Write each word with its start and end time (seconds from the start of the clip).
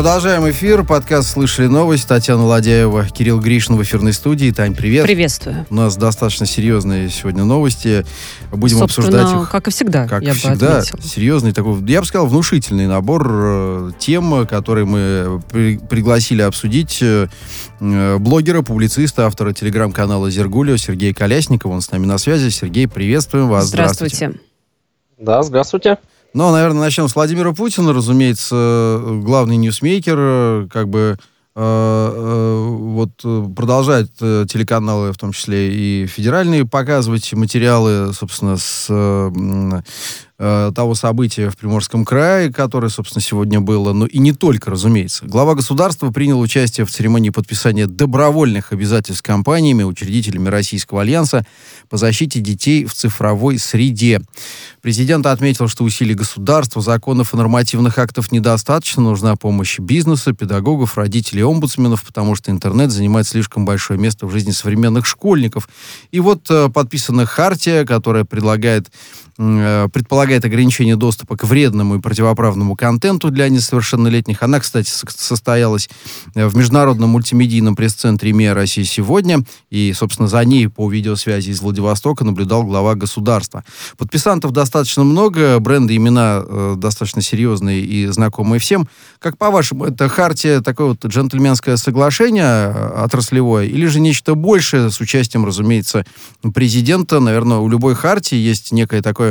Продолжаем 0.00 0.48
эфир. 0.48 0.82
Подкаст 0.82 1.28
«Слышали 1.28 1.66
новость». 1.66 2.08
Татьяна 2.08 2.46
Ладяева, 2.46 3.04
Кирилл 3.08 3.38
Гришин 3.38 3.76
в 3.76 3.82
эфирной 3.82 4.14
студии. 4.14 4.50
Тань, 4.50 4.74
привет. 4.74 5.04
Приветствую. 5.04 5.66
У 5.68 5.74
нас 5.74 5.94
достаточно 5.98 6.46
серьезные 6.46 7.10
сегодня 7.10 7.44
новости. 7.44 8.06
Будем 8.50 8.78
Собственно, 8.78 9.08
обсуждать 9.08 9.42
их. 9.42 9.50
как 9.50 9.68
и 9.68 9.70
всегда, 9.70 10.08
Как 10.08 10.22
я 10.22 10.32
всегда, 10.32 10.54
бы 10.56 10.78
отметила. 10.78 11.02
серьезный 11.02 11.52
такой, 11.52 11.84
я 11.86 12.00
бы 12.00 12.06
сказал, 12.06 12.26
внушительный 12.28 12.86
набор 12.86 13.28
э, 13.30 13.90
тем, 13.98 14.46
которые 14.46 14.86
мы 14.86 15.42
при- 15.52 15.76
пригласили 15.76 16.40
обсудить 16.40 17.00
э, 17.02 17.28
э, 17.80 18.16
блогера, 18.16 18.62
публициста, 18.62 19.26
автора 19.26 19.52
телеграм-канала 19.52 20.30
Зергулио 20.30 20.78
Сергея 20.78 21.12
Колясникова. 21.12 21.72
Он 21.72 21.82
с 21.82 21.90
нами 21.90 22.06
на 22.06 22.16
связи. 22.16 22.48
Сергей, 22.48 22.88
приветствуем 22.88 23.50
вас. 23.50 23.66
Здравствуйте. 23.66 24.32
Да, 25.18 25.42
здравствуйте. 25.42 25.98
Ну, 26.32 26.52
наверное, 26.52 26.82
начнем 26.82 27.08
с 27.08 27.14
Владимира 27.16 27.52
Путина. 27.52 27.92
Разумеется, 27.92 29.02
главный 29.04 29.56
ньюсмейкер, 29.56 30.68
как 30.68 30.88
бы 30.88 31.18
э, 31.56 31.60
э, 31.60 32.66
вот 32.68 33.10
продолжает 33.56 34.12
э, 34.20 34.46
телеканалы, 34.48 35.12
в 35.12 35.18
том 35.18 35.32
числе 35.32 35.72
и 35.72 36.06
федеральные, 36.06 36.66
показывать 36.66 37.32
материалы, 37.32 38.12
собственно, 38.12 38.56
с 38.56 38.86
э, 40.40 40.72
того 40.74 40.94
события 40.94 41.50
в 41.50 41.56
Приморском 41.56 42.04
крае, 42.04 42.52
которое, 42.52 42.88
собственно, 42.88 43.22
сегодня 43.22 43.60
было, 43.60 43.92
но 43.92 44.06
и 44.06 44.18
не 44.18 44.32
только, 44.32 44.70
разумеется. 44.70 45.26
Глава 45.26 45.54
государства 45.54 46.10
принял 46.10 46.40
участие 46.40 46.86
в 46.86 46.90
церемонии 46.90 47.28
подписания 47.28 47.86
добровольных 47.86 48.72
обязательств 48.72 49.22
компаниями, 49.22 49.82
учредителями 49.82 50.48
Российского 50.48 51.02
альянса 51.02 51.46
по 51.90 51.98
защите 51.98 52.40
детей 52.40 52.86
в 52.86 52.94
цифровой 52.94 53.58
среде. 53.58 54.22
Президент 54.80 55.26
отметил, 55.26 55.68
что 55.68 55.84
усилий 55.84 56.14
государства, 56.14 56.80
законов 56.80 57.34
и 57.34 57.36
нормативных 57.36 57.98
актов 57.98 58.32
недостаточно. 58.32 59.02
Нужна 59.02 59.36
помощь 59.36 59.78
бизнеса, 59.78 60.32
педагогов, 60.32 60.96
родителей, 60.96 61.42
омбудсменов, 61.42 62.02
потому 62.02 62.34
что 62.34 62.50
интернет 62.50 62.90
занимает 62.90 63.26
слишком 63.26 63.66
большое 63.66 64.00
место 64.00 64.26
в 64.26 64.30
жизни 64.30 64.52
современных 64.52 65.04
школьников. 65.04 65.68
И 66.12 66.20
вот 66.20 66.50
э, 66.50 66.70
подписана 66.70 67.26
хартия, 67.26 67.84
которая 67.84 68.24
предлагает 68.24 68.90
предполагает 69.40 70.44
ограничение 70.44 70.96
доступа 70.96 71.36
к 71.36 71.44
вредному 71.44 71.96
и 71.96 72.00
противоправному 72.00 72.76
контенту 72.76 73.30
для 73.30 73.48
несовершеннолетних. 73.48 74.42
Она, 74.42 74.60
кстати, 74.60 74.90
со- 74.90 75.06
состоялась 75.08 75.88
э, 76.34 76.46
в 76.46 76.56
Международном 76.56 77.10
мультимедийном 77.10 77.74
пресс-центре 77.74 78.32
МИА 78.32 78.54
России 78.54 78.82
сегодня. 78.82 79.42
И, 79.70 79.92
собственно, 79.94 80.28
за 80.28 80.44
ней 80.44 80.68
по 80.68 80.90
видеосвязи 80.90 81.50
из 81.50 81.62
Владивостока 81.62 82.24
наблюдал 82.24 82.64
глава 82.64 82.94
государства. 82.94 83.64
Подписантов 83.96 84.52
достаточно 84.52 85.04
много, 85.04 85.58
бренды, 85.58 85.96
имена 85.96 86.42
э, 86.44 86.74
достаточно 86.76 87.22
серьезные 87.22 87.80
и 87.80 88.06
знакомые 88.08 88.60
всем. 88.60 88.88
Как 89.20 89.38
по-вашему, 89.38 89.86
это 89.86 90.08
хартия, 90.08 90.60
такое 90.60 90.88
вот 90.88 91.04
джентльменское 91.04 91.76
соглашение 91.76 92.74
э, 92.74 93.04
отраслевое, 93.04 93.66
или 93.66 93.86
же 93.86 94.00
нечто 94.00 94.34
большее 94.34 94.90
с 94.90 95.00
участием, 95.00 95.46
разумеется, 95.46 96.04
президента? 96.52 97.20
Наверное, 97.20 97.58
у 97.58 97.68
любой 97.68 97.94
хартии 97.94 98.36
есть 98.36 98.72
некое 98.72 99.00
такое, 99.00 99.29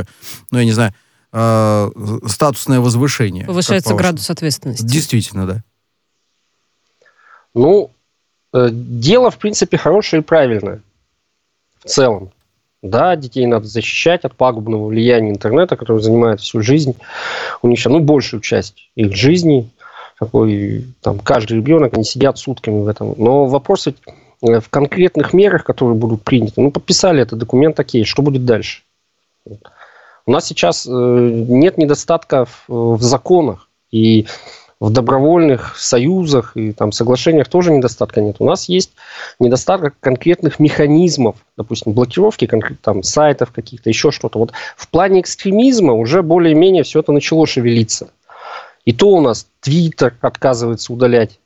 ну, 0.51 0.59
я 0.59 0.65
не 0.65 0.71
знаю, 0.71 0.93
э, 1.31 1.89
статусное 2.27 2.79
возвышение. 2.79 3.45
Повышается 3.45 3.93
градус 3.93 4.29
ответственности. 4.29 4.83
Действительно, 4.83 5.45
да. 5.45 5.63
Ну, 7.53 7.91
э, 8.53 8.69
дело, 8.71 9.31
в 9.31 9.37
принципе, 9.37 9.77
хорошее 9.77 10.21
и 10.21 10.25
правильное. 10.25 10.81
В 11.83 11.87
целом. 11.87 12.31
Да, 12.81 13.15
детей 13.17 13.45
надо 13.45 13.67
защищать 13.67 14.23
от 14.23 14.35
пагубного 14.35 14.87
влияния 14.87 15.31
интернета, 15.31 15.75
которое 15.75 16.01
занимает 16.01 16.39
всю 16.39 16.61
жизнь. 16.61 16.95
У 17.61 17.67
них 17.67 17.77
сейчас, 17.77 17.91
ну, 17.91 17.99
большую 17.99 18.39
часть 18.39 18.89
их 18.95 19.13
жизни. 19.15 19.69
Такой, 20.17 20.85
там, 21.01 21.19
каждый 21.19 21.57
ребенок, 21.57 21.93
они 21.93 22.03
сидят 22.03 22.37
сутками 22.37 22.81
в 22.81 22.87
этом. 22.87 23.15
Но 23.17 23.45
вопрос 23.45 23.87
э, 23.87 23.93
в 24.41 24.69
конкретных 24.69 25.33
мерах, 25.33 25.63
которые 25.65 25.95
будут 25.95 26.23
приняты. 26.23 26.61
Ну, 26.61 26.71
подписали 26.71 27.21
этот 27.21 27.39
документ, 27.39 27.79
окей, 27.79 28.05
что 28.05 28.21
будет 28.21 28.45
дальше? 28.45 28.83
У 30.29 30.31
нас 30.31 30.45
сейчас 30.45 30.85
э, 30.85 30.91
нет 30.91 31.79
недостатков 31.79 32.65
э, 32.67 32.71
в 32.71 33.01
законах. 33.01 33.67
И 33.89 34.27
в 34.79 34.91
добровольных 34.91 35.75
союзах 35.75 36.55
и 36.55 36.71
там 36.71 36.91
соглашениях 36.91 37.47
тоже 37.47 37.73
недостатка 37.73 38.21
нет. 38.21 38.35
У 38.37 38.45
нас 38.45 38.69
есть 38.69 38.91
недостаток 39.39 39.95
конкретных 39.99 40.59
механизмов, 40.59 41.37
допустим, 41.57 41.93
блокировки 41.93 42.47
там, 42.79 43.01
сайтов 43.01 43.51
каких-то, 43.51 43.89
еще 43.89 44.11
что-то. 44.11 44.37
Вот 44.37 44.51
в 44.77 44.87
плане 44.89 45.21
экстремизма 45.21 45.93
уже 45.93 46.21
более-менее 46.21 46.83
все 46.83 46.99
это 46.99 47.11
начало 47.11 47.47
шевелиться. 47.47 48.11
И 48.85 48.93
то 48.93 49.09
у 49.09 49.21
нас 49.21 49.47
Твиттер 49.61 50.15
отказывается 50.21 50.93
удалять 50.93 51.39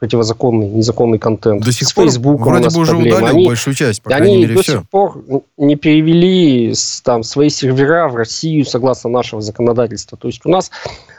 противозаконный, 0.00 0.66
незаконный 0.66 1.18
контент. 1.18 1.62
До 1.62 1.70
сих 1.72 1.86
С 1.86 1.92
пор 1.92 2.06
у 2.06 2.36
вроде 2.38 2.64
нас 2.64 2.74
бы 2.74 2.80
уже 2.80 2.92
проблемы. 2.92 3.16
удалил 3.18 3.36
Они- 3.36 3.46
большую 3.46 3.74
часть, 3.74 4.02
по 4.02 4.10
они 4.14 4.38
мере, 4.38 4.54
до 4.54 4.62
все. 4.62 4.72
сих 4.72 4.88
пор 4.88 5.22
не 5.58 5.76
перевели 5.76 6.72
там, 7.04 7.22
свои 7.22 7.50
сервера 7.50 8.08
в 8.08 8.16
Россию 8.16 8.64
согласно 8.64 9.10
нашего 9.10 9.42
законодательства. 9.42 10.16
То 10.16 10.28
есть 10.28 10.40
у 10.44 10.48
нас 10.48 10.70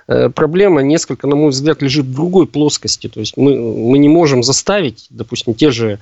э, 0.07 0.29
проблема 0.29 0.81
несколько, 0.81 1.27
на 1.27 1.35
мой 1.35 1.51
взгляд, 1.51 1.83
лежит 1.83 2.07
в 2.07 2.13
другой 2.13 2.47
плоскости. 2.47 3.07
То 3.07 3.19
есть 3.19 3.37
мы, 3.37 3.55
мы 3.55 3.99
не 3.99 4.09
можем 4.09 4.41
заставить, 4.41 5.05
допустим, 5.11 5.53
те 5.53 5.69
же 5.69 5.99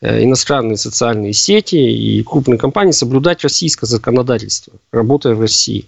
э, 0.00 0.24
иностранные 0.24 0.78
социальные 0.78 1.32
сети 1.32 1.76
и 1.76 2.22
крупные 2.24 2.58
компании 2.58 2.90
соблюдать 2.92 3.44
российское 3.44 3.86
законодательство, 3.86 4.72
работая 4.90 5.36
в 5.36 5.40
России. 5.40 5.86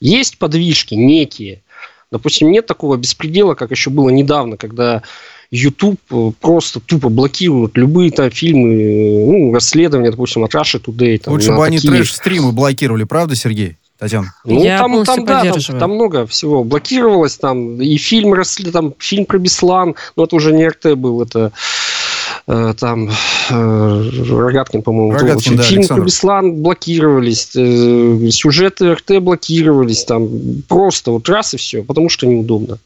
Есть 0.00 0.38
подвижки 0.38 0.94
некие. 0.94 1.60
Допустим, 2.12 2.52
нет 2.52 2.66
такого 2.66 2.96
беспредела, 2.96 3.54
как 3.54 3.72
еще 3.72 3.90
было 3.90 4.10
недавно, 4.10 4.56
когда 4.56 5.02
YouTube 5.50 6.00
э, 6.10 6.30
просто 6.40 6.80
тупо 6.80 7.08
блокирует 7.08 7.76
любые 7.76 8.12
там 8.12 8.30
фильмы, 8.30 8.72
э, 8.74 9.26
ну, 9.26 9.52
расследования, 9.52 10.10
допустим, 10.10 10.44
от 10.44 10.54
Russia 10.54 10.80
Today. 10.82 11.18
Там, 11.18 11.34
Лучше 11.34 11.50
бы 11.52 11.64
они 11.64 11.78
такие- 11.78 11.92
трэш-стримы 11.92 12.52
блокировали, 12.52 13.04
правда, 13.04 13.34
Сергей? 13.34 13.76
Татьяна? 13.98 14.32
Ну, 14.46 14.62
Я 14.64 14.78
там, 14.78 15.04
там, 15.04 15.24
да, 15.26 15.42
там, 15.44 15.78
там 15.78 15.90
много 15.90 16.26
всего 16.26 16.64
блокировалось, 16.64 17.36
там 17.36 17.82
и 17.82 17.96
фильм 17.98 18.32
росли, 18.32 18.70
там 18.70 18.94
фильм 18.98 19.26
про 19.26 19.38
Беслан, 19.38 19.94
но 20.16 20.24
это 20.24 20.36
уже 20.36 20.52
не 20.54 20.66
РТ 20.66 20.94
был, 20.94 21.20
это 21.20 21.52
э, 22.46 22.74
там 22.78 23.10
Рогаткин, 23.50 24.82
по-моему, 24.82 25.12
Рогаткин, 25.12 25.56
да, 25.56 25.62
фильм 25.64 25.80
про 25.82 25.94
Александр. 25.96 26.04
Беслан 26.06 26.54
блокировались, 26.62 27.50
сюжеты 28.34 28.94
РТ 28.94 29.18
блокировались, 29.20 30.04
там 30.04 30.28
просто 30.66 31.10
вот 31.10 31.28
раз 31.28 31.52
и 31.52 31.58
все, 31.58 31.82
потому 31.82 32.08
что 32.08 32.26
неудобно. 32.26 32.78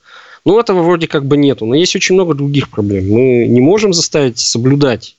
Ну, 0.44 0.59
этого 0.59 0.82
вроде 0.82 1.06
как 1.06 1.25
бы 1.25 1.37
нету, 1.37 1.65
но 1.66 1.75
есть 1.75 1.97
очень 1.97 2.15
много 2.15 2.34
других 2.34 2.69
проблем. 2.71 3.09
Мы 3.09 3.47
не 3.49 3.60
можем 3.60 3.93
заставить 3.94 4.38
соблюдать 4.38 5.16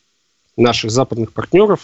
наших 0.55 0.91
западных 0.91 1.33
партнеров 1.33 1.79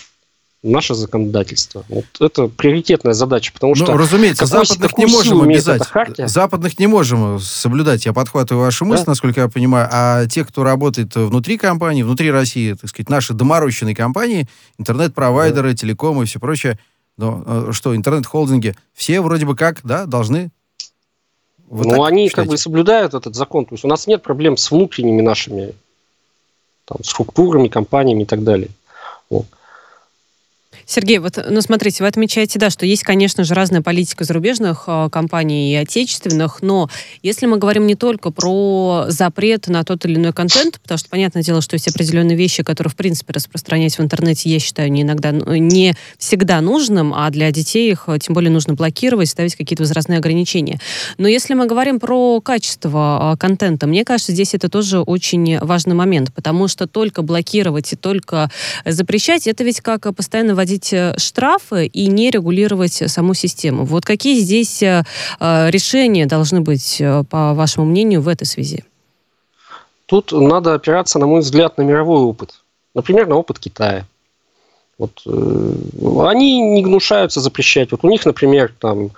наше 0.64 0.94
законодательство. 0.94 1.84
Вот 1.90 2.06
это 2.20 2.48
приоритетная 2.48 3.14
задача, 3.14 3.52
потому 3.52 3.74
что 3.74 3.92
ну, 3.92 3.98
разумеется, 3.98 4.46
какой- 4.46 4.66
западных 4.68 4.90
какую 4.92 5.08
не 5.08 5.12
можем 5.14 5.42
обязать. 5.42 5.82
Западных 6.30 6.78
не 6.80 6.86
можем 6.86 7.40
соблюдать. 7.40 8.06
Я 8.06 8.14
подхватываю 8.14 8.66
вашу 8.66 8.86
мысль, 8.86 9.06
Да. 9.06 9.12
насколько 9.12 9.42
я 9.42 9.48
понимаю. 9.48 9.90
А 9.92 10.28
те, 10.28 10.46
кто 10.46 10.64
работает 10.64 11.16
внутри 11.16 11.58
компании, 11.58 12.04
внутри 12.04 12.30
России, 12.30 12.74
так 12.74 12.90
сказать, 12.92 13.10
наши 13.10 13.34
доморощенные 13.34 13.96
компании, 13.96 14.48
интернет-провайдеры, 14.78 15.74
телекомы 15.74 16.24
и 16.24 16.26
все 16.28 16.40
прочее, 16.40 16.78
ну, 17.18 17.74
что, 17.74 17.96
интернет-холдинги, 17.96 18.76
все 18.94 19.22
вроде 19.22 19.46
бы 19.48 19.56
как, 19.56 19.80
да, 19.84 20.06
должны... 20.06 20.52
Вы 21.72 21.86
ну, 21.86 22.04
они 22.04 22.28
считаете? 22.28 22.36
как 22.36 22.48
бы 22.48 22.58
соблюдают 22.58 23.14
этот 23.14 23.34
закон. 23.34 23.66
То 23.66 23.76
есть 23.76 23.86
у 23.86 23.88
нас 23.88 24.06
нет 24.06 24.22
проблем 24.22 24.58
с 24.58 24.70
внутренними 24.72 25.22
нашими 25.22 25.74
там, 26.84 26.98
структурами, 27.02 27.70
компаниями 27.70 28.24
и 28.24 28.26
так 28.26 28.44
далее. 28.44 28.68
Вот. 29.30 29.46
Сергей, 30.92 31.20
вот, 31.20 31.42
ну, 31.50 31.62
смотрите, 31.62 32.04
вы 32.04 32.10
отмечаете, 32.10 32.60
да, 32.60 32.70
что 32.70 32.86
есть, 32.86 33.04
конечно 33.04 33.46
же, 33.46 33.54
разная 33.54 33.82
политика 33.82 34.26
зарубежных 34.26 34.84
э, 34.88 35.08
компаний 35.10 35.72
и 35.72 35.76
отечественных, 35.76 36.62
но 36.62 36.90
если 37.24 37.46
мы 37.46 37.56
говорим 37.56 37.88
не 37.88 37.96
только 37.96 38.30
про 38.30 39.06
запрет 39.08 39.70
на 39.70 39.86
тот 39.86 40.04
или 40.04 40.16
иной 40.16 40.34
контент, 40.34 40.82
потому 40.82 40.98
что, 40.98 41.08
понятное 41.08 41.44
дело, 41.44 41.62
что 41.62 41.76
есть 41.76 41.88
определенные 41.88 42.36
вещи, 42.36 42.62
которые, 42.62 42.92
в 42.92 42.98
принципе, 42.98 43.32
распространять 43.32 43.98
в 43.98 44.02
интернете, 44.02 44.50
я 44.50 44.60
считаю, 44.60 44.92
не 44.92 45.04
иногда, 45.04 45.32
ну, 45.32 45.56
не 45.56 45.96
всегда 46.18 46.60
нужным, 46.60 47.14
а 47.14 47.30
для 47.30 47.52
детей 47.52 47.90
их, 47.90 48.04
э, 48.08 48.20
тем 48.20 48.34
более, 48.34 48.52
нужно 48.52 48.74
блокировать, 48.74 49.30
ставить 49.30 49.56
какие-то 49.56 49.84
возрастные 49.84 50.18
ограничения. 50.18 50.82
Но 51.18 51.30
если 51.30 51.54
мы 51.54 51.68
говорим 51.68 52.02
про 52.02 52.42
качество 52.42 53.32
э, 53.34 53.38
контента, 53.38 53.88
мне 53.88 54.04
кажется, 54.04 54.34
здесь 54.34 54.56
это 54.56 54.68
тоже 54.68 55.00
очень 55.00 55.58
важный 55.60 55.96
момент, 55.96 56.34
потому 56.34 56.68
что 56.68 56.86
только 56.86 57.22
блокировать 57.22 57.94
и 57.94 57.96
только 57.96 58.52
запрещать, 58.86 59.48
это 59.48 59.64
ведь 59.64 59.80
как 59.80 60.14
постоянно 60.14 60.54
вводить 60.82 60.94
э, 60.94 61.14
штрафы 61.18 61.86
и 61.86 62.08
не 62.08 62.32
регулировать 62.32 63.04
саму 63.08 63.34
систему. 63.34 63.86
Вот 63.86 64.06
какие 64.06 64.40
здесь 64.40 64.84
э, 64.84 65.04
э, 65.40 65.70
решения 65.70 66.26
должны 66.26 66.62
быть, 66.62 67.02
по 67.30 67.54
вашему 67.54 67.86
мнению, 67.86 68.22
в 68.22 68.28
этой 68.28 68.46
связи? 68.46 68.84
Тут 70.06 70.32
надо 70.32 70.74
опираться, 70.74 71.20
на 71.20 71.28
мой 71.28 71.42
взгляд, 71.42 71.78
на 71.78 71.84
мировой 71.84 72.22
опыт. 72.22 72.62
Например, 72.94 73.28
на 73.28 73.36
опыт 73.36 73.60
Китая. 73.60 74.06
Вот, 74.98 75.22
э, 75.26 75.74
они 76.28 76.60
не 76.60 76.84
гнушаются 76.84 77.40
запрещать. 77.40 77.92
Вот 77.92 78.04
у 78.04 78.10
них, 78.10 78.26
например, 78.26 78.74
там 78.80 79.12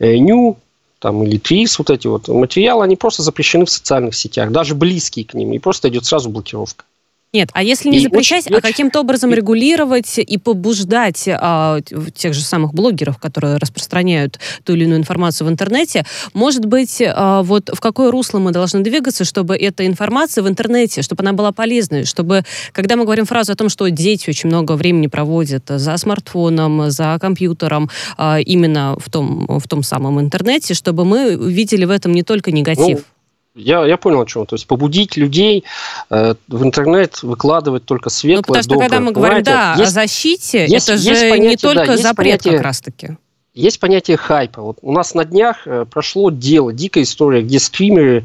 Ню 0.00 0.56
там, 1.00 1.22
или 1.22 1.38
ТРИС, 1.38 1.78
вот 1.78 1.90
эти 1.90 2.08
вот 2.08 2.28
материалы, 2.28 2.84
они 2.84 2.96
просто 2.96 3.22
запрещены 3.22 3.64
в 3.64 3.70
социальных 3.70 4.14
сетях, 4.14 4.50
даже 4.50 4.74
близкие 4.74 5.24
к 5.24 5.34
ним, 5.34 5.52
и 5.52 5.58
просто 5.58 5.88
идет 5.88 6.04
сразу 6.04 6.28
блокировка. 6.28 6.84
Нет, 7.32 7.50
а 7.52 7.62
если 7.62 7.90
не 7.90 7.98
и 7.98 8.00
запрещать, 8.00 8.46
очень, 8.46 8.56
а 8.56 8.60
каким-то 8.62 9.00
образом 9.00 9.34
регулировать 9.34 10.18
и 10.18 10.38
побуждать 10.38 11.28
а, 11.28 11.80
тех 12.14 12.32
же 12.32 12.40
самых 12.40 12.72
блогеров, 12.72 13.18
которые 13.18 13.58
распространяют 13.58 14.38
ту 14.64 14.72
или 14.72 14.84
иную 14.84 14.98
информацию 14.98 15.46
в 15.46 15.50
интернете, 15.50 16.06
может 16.32 16.64
быть, 16.64 17.02
а, 17.04 17.42
вот 17.42 17.70
в 17.70 17.80
какое 17.80 18.10
русло 18.10 18.38
мы 18.38 18.50
должны 18.50 18.80
двигаться, 18.80 19.24
чтобы 19.24 19.56
эта 19.56 19.86
информация 19.86 20.42
в 20.42 20.48
интернете, 20.48 21.02
чтобы 21.02 21.22
она 21.22 21.34
была 21.34 21.52
полезной, 21.52 22.06
чтобы, 22.06 22.44
когда 22.72 22.96
мы 22.96 23.04
говорим 23.04 23.26
фразу 23.26 23.52
о 23.52 23.56
том, 23.56 23.68
что 23.68 23.88
дети 23.88 24.30
очень 24.30 24.48
много 24.48 24.72
времени 24.72 25.08
проводят 25.08 25.64
за 25.68 25.98
смартфоном, 25.98 26.90
за 26.90 27.18
компьютером, 27.20 27.90
а, 28.16 28.40
именно 28.40 28.96
в 28.98 29.10
том, 29.10 29.46
в 29.46 29.68
том 29.68 29.82
самом 29.82 30.18
интернете, 30.18 30.72
чтобы 30.72 31.04
мы 31.04 31.34
видели 31.34 31.84
в 31.84 31.90
этом 31.90 32.12
не 32.12 32.22
только 32.22 32.52
негатив. 32.52 32.98
Ну, 32.98 33.17
я, 33.58 33.84
я 33.84 33.96
понял, 33.96 34.22
о 34.22 34.26
чем. 34.26 34.46
То 34.46 34.54
есть 34.54 34.66
побудить 34.66 35.16
людей 35.16 35.64
э, 36.10 36.34
в 36.48 36.62
интернет 36.64 37.22
выкладывать 37.22 37.84
только 37.84 38.10
светлое, 38.10 38.36
ну, 38.36 38.42
потому 38.42 38.62
что 38.62 38.70
доброе. 38.70 38.88
когда 38.88 39.00
мы 39.00 39.12
говорим, 39.12 39.42
да, 39.42 39.74
есть, 39.76 39.90
о 39.90 39.92
защите, 39.92 40.66
есть, 40.66 40.88
это 40.88 40.98
же 40.98 41.10
понятие, 41.10 41.50
не 41.50 41.56
только 41.56 41.86
да, 41.86 41.96
запрет 41.96 42.16
понятие, 42.16 42.54
как 42.54 42.62
раз-таки. 42.62 43.16
Есть 43.54 43.80
понятие 43.80 44.16
хайпа. 44.16 44.62
Вот 44.62 44.78
у 44.82 44.92
нас 44.92 45.14
на 45.14 45.24
днях 45.24 45.66
э, 45.66 45.84
прошло 45.90 46.30
дело, 46.30 46.72
дикая 46.72 47.02
история, 47.02 47.42
где 47.42 47.58
стримеры 47.58 48.24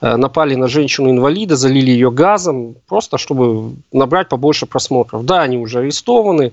э, 0.00 0.16
напали 0.16 0.56
на 0.56 0.66
женщину-инвалида, 0.66 1.54
залили 1.54 1.92
ее 1.92 2.10
газом, 2.10 2.74
просто 2.88 3.16
чтобы 3.16 3.76
набрать 3.92 4.28
побольше 4.28 4.66
просмотров. 4.66 5.24
Да, 5.24 5.42
они 5.42 5.56
уже 5.56 5.78
арестованы, 5.78 6.50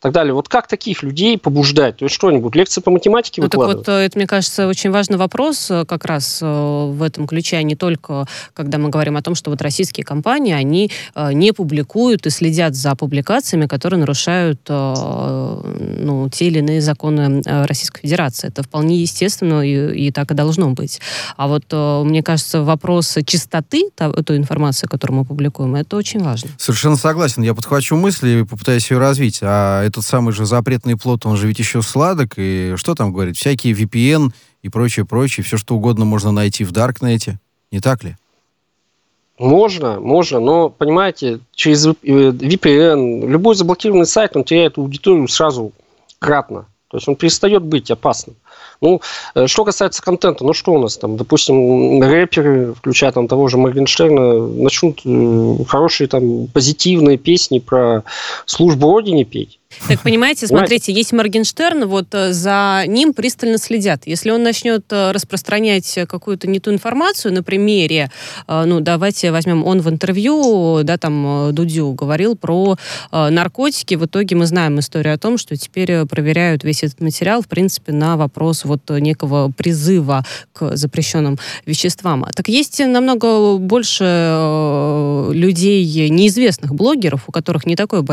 так 0.00 0.12
далее. 0.12 0.32
Вот 0.32 0.48
как 0.48 0.68
таких 0.68 1.02
людей 1.02 1.38
побуждать? 1.38 1.96
То 1.96 2.04
есть 2.04 2.14
что-нибудь, 2.14 2.54
лекции 2.54 2.80
по 2.80 2.90
математике 2.90 3.40
ну, 3.40 3.46
выкладывать? 3.46 3.84
Так 3.84 3.94
вот, 3.94 4.00
э, 4.00 4.04
это, 4.04 4.18
мне 4.18 4.26
кажется, 4.26 4.68
очень 4.68 4.90
важный 4.90 5.16
вопрос 5.16 5.70
э, 5.70 5.84
как 5.84 6.04
раз 6.04 6.38
э, 6.40 6.46
в 6.46 7.02
этом 7.02 7.26
ключе, 7.26 7.56
а 7.56 7.62
не 7.62 7.74
только, 7.74 8.26
когда 8.54 8.78
мы 8.78 8.90
говорим 8.90 9.16
о 9.16 9.22
том, 9.22 9.34
что 9.34 9.50
вот 9.50 9.60
российские 9.60 10.04
компании, 10.04 10.52
они 10.52 10.90
не 11.32 11.52
публикуют 11.52 12.26
и 12.26 12.30
следят 12.30 12.74
за 12.74 12.94
публикациями, 12.94 13.66
которые 13.66 13.98
нарушают 13.98 14.60
ну, 14.68 16.28
те 16.30 16.46
или 16.46 16.58
иные 16.58 16.80
законы 16.80 17.42
Российской 17.44 18.02
Федерации. 18.02 18.48
Это 18.48 18.62
вполне 18.62 18.96
естественно 18.96 19.62
и, 19.62 20.08
и 20.08 20.12
так 20.12 20.30
и 20.30 20.34
должно 20.34 20.70
быть. 20.70 21.00
А 21.36 21.48
вот, 21.48 21.64
мне 22.06 22.22
кажется, 22.22 22.62
вопрос 22.62 23.18
чистоты 23.24 23.90
той 23.96 24.36
информации, 24.36 24.86
которую 24.86 25.20
мы 25.20 25.24
публикуем, 25.24 25.74
это 25.74 25.96
очень 25.96 26.22
важно. 26.22 26.50
Совершенно 26.58 26.96
согласен. 26.96 27.42
Я 27.42 27.54
подхвачу 27.54 27.96
мысли 27.96 28.40
и 28.40 28.44
попытаюсь 28.44 28.90
ее 28.90 28.98
развить. 28.98 29.40
А 29.42 29.87
этот 29.88 30.04
самый 30.04 30.32
же 30.32 30.46
запретный 30.46 30.96
плод, 30.96 31.26
он 31.26 31.36
же 31.36 31.46
ведь 31.46 31.58
еще 31.58 31.82
сладок, 31.82 32.34
и 32.36 32.74
что 32.76 32.94
там 32.94 33.12
говорит, 33.12 33.36
всякие 33.36 33.74
VPN 33.74 34.32
и 34.62 34.68
прочее, 34.68 35.04
прочее, 35.04 35.44
все 35.44 35.56
что 35.56 35.74
угодно 35.74 36.04
можно 36.04 36.30
найти 36.30 36.64
в 36.64 36.72
Даркнете, 36.72 37.38
не 37.72 37.80
так 37.80 38.04
ли? 38.04 38.16
Можно, 39.38 40.00
можно, 40.00 40.40
но, 40.40 40.68
понимаете, 40.68 41.40
через 41.54 41.86
VPN 41.86 43.26
любой 43.26 43.54
заблокированный 43.54 44.06
сайт, 44.06 44.36
он 44.36 44.44
теряет 44.44 44.78
аудиторию 44.78 45.28
сразу 45.28 45.72
кратно. 46.18 46.66
То 46.88 46.96
есть 46.96 47.06
он 47.06 47.16
перестает 47.16 47.62
быть 47.62 47.90
опасным. 47.90 48.34
Ну, 48.80 49.02
э, 49.34 49.46
что 49.46 49.64
касается 49.64 50.02
контента, 50.02 50.42
ну 50.44 50.54
что 50.54 50.72
у 50.72 50.80
нас 50.80 50.96
там, 50.96 51.16
допустим, 51.16 52.02
рэперы, 52.02 52.74
включая 52.74 53.12
там 53.12 53.28
того 53.28 53.48
же 53.48 53.58
Моргенштерна, 53.58 54.46
начнут 54.62 55.02
э, 55.04 55.64
хорошие 55.68 56.08
там 56.08 56.46
позитивные 56.46 57.18
песни 57.18 57.58
про 57.58 58.04
службу 58.46 58.90
Родине 58.90 59.24
петь. 59.24 59.57
Так 59.88 60.02
понимаете, 60.02 60.46
смотрите, 60.46 60.92
есть 60.92 61.12
Моргенштерн, 61.12 61.86
вот 61.86 62.06
э, 62.12 62.32
за 62.32 62.84
ним 62.86 63.12
пристально 63.12 63.58
следят. 63.58 64.06
Если 64.06 64.30
он 64.30 64.42
начнет 64.42 64.84
э, 64.90 65.12
распространять 65.12 65.98
какую-то 66.08 66.48
не 66.48 66.58
ту 66.58 66.72
информацию 66.72 67.34
на 67.34 67.42
примере, 67.42 68.10
э, 68.46 68.64
ну, 68.64 68.80
давайте 68.80 69.30
возьмем, 69.30 69.64
он 69.64 69.82
в 69.82 69.90
интервью, 69.90 70.80
да, 70.84 70.96
там, 70.96 71.54
Дудю 71.54 71.92
говорил 71.92 72.34
про 72.34 72.76
наркотики, 73.12 73.94
в 73.94 74.06
итоге 74.06 74.36
мы 74.36 74.46
знаем 74.46 74.78
историю 74.78 75.14
о 75.14 75.18
том, 75.18 75.36
что 75.36 75.56
теперь 75.56 76.06
проверяют 76.06 76.64
весь 76.64 76.82
этот 76.82 77.00
материал, 77.00 77.42
в 77.42 77.48
принципе, 77.48 77.92
на 77.92 78.16
вопрос 78.16 78.64
вот 78.64 78.88
некого 78.88 79.52
призыва 79.54 80.24
к 80.52 80.76
запрещенным 80.76 81.38
веществам. 81.66 82.26
Так 82.34 82.48
есть 82.48 82.80
намного 82.80 83.58
больше 83.58 84.04
людей, 85.32 86.08
неизвестных 86.08 86.74
блогеров, 86.74 87.24
у 87.26 87.32
которых 87.32 87.66
не 87.66 87.76
такое, 87.76 88.04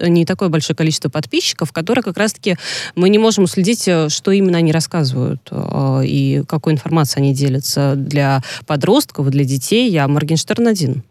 не 0.00 0.24
такое 0.24 0.48
большое 0.48 0.76
количество 0.76 1.03
подписчиков, 1.10 1.72
которые 1.72 2.02
как 2.02 2.16
раз-таки 2.16 2.56
мы 2.94 3.08
не 3.08 3.18
можем 3.18 3.44
уследить, 3.44 3.86
э, 3.88 4.08
что 4.08 4.30
именно 4.30 4.58
они 4.58 4.72
рассказывают 4.72 5.40
э, 5.50 6.02
и 6.04 6.42
какой 6.48 6.72
информацией 6.72 7.24
они 7.24 7.34
делятся 7.34 7.94
для 7.96 8.42
подростков, 8.66 9.30
для 9.30 9.44
детей, 9.44 9.96
а 9.98 10.08
Моргенштерн 10.08 10.68
один. 10.68 11.02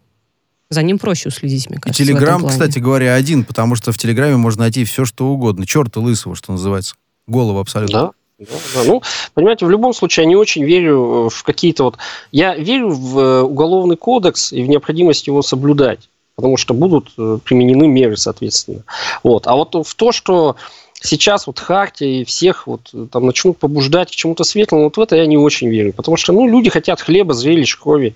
За 0.70 0.82
ним 0.82 0.98
проще 0.98 1.28
уследить, 1.28 1.68
мне 1.68 1.78
кажется. 1.78 2.02
И 2.02 2.06
Телеграм, 2.06 2.46
кстати 2.46 2.78
говоря, 2.78 3.14
один, 3.14 3.44
потому 3.44 3.76
что 3.76 3.92
в 3.92 3.98
Телеграме 3.98 4.36
можно 4.36 4.62
найти 4.62 4.84
все, 4.84 5.04
что 5.04 5.26
угодно. 5.26 5.66
Черта 5.66 6.00
лысого, 6.00 6.34
что 6.34 6.52
называется. 6.52 6.94
Голову 7.26 7.58
абсолютно. 7.58 8.00
Да. 8.00 8.10
Да, 8.38 8.46
да. 8.74 8.84
Ну, 8.84 9.02
понимаете, 9.34 9.64
в 9.64 9.70
любом 9.70 9.94
случае, 9.94 10.24
я 10.24 10.28
не 10.28 10.36
очень 10.36 10.64
верю 10.64 11.28
в 11.28 11.42
какие-то 11.44 11.84
вот... 11.84 11.98
Я 12.32 12.56
верю 12.56 12.90
в 12.90 13.18
э, 13.18 13.42
уголовный 13.42 13.96
кодекс 13.96 14.52
и 14.52 14.62
в 14.62 14.68
необходимость 14.68 15.28
его 15.28 15.40
соблюдать 15.42 16.08
потому 16.36 16.56
что 16.56 16.74
будут 16.74 17.12
э, 17.18 17.38
применены 17.44 17.86
меры, 17.86 18.16
соответственно. 18.16 18.82
Вот. 19.22 19.46
А 19.46 19.54
вот 19.54 19.74
в 19.74 19.94
то, 19.94 20.12
что 20.12 20.56
сейчас 21.00 21.46
вот 21.46 21.58
Хартия 21.58 22.22
и 22.22 22.24
всех 22.24 22.66
вот 22.66 22.90
э, 22.92 23.06
там 23.10 23.26
начнут 23.26 23.58
побуждать 23.58 24.10
к 24.10 24.14
чему-то 24.14 24.44
светлому, 24.44 24.84
вот 24.84 24.96
в 24.96 25.00
это 25.00 25.16
я 25.16 25.26
не 25.26 25.36
очень 25.36 25.68
верю, 25.68 25.92
потому 25.92 26.16
что, 26.16 26.32
ну, 26.32 26.48
люди 26.48 26.70
хотят 26.70 27.00
хлеба, 27.00 27.34
зрелищ, 27.34 27.78
крови. 27.78 28.14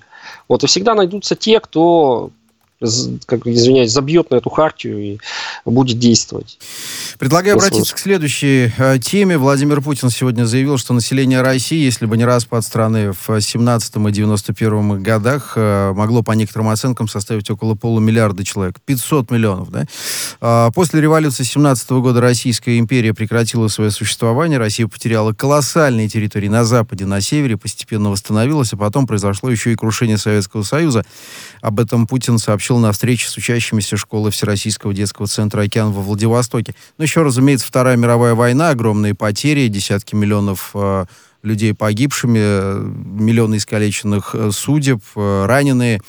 Вот, 0.48 0.64
и 0.64 0.66
всегда 0.66 0.94
найдутся 0.94 1.36
те, 1.36 1.60
кто 1.60 2.30
как, 3.26 3.46
извиняюсь, 3.46 3.90
забьет 3.90 4.30
на 4.30 4.36
эту 4.36 4.50
хартию 4.50 4.98
и 4.98 5.18
будет 5.64 5.98
действовать. 5.98 6.58
Предлагаю 7.18 7.56
обратиться 7.56 7.96
к 7.96 7.98
следующей 7.98 8.72
э, 8.78 8.98
теме. 9.00 9.38
Владимир 9.38 9.80
Путин 9.80 10.08
сегодня 10.08 10.44
заявил, 10.44 10.78
что 10.78 10.94
население 10.94 11.42
России, 11.42 11.82
если 11.82 12.06
бы 12.06 12.16
не 12.16 12.24
распад 12.24 12.64
страны 12.64 13.10
в 13.10 13.40
17 13.40 13.96
и 13.96 14.12
91 14.12 15.02
годах, 15.02 15.54
э, 15.56 15.92
могло 15.96 16.22
по 16.22 16.30
некоторым 16.30 16.68
оценкам 16.68 17.08
составить 17.08 17.50
около 17.50 17.74
полумиллиарда 17.74 18.44
человек. 18.44 18.76
500 18.86 19.32
миллионов, 19.32 19.70
да? 19.72 19.86
Э, 20.40 20.70
после 20.72 21.00
революции 21.00 21.42
17 21.42 21.90
года 21.90 22.20
Российская 22.20 22.78
империя 22.78 23.12
прекратила 23.12 23.66
свое 23.66 23.90
существование. 23.90 24.60
Россия 24.60 24.86
потеряла 24.86 25.32
колоссальные 25.32 26.08
территории 26.08 26.48
на 26.48 26.64
западе, 26.64 27.04
на 27.04 27.20
севере, 27.20 27.56
постепенно 27.56 28.10
восстановилась, 28.10 28.72
а 28.72 28.76
потом 28.76 29.08
произошло 29.08 29.50
еще 29.50 29.72
и 29.72 29.74
крушение 29.74 30.18
Советского 30.18 30.62
Союза. 30.62 31.04
Об 31.62 31.80
этом 31.80 32.06
Путин 32.06 32.38
сообщил 32.38 32.78
на 32.78 32.92
встрече 32.92 33.28
с 33.28 33.36
учащимися 33.36 33.96
школы 33.96 34.30
Всероссийского 34.30 34.94
детского 34.94 35.26
центра 35.26 35.62
«Океан» 35.62 35.90
во 35.90 36.02
Владивостоке. 36.02 36.76
Ну, 36.96 37.07
еще, 37.08 37.22
разумеется, 37.22 37.66
Вторая 37.66 37.96
мировая 37.96 38.34
война, 38.34 38.68
огромные 38.68 39.14
потери, 39.14 39.68
десятки 39.68 40.14
миллионов 40.14 40.72
э, 40.74 41.06
людей 41.42 41.72
погибшими, 41.72 42.38
э, 42.38 42.82
миллионы 42.82 43.56
искалеченных 43.56 44.34
э, 44.34 44.50
судеб, 44.52 45.00
э, 45.16 45.46
раненые. 45.46 46.00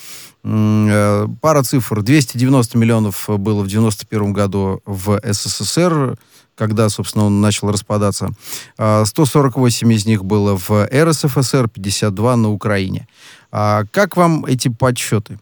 Пара 0.42 1.64
цифр. 1.64 2.02
290 2.02 2.78
миллионов 2.78 3.26
было 3.28 3.62
в 3.62 3.68
91 3.68 4.32
году 4.32 4.82
в 4.86 5.20
СССР, 5.22 6.18
когда, 6.56 6.88
собственно, 6.88 7.26
он 7.26 7.42
начал 7.42 7.70
распадаться. 7.70 8.30
148 8.78 9.92
из 9.92 10.06
них 10.06 10.24
было 10.24 10.58
в 10.58 10.88
РСФСР, 10.94 11.68
52 11.68 12.36
на 12.38 12.52
Украине. 12.52 13.06
А 13.52 13.84
как 13.92 14.16
вам 14.16 14.46
эти 14.46 14.70
подсчеты? 14.70 15.40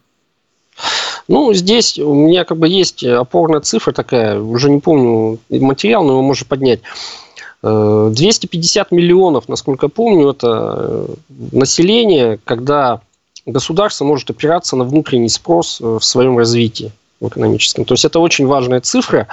Ну, 1.28 1.52
здесь 1.52 1.98
у 1.98 2.14
меня 2.14 2.44
как 2.44 2.58
бы 2.58 2.68
есть 2.68 3.04
опорная 3.04 3.60
цифра 3.60 3.92
такая, 3.92 4.40
уже 4.40 4.70
не 4.70 4.80
помню 4.80 5.38
материал, 5.50 6.02
но 6.02 6.12
его 6.12 6.22
можно 6.22 6.46
поднять. 6.46 6.80
250 7.62 8.88
э, 8.92 8.94
миллионов, 8.94 9.48
насколько 9.48 9.88
помню, 9.88 10.30
это 10.30 10.76
э, 10.78 11.06
население, 11.52 12.38
когда 12.44 13.00
государство 13.46 14.04
может 14.04 14.30
опираться 14.30 14.76
на 14.76 14.84
внутренний 14.84 15.28
спрос 15.28 15.80
э, 15.80 15.98
в 16.00 16.04
своем 16.04 16.38
развитии 16.38 16.92
в 17.20 17.28
экономическом. 17.28 17.84
То 17.84 17.94
есть 17.94 18.04
это 18.04 18.20
очень 18.20 18.46
важная 18.46 18.80
цифра, 18.80 19.26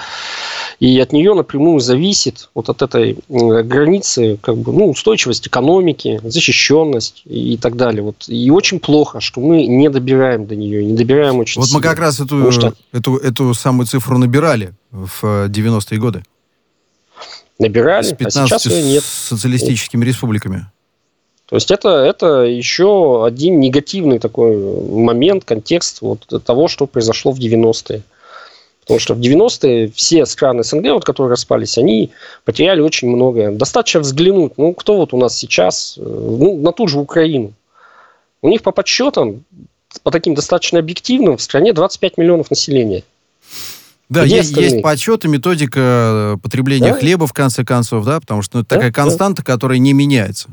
и 0.79 0.99
от 0.99 1.13
нее 1.13 1.33
напрямую 1.33 1.79
зависит 1.79 2.49
вот 2.55 2.69
от 2.69 2.81
этой 2.81 3.17
границы 3.29 4.37
как 4.41 4.57
бы, 4.57 4.71
ну, 4.73 4.89
устойчивость 4.89 5.47
экономики, 5.47 6.19
защищенность 6.23 7.21
и 7.25 7.57
так 7.57 7.75
далее. 7.75 8.01
Вот. 8.01 8.25
И 8.27 8.49
очень 8.49 8.79
плохо, 8.79 9.21
что 9.21 9.39
мы 9.39 9.65
не 9.67 9.89
добираем 9.89 10.45
до 10.45 10.55
нее, 10.55 10.83
не 10.83 10.93
добираем 10.95 11.37
очень 11.37 11.61
Вот 11.61 11.67
сильно. 11.67 11.79
мы 11.79 11.83
как 11.83 11.99
раз 11.99 12.19
эту, 12.19 12.51
что... 12.51 12.73
эту, 12.91 13.17
эту 13.17 13.53
самую 13.53 13.85
цифру 13.85 14.17
набирали 14.17 14.73
в 14.91 15.47
90-е 15.47 15.99
годы. 15.99 16.23
Набирали, 17.57 18.03
С 18.03 18.13
15 18.13 18.37
а 18.51 18.59
сейчас 18.59 18.65
ее 18.65 18.83
нет. 18.83 19.03
социалистическими 19.03 20.03
республиками. 20.03 20.67
То 21.47 21.55
есть 21.55 21.69
это, 21.69 21.89
это 21.89 22.43
еще 22.43 23.23
один 23.25 23.59
негативный 23.59 24.19
такой 24.19 24.57
момент, 24.57 25.45
контекст 25.45 26.01
вот 26.01 26.25
того, 26.43 26.67
что 26.67 26.87
произошло 26.87 27.31
в 27.31 27.39
90-е. 27.39 28.01
Потому 28.81 28.99
что 28.99 29.15
в 29.15 29.19
90-е 29.19 29.91
все 29.95 30.25
страны 30.25 30.63
СНГ, 30.63 30.91
вот, 30.91 31.05
которые 31.05 31.31
распались, 31.31 31.77
они 31.77 32.11
потеряли 32.45 32.81
очень 32.81 33.09
многое. 33.09 33.51
Достаточно 33.51 33.99
взглянуть, 33.99 34.53
ну, 34.57 34.73
кто 34.73 34.97
вот 34.97 35.13
у 35.13 35.17
нас 35.17 35.35
сейчас, 35.35 35.97
э, 35.97 36.01
ну, 36.03 36.57
на 36.57 36.71
ту 36.71 36.87
же 36.87 36.99
Украину. 36.99 37.53
У 38.43 38.49
них 38.49 38.61
по 38.61 38.71
подсчетам, 38.71 39.43
по 40.03 40.11
таким 40.11 40.35
достаточно 40.35 40.77
объективным, 40.77 41.37
в 41.37 41.41
стране 41.41 41.73
25 41.73 42.17
миллионов 42.17 42.51
населения. 42.51 43.03
Да, 44.07 44.23
есть, 44.23 44.55
есть 44.55 44.83
подсчеты, 44.83 45.27
методика 45.27 45.79
э, 45.79 46.37
потребления 46.43 46.93
да? 46.93 46.99
хлеба, 46.99 47.25
в 47.25 47.33
конце 47.33 47.65
концов, 47.65 48.05
да, 48.05 48.19
потому 48.19 48.43
что 48.43 48.57
ну, 48.57 48.61
это 48.61 48.69
да? 48.69 48.75
такая 48.75 48.91
константа, 48.91 49.41
да. 49.43 49.51
которая 49.51 49.79
не 49.79 49.93
меняется. 49.93 50.49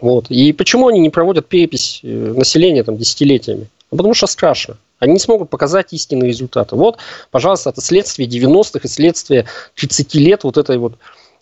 Вот. 0.00 0.26
И 0.30 0.52
почему 0.52 0.88
они 0.88 1.00
не 1.00 1.10
проводят 1.10 1.46
перепись 1.46 2.00
э, 2.02 2.06
населения 2.08 2.82
там, 2.82 2.96
десятилетиями? 2.96 3.68
Ну, 3.90 3.98
потому 3.98 4.14
что 4.14 4.26
страшно. 4.26 4.76
Они 4.98 5.14
не 5.14 5.18
смогут 5.18 5.50
показать 5.50 5.92
истинные 5.92 6.28
результаты. 6.28 6.74
Вот, 6.76 6.98
пожалуйста, 7.30 7.70
это 7.70 7.80
следствие 7.80 8.28
90-х 8.28 8.80
и 8.82 8.88
следствие 8.88 9.46
30 9.74 10.14
лет 10.14 10.44
вот 10.44 10.56
этой 10.56 10.78
вот 10.78 10.94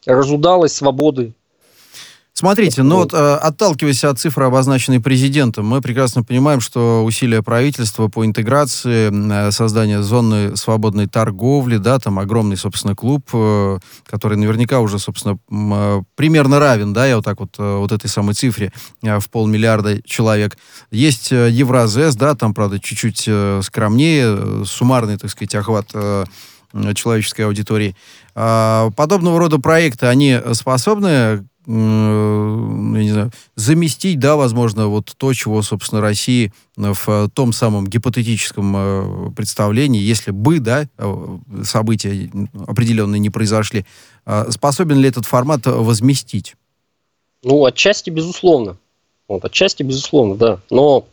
разудалой 0.06 0.68
свободы 0.68 1.32
Смотрите, 2.36 2.82
ну 2.82 2.96
вот 2.96 3.14
э, 3.14 3.16
отталкиваясь 3.16 4.02
от 4.02 4.18
цифры, 4.18 4.46
обозначенной 4.46 4.98
президентом, 4.98 5.66
мы 5.66 5.80
прекрасно 5.80 6.24
понимаем, 6.24 6.60
что 6.60 7.04
усилия 7.04 7.44
правительства 7.44 8.08
по 8.08 8.26
интеграции, 8.26 9.08
э, 9.12 9.52
создания 9.52 10.02
зоны 10.02 10.56
свободной 10.56 11.06
торговли, 11.06 11.76
да, 11.76 12.00
там 12.00 12.18
огромный, 12.18 12.56
собственно, 12.56 12.96
клуб, 12.96 13.28
э, 13.32 13.78
который 14.04 14.36
наверняка 14.36 14.80
уже, 14.80 14.98
собственно, 14.98 15.38
примерно 16.16 16.58
равен, 16.58 16.92
да, 16.92 17.06
я 17.06 17.16
вот 17.16 17.24
так 17.24 17.38
вот, 17.38 17.54
вот 17.56 17.92
этой 17.92 18.08
самой 18.08 18.34
цифре 18.34 18.72
в 19.00 19.30
полмиллиарда 19.30 20.02
человек. 20.02 20.58
Есть 20.90 21.30
Евразес, 21.30 22.16
да, 22.16 22.34
там, 22.34 22.52
правда, 22.52 22.80
чуть-чуть 22.80 23.28
скромнее, 23.64 24.64
суммарный, 24.64 25.18
так 25.18 25.30
сказать, 25.30 25.54
охват 25.54 25.92
человеческой 26.94 27.42
аудитории. 27.42 27.94
А, 28.34 28.90
подобного 28.96 29.38
рода 29.38 29.58
проекты, 29.58 30.06
они 30.06 30.40
способны 30.54 31.46
я 31.66 31.72
не 31.72 33.10
знаю, 33.10 33.30
заместить, 33.56 34.18
да, 34.18 34.36
возможно, 34.36 34.88
вот 34.88 35.14
то, 35.16 35.32
чего, 35.32 35.62
собственно, 35.62 36.00
России 36.00 36.52
в 36.76 37.30
том 37.34 37.52
самом 37.52 37.86
гипотетическом 37.86 38.74
э, 38.76 39.30
представлении, 39.34 40.00
если 40.00 40.30
бы, 40.30 40.60
да, 40.60 40.86
э, 40.98 41.38
события 41.62 42.30
определенные 42.66 43.18
не 43.18 43.30
произошли, 43.30 43.86
э, 44.26 44.50
способен 44.50 44.98
ли 44.98 45.08
этот 45.08 45.24
формат 45.24 45.66
возместить? 45.66 46.54
Ну, 47.42 47.64
отчасти, 47.64 48.10
безусловно. 48.10 48.76
Вот, 49.28 49.44
отчасти, 49.44 49.82
безусловно, 49.82 50.36
да. 50.36 50.60
Но 50.70 51.06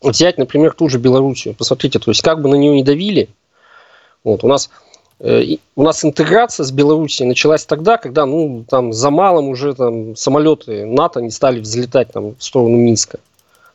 взять, 0.00 0.38
например, 0.38 0.72
ту 0.72 0.88
же 0.88 0.98
Белоруссию, 0.98 1.54
посмотрите, 1.54 1.98
то 1.98 2.10
есть 2.10 2.22
как 2.22 2.40
бы 2.40 2.48
на 2.48 2.54
нее 2.54 2.74
не 2.74 2.84
давили, 2.84 3.28
вот, 4.22 4.44
у 4.44 4.48
нас 4.48 4.70
Э, 4.70 4.93
у 5.24 5.82
нас 5.82 6.04
интеграция 6.04 6.64
с 6.64 6.70
Белоруссией 6.70 7.26
началась 7.26 7.64
тогда, 7.64 7.96
когда 7.96 8.26
ну, 8.26 8.64
там, 8.68 8.92
за 8.92 9.10
малым 9.10 9.48
уже 9.48 9.74
там, 9.74 10.16
самолеты 10.16 10.84
НАТО 10.84 11.20
не 11.22 11.30
стали 11.30 11.60
взлетать 11.60 12.12
там, 12.12 12.34
в 12.34 12.44
сторону 12.44 12.76
Минска. 12.76 13.18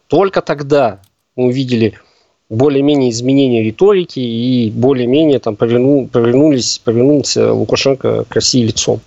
Только 0.07 0.41
тогда 0.41 0.99
мы 1.35 1.47
увидели 1.47 1.97
более-менее 2.49 3.09
изменения 3.09 3.63
риторики 3.63 4.19
и 4.19 4.69
более-менее 4.69 5.39
там 5.39 5.55
поверну, 5.55 6.07
повернулись, 6.07 6.79
повернулся 6.79 7.51
Лукашенко 7.51 8.25
к 8.25 8.35
России 8.35 8.65
лицом. 8.65 9.01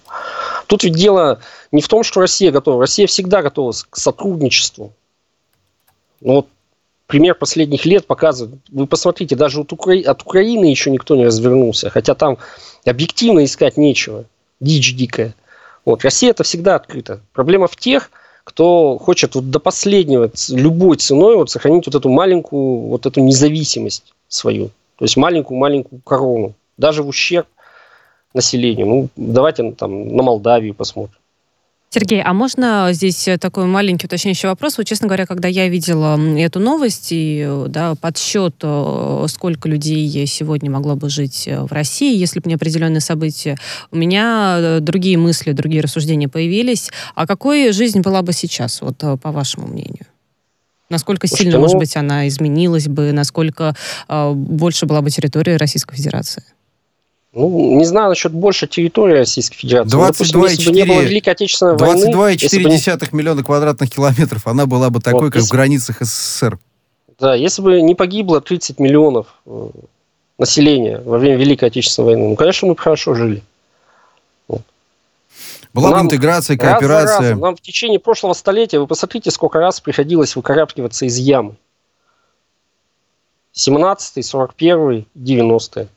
Тут 0.67 0.83
ведь 0.83 0.95
дело 0.95 1.41
не 1.71 1.81
в 1.81 1.89
том, 1.89 2.03
что 2.03 2.21
Россия 2.21 2.51
готова. 2.51 2.81
Россия 2.81 3.07
всегда 3.07 3.43
готова 3.43 3.73
к 3.89 3.97
сотрудничеству. 3.97 4.93
Но 6.21 6.35
вот 6.37 6.47
пример 7.13 7.35
последних 7.35 7.85
лет 7.85 8.07
показывает. 8.07 8.59
Вы 8.71 8.87
посмотрите, 8.87 9.37
даже 9.37 9.61
от, 9.61 9.71
Укра... 9.71 9.93
от 9.97 10.23
Украины 10.23 10.65
еще 10.65 10.91
никто 10.91 11.15
не 11.15 11.27
развернулся, 11.27 11.91
хотя 11.91 12.15
там 12.15 12.39
объективно 12.87 13.45
искать 13.45 13.77
нечего. 13.77 14.25
Дичь 14.61 14.95
дикая. 14.95 15.35
Вот. 15.85 16.05
Россия 16.05 16.31
это 16.31 16.43
всегда 16.43 16.77
открыта. 16.77 17.21
Проблема 17.35 17.67
в 17.67 17.77
тех, 17.77 18.11
кто 18.45 18.97
хочет 18.97 19.35
вот 19.35 19.51
до 19.51 19.59
последнего, 19.59 20.31
любой 20.49 20.97
ценой 20.97 21.37
вот 21.37 21.51
сохранить 21.51 21.85
вот 21.85 21.97
эту 21.97 22.09
маленькую, 22.09 22.89
вот 22.89 23.05
эту 23.05 23.21
независимость 23.21 24.15
свою. 24.29 24.71
То 24.97 25.05
есть 25.05 25.19
маленькую-маленькую 25.19 26.01
корону. 26.03 26.55
Даже 26.79 27.03
в 27.03 27.09
ущерб 27.09 27.47
населению. 28.33 28.87
Ну, 28.87 29.09
давайте 29.17 29.71
там 29.73 30.17
на 30.17 30.23
Молдавию 30.23 30.73
посмотрим. 30.73 31.19
Сергей, 31.95 32.23
а 32.23 32.33
можно 32.33 32.89
здесь 32.93 33.29
такой 33.39 33.67
маленький 33.67 34.07
уточняющий 34.07 34.49
вопрос? 34.49 34.79
Вот, 34.79 34.87
честно 34.87 35.09
говоря, 35.09 35.27
когда 35.27 35.47
я 35.47 35.69
видела 35.69 36.19
эту 36.39 36.59
новость 36.59 37.09
и 37.11 37.47
да, 37.69 37.97
подсчет, 37.97 38.55
э, 38.63 39.27
сколько 39.29 39.69
людей 39.69 40.27
сегодня 40.27 40.71
могло 40.71 40.97
бы 40.97 41.11
жить 41.11 41.47
э, 41.47 41.61
в 41.61 41.71
России, 41.71 42.17
если 42.17 42.41
бы 42.41 42.49
не 42.49 42.55
определенные 42.55 43.03
события, 43.03 43.59
у 43.91 43.97
меня 43.99 44.57
э, 44.59 44.81
другие 44.81 45.19
мысли, 45.19 45.53
другие 45.53 45.83
рассуждения 45.83 46.31
появились. 46.31 46.91
А 47.15 47.27
какой 47.27 47.73
жизнь 47.73 48.01
была 48.01 48.23
бы 48.23 48.33
сейчас, 48.33 48.81
вот 48.81 48.97
по 48.97 49.31
вашему 49.31 49.67
мнению? 49.67 50.07
Насколько 50.89 51.27
сильно, 51.27 51.53
что? 51.53 51.61
может 51.61 51.77
быть, 51.77 51.95
она 51.95 52.27
изменилась 52.27 52.89
бы, 52.89 53.13
насколько 53.13 53.77
э, 54.09 54.33
больше 54.33 54.87
была 54.87 55.03
бы 55.03 55.11
территория 55.11 55.59
Российской 55.59 55.97
Федерации? 55.97 56.43
Ну, 57.35 57.79
не 57.79 57.85
знаю 57.87 58.11
насчет 58.11 58.33
больше 58.33 58.67
территории 58.67 59.15
Российской 59.15 59.57
Федерации. 59.57 59.97
22,4 59.97 61.77
22,4 61.77 63.09
миллиона 63.13 63.43
квадратных 63.43 63.91
километров, 63.91 64.47
она 64.47 64.67
была 64.67 64.91
бы 64.91 65.01
такой, 65.01 65.25
вот, 65.25 65.33
как 65.33 65.37
если... 65.37 65.49
в 65.49 65.53
границах 65.53 65.97
СССР. 66.01 66.59
Да, 67.19 67.35
если 67.35 67.63
бы 67.63 67.81
не 67.81 67.95
погибло 67.95 68.43
30 68.43 68.79
миллионов 68.79 69.29
э, 69.47 69.69
населения 70.39 71.01
во 71.05 71.17
время 71.17 71.37
Великой 71.37 71.69
Отечественной 71.69 72.07
войны, 72.07 72.29
ну, 72.29 72.37
конечно, 72.37 72.69
мы 72.69 72.75
бы 72.75 72.81
хорошо 72.81 73.15
жили. 73.15 73.43
Вот. 74.47 74.63
Была 75.73 75.91
нам 75.91 76.09
бы 76.09 76.15
интеграция, 76.15 76.59
кооперация. 76.59 77.31
Раз 77.31 77.41
Нам 77.41 77.57
в 77.57 77.63
течение 77.63 77.99
прошлого 77.99 78.35
столетия, 78.35 78.79
вы 78.79 78.87
посмотрите, 78.87 79.31
сколько 79.31 79.59
раз 79.59 79.81
приходилось 79.81 80.37
выкарабкиваться 80.37 81.07
из 81.07 81.17
ямы. 81.17 81.55
17 83.53 84.25
41 84.25 85.07
90 85.15 85.89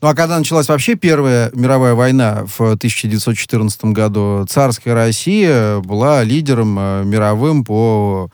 ну 0.00 0.08
а 0.08 0.14
когда 0.14 0.38
началась 0.38 0.68
вообще 0.68 0.94
Первая 0.94 1.50
мировая 1.54 1.94
война 1.94 2.44
в 2.46 2.60
1914 2.60 3.84
году, 3.86 4.46
царская 4.48 4.94
Россия 4.94 5.78
была 5.80 6.22
лидером 6.22 6.78
э, 6.78 7.02
мировым 7.04 7.64
по 7.64 8.30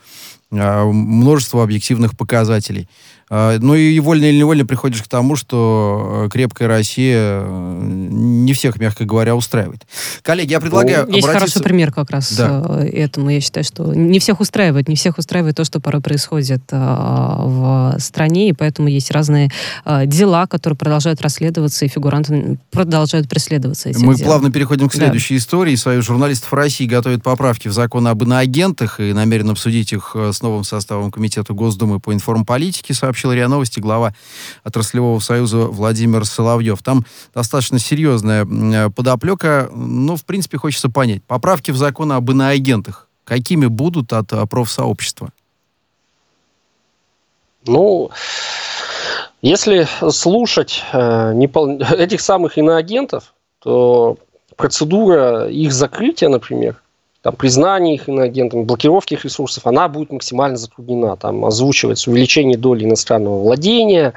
э, 0.51 0.83
множеству 0.83 1.61
объективных 1.61 2.17
показателей. 2.17 2.87
А, 3.35 3.57
ну 3.59 3.73
и 3.73 3.99
вольно 3.99 4.25
или 4.25 4.37
невольно 4.37 4.63
приходишь 4.63 5.01
к 5.01 5.07
тому, 5.07 5.35
что 5.35 6.25
э, 6.25 6.29
крепкая 6.29 6.67
Россия 6.67 7.41
э, 7.41 7.79
не 7.81 8.53
всех, 8.53 8.79
мягко 8.79 9.05
говоря, 9.05 9.35
устраивает. 9.35 9.87
Коллеги, 10.21 10.51
я 10.51 10.59
предлагаю 10.59 11.07
Есть 11.07 11.25
обратиться... 11.25 11.31
хороший 11.31 11.63
пример 11.63 11.91
как 11.91 12.11
раз 12.11 12.31
да. 12.33 12.63
Э, 12.63 12.87
этому. 12.87 13.31
Я 13.31 13.41
считаю, 13.41 13.63
что 13.63 13.91
не 13.95 14.19
всех 14.19 14.39
устраивает, 14.39 14.87
не 14.87 14.95
всех 14.95 15.17
устраивает 15.17 15.55
то, 15.55 15.63
что 15.63 15.79
порой 15.79 15.99
происходит 15.99 16.61
в 16.69 17.95
стране, 17.97 18.49
и 18.49 18.53
поэтому 18.53 18.87
есть 18.87 19.09
разные 19.09 19.49
дела, 20.05 20.45
которые 20.45 20.77
продолжают 20.77 21.19
расследоваться, 21.21 21.85
и 21.85 21.87
фигуранты 21.87 22.59
продолжают 22.69 23.27
преследоваться 23.27 23.89
этим 23.89 24.05
Мы 24.05 24.15
делом. 24.15 24.27
плавно 24.27 24.51
переходим 24.51 24.89
к 24.89 24.93
следующей 24.93 25.35
да. 25.35 25.39
истории. 25.39 25.75
Союз 25.75 26.05
журналистов 26.05 26.53
России 26.53 26.85
готовит 26.85 27.23
поправки 27.23 27.67
в 27.67 27.73
закон 27.73 28.07
об 28.07 28.21
иноагентах 28.21 28.99
и 28.99 29.11
намерен 29.11 29.49
обсудить 29.49 29.91
их 29.91 30.15
с 30.15 30.41
новым 30.43 30.63
составом 30.63 31.11
Комитета 31.11 31.53
Госдумы 31.53 31.99
по 31.99 32.13
информполитике, 32.13 32.93
сообщил 32.93 33.22
сообщил 33.23 33.31
РИА 33.31 33.47
Новости 33.47 33.79
глава 33.79 34.13
отраслевого 34.63 35.19
союза 35.19 35.57
Владимир 35.57 36.25
Соловьев. 36.25 36.81
Там 36.83 37.05
достаточно 37.33 37.79
серьезная 37.79 38.45
э, 38.45 38.89
подоплека, 38.89 39.69
но, 39.73 40.15
в 40.17 40.25
принципе, 40.25 40.57
хочется 40.57 40.89
понять. 40.89 41.23
Поправки 41.23 41.71
в 41.71 41.77
закон 41.77 42.11
об 42.11 42.29
иноагентах 42.29 43.07
какими 43.23 43.67
будут 43.67 44.11
от 44.11 44.33
э, 44.33 44.45
профсообщества? 44.45 45.29
Ну, 47.65 48.11
если 49.41 49.87
слушать 50.11 50.83
э, 50.91 51.33
непол... 51.33 51.79
этих 51.97 52.19
самых 52.19 52.57
иноагентов, 52.57 53.33
то 53.59 54.17
процедура 54.57 55.47
их 55.47 55.71
закрытия, 55.71 56.27
например, 56.27 56.75
там, 57.23 57.35
признание 57.37 57.95
их 57.95 58.09
иноагентами, 58.09 58.63
блокировки 58.63 59.13
их 59.13 59.23
ресурсов, 59.23 59.65
она 59.65 59.87
будет 59.87 60.11
максимально 60.11 60.57
затруднена. 60.57 61.15
Там 61.15 61.45
озвучивается 61.45 62.11
увеличение 62.11 62.57
доли 62.57 62.83
иностранного 62.83 63.39
владения, 63.39 64.13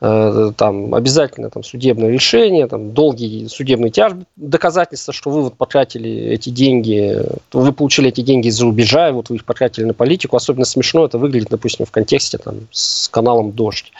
э, 0.00 0.50
там 0.56 0.96
обязательно 0.96 1.48
там, 1.48 1.62
судебное 1.62 2.10
решение, 2.10 2.66
там, 2.66 2.90
долгий 2.92 3.46
судебный 3.48 3.90
тяжбы, 3.90 4.24
доказательства, 4.34 5.14
что 5.14 5.30
вы 5.30 5.42
вот 5.42 5.56
потратили 5.56 6.10
эти 6.10 6.50
деньги, 6.50 7.22
вы 7.52 7.72
получили 7.72 8.08
эти 8.08 8.22
деньги 8.22 8.48
из-за 8.48 8.64
рубежа, 8.64 9.10
и 9.10 9.12
вот 9.12 9.28
вы 9.28 9.36
их 9.36 9.44
потратили 9.44 9.84
на 9.84 9.94
политику. 9.94 10.34
Особенно 10.34 10.64
смешно 10.64 11.04
это 11.04 11.18
выглядит, 11.18 11.50
допустим, 11.50 11.86
в 11.86 11.92
контексте 11.92 12.38
там, 12.38 12.66
с 12.72 13.08
каналом 13.08 13.52
«Дождь». 13.52 13.92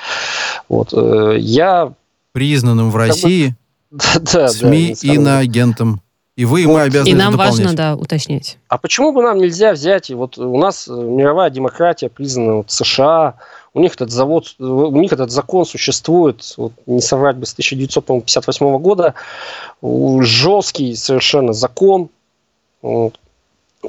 Вот, 0.68 0.92
э, 0.92 1.36
я... 1.38 1.92
Признанным 2.32 2.90
в 2.90 2.96
России 2.96 3.54
бы, 3.92 3.98
да, 4.32 4.48
СМИ 4.48 4.96
да, 5.00 5.12
иноагентом 5.14 6.00
И 6.38 6.44
вы, 6.44 6.62
и 6.62 6.66
мы 6.66 6.82
обязаны 6.82 7.08
И 7.08 7.14
нам 7.14 7.36
важно, 7.36 7.74
да, 7.74 7.96
уточнять. 7.96 8.58
А 8.68 8.78
почему 8.78 9.10
бы 9.10 9.24
нам 9.24 9.38
нельзя 9.38 9.72
взять, 9.72 10.08
и 10.08 10.14
вот 10.14 10.38
у 10.38 10.56
нас 10.56 10.86
э, 10.86 10.92
мировая 10.92 11.50
демократия 11.50 12.08
признана 12.08 12.58
вот 12.58 12.70
США, 12.70 13.34
у 13.74 13.80
них 13.80 13.94
этот 13.94 14.12
завод, 14.12 14.54
у 14.60 15.00
них 15.00 15.12
этот 15.12 15.32
закон 15.32 15.66
существует, 15.66 16.54
вот, 16.56 16.74
не 16.86 17.00
соврать 17.00 17.38
бы, 17.38 17.44
с 17.44 17.54
1958 17.54 18.78
года, 18.78 19.14
жесткий 19.82 20.94
совершенно 20.94 21.52
закон, 21.52 22.08
вот, 22.82 23.18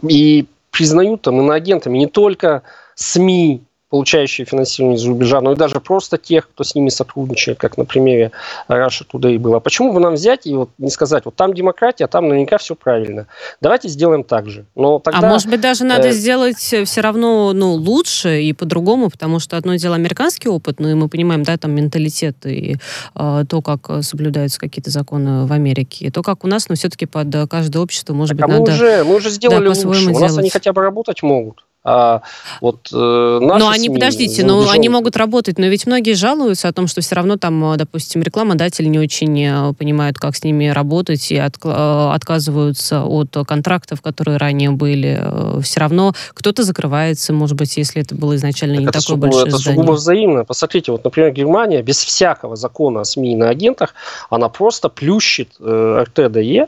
и 0.02 0.48
признают 0.72 1.22
там 1.22 1.40
иноагентами 1.42 2.00
не 2.00 2.08
только 2.08 2.64
СМИ, 2.96 3.62
получающие 3.90 4.46
финансирование 4.46 4.98
из-за 4.98 5.10
рубежа, 5.10 5.42
но 5.42 5.54
и 5.54 5.56
даже 5.56 5.80
просто 5.80 6.18
тех, 6.18 6.48
кто 6.50 6.64
с 6.64 6.76
ними 6.76 6.90
сотрудничает, 6.90 7.58
как 7.58 7.78
на 7.78 7.86
примере 7.86 8.32
Russia 8.68 9.04
Today 9.12 9.40
было. 9.40 9.60
Почему 9.60 9.94
бы 9.94 10.00
нам 10.00 10.14
взять 10.14 10.46
и 10.46 10.56
вот 10.56 10.70
не 10.78 10.92
сказать, 10.92 11.26
вот 11.26 11.36
там 11.36 11.54
демократия, 11.54 12.06
а 12.06 12.08
там 12.08 12.28
наверняка 12.28 12.58
все 12.60 12.76
правильно. 12.76 13.28
Давайте 13.62 13.90
сделаем 13.90 14.24
так 14.24 14.48
же. 14.48 14.66
Но 14.76 15.00
тогда, 15.00 15.28
а 15.28 15.30
может 15.30 15.50
быть 15.50 15.62
даже 15.62 15.86
надо 15.86 16.10
э, 16.10 16.12
сделать 16.12 16.58
все 16.58 17.02
равно 17.02 17.52
ну, 17.54 17.74
лучше 17.74 18.42
и 18.42 18.54
по-другому, 18.54 19.10
потому 19.10 19.40
что 19.40 19.58
одно 19.58 19.76
дело 19.76 19.96
американский 19.96 20.50
опыт, 20.50 20.80
ну 20.80 20.90
и 20.90 20.94
мы 20.94 21.10
понимаем, 21.10 21.44
да, 21.44 21.58
там 21.58 21.72
менталитет 21.72 22.46
и 22.46 22.78
э, 23.16 23.44
то, 23.50 23.62
как 23.62 24.04
соблюдаются 24.04 24.60
какие-то 24.60 24.92
законы 24.92 25.48
в 25.48 25.52
Америке, 25.52 26.06
и 26.06 26.12
то, 26.12 26.22
как 26.22 26.44
у 26.44 26.48
нас, 26.48 26.70
но 26.70 26.76
все-таки 26.76 27.08
под 27.08 27.30
каждое 27.50 27.80
общество, 27.80 28.14
может 28.14 28.38
так, 28.38 28.48
быть, 28.48 28.56
а 28.56 28.60
мы 28.60 28.66
надо... 28.66 28.74
Уже, 28.74 29.04
мы 29.04 29.16
уже 29.16 29.30
сделали 29.32 29.64
да, 29.64 29.70
лучше. 29.70 29.88
У 29.88 29.94
делать. 29.94 30.22
нас 30.22 30.38
они 30.38 30.50
хотя 30.50 30.74
бы 30.74 30.82
работать 30.84 31.24
могут. 31.24 31.64
А 31.82 32.22
вот, 32.60 32.90
э, 32.92 32.96
но 32.96 33.70
они, 33.70 33.86
СМИ 33.86 33.96
подождите, 33.96 34.42
за 34.42 34.48
но 34.48 34.70
они 34.70 34.90
могут 34.90 35.16
работать, 35.16 35.58
но 35.58 35.68
ведь 35.68 35.88
многие 35.88 36.14
жалуются 36.14 36.68
о 36.68 36.74
том, 36.74 36.88
что 36.88 37.00
все 37.00 37.16
равно 37.16 37.38
там, 37.38 37.74
э, 37.74 37.78
допустим, 37.78 38.22
рекламодатели 38.22 38.88
не 38.88 39.00
очень 39.00 39.42
э, 39.42 39.74
понимают, 39.74 40.18
как 40.18 40.36
с 40.36 40.44
ними 40.44 40.68
работать, 40.68 41.32
и 41.32 41.36
отк- 41.36 41.60
э, 41.64 42.14
отказываются 42.14 43.06
от 43.06 43.36
контрактов, 43.48 44.02
которые 44.02 44.38
ранее 44.38 44.72
были. 44.72 45.62
Все 45.62 45.80
равно 45.80 46.14
кто-то 46.34 46.64
закрывается, 46.64 47.32
может 47.32 47.56
быть, 47.56 47.78
если 47.78 48.02
это 48.02 48.14
было 48.14 48.36
изначально 48.36 48.74
не 48.74 48.86
Так 48.86 48.96
это 48.96 49.00
такое 49.02 49.16
сугубо, 49.16 49.28
большое 49.28 49.48
это 49.48 49.58
здание. 49.58 49.80
сугубо 49.80 49.96
взаимно. 49.96 50.44
Посмотрите, 50.44 50.92
вот, 50.92 51.04
например, 51.06 51.32
Германия 51.32 51.82
без 51.82 52.04
всякого 52.04 52.58
закона 52.58 53.02
о 53.02 53.06
СМИ 53.06 53.38
на 53.38 53.48
агентах, 53.50 53.96
она 54.30 54.50
просто 54.50 54.90
плющит 54.90 55.52
э, 55.62 56.04
РТДЕ, 56.06 56.68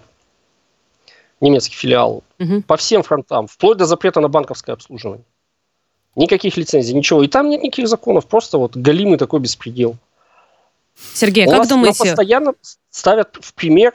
немецкий 1.42 1.76
филиал, 1.76 2.24
Мгм. 2.40 2.64
по 2.64 2.78
всем 2.78 3.04
фронтам, 3.04 3.48
вплоть 3.48 3.78
до 3.78 3.86
запрета 3.86 4.20
на 4.22 4.30
банковское 4.30 4.74
обслуживание. 4.76 5.26
Никаких 6.16 6.58
лицензий, 6.58 6.94
ничего. 6.94 7.24
И 7.24 7.28
там 7.28 7.50
нет 7.50 7.64
никаких 7.64 7.88
законов, 7.88 8.28
просто 8.28 8.58
вот 8.58 8.76
галимый 8.76 9.18
такой 9.18 9.40
беспредел. 9.40 9.96
Сергей, 11.14 11.46
У 11.48 11.50
как 11.50 11.60
нас 11.60 11.68
думаете, 11.68 11.98
постоянно 12.00 12.54
ставят 12.90 13.38
в 13.40 13.54
пример 13.54 13.94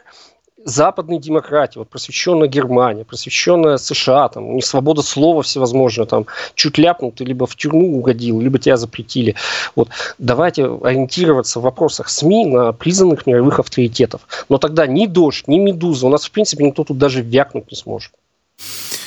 западной 0.67 1.19
демократии, 1.19 1.79
вот 1.79 1.89
просвещенная 1.89 2.49
Германия, 2.49 3.05
просвещенная 3.05 3.77
США, 3.77 4.29
там, 4.29 4.49
у 4.49 4.55
них 4.55 4.67
свобода 4.67 5.01
слова 5.01 5.43
всевозможная, 5.43 6.07
там, 6.07 6.27
чуть 6.55 6.77
ляпнул, 6.77 7.13
ты 7.13 7.25
либо 7.25 7.47
в 7.47 7.55
тюрьму 7.55 7.97
угодил, 7.97 8.41
либо 8.41 8.59
тебя 8.59 8.77
запретили. 8.77 9.37
Вот, 9.77 9.89
давайте 10.19 10.65
ориентироваться 10.65 11.61
в 11.61 11.63
вопросах 11.63 12.09
СМИ 12.09 12.47
на 12.47 12.73
признанных 12.73 13.27
мировых 13.27 13.61
авторитетов. 13.61 14.23
Но 14.49 14.59
тогда 14.59 14.87
ни 14.87 15.07
Дождь, 15.07 15.47
ни 15.47 15.59
Медуза, 15.59 16.07
у 16.09 16.11
нас, 16.11 16.25
в 16.25 16.31
принципе, 16.33 16.65
никто 16.65 16.83
тут 16.85 16.99
даже 16.99 17.23
вякнуть 17.23 17.71
не 17.71 17.77
сможет. 17.77 18.13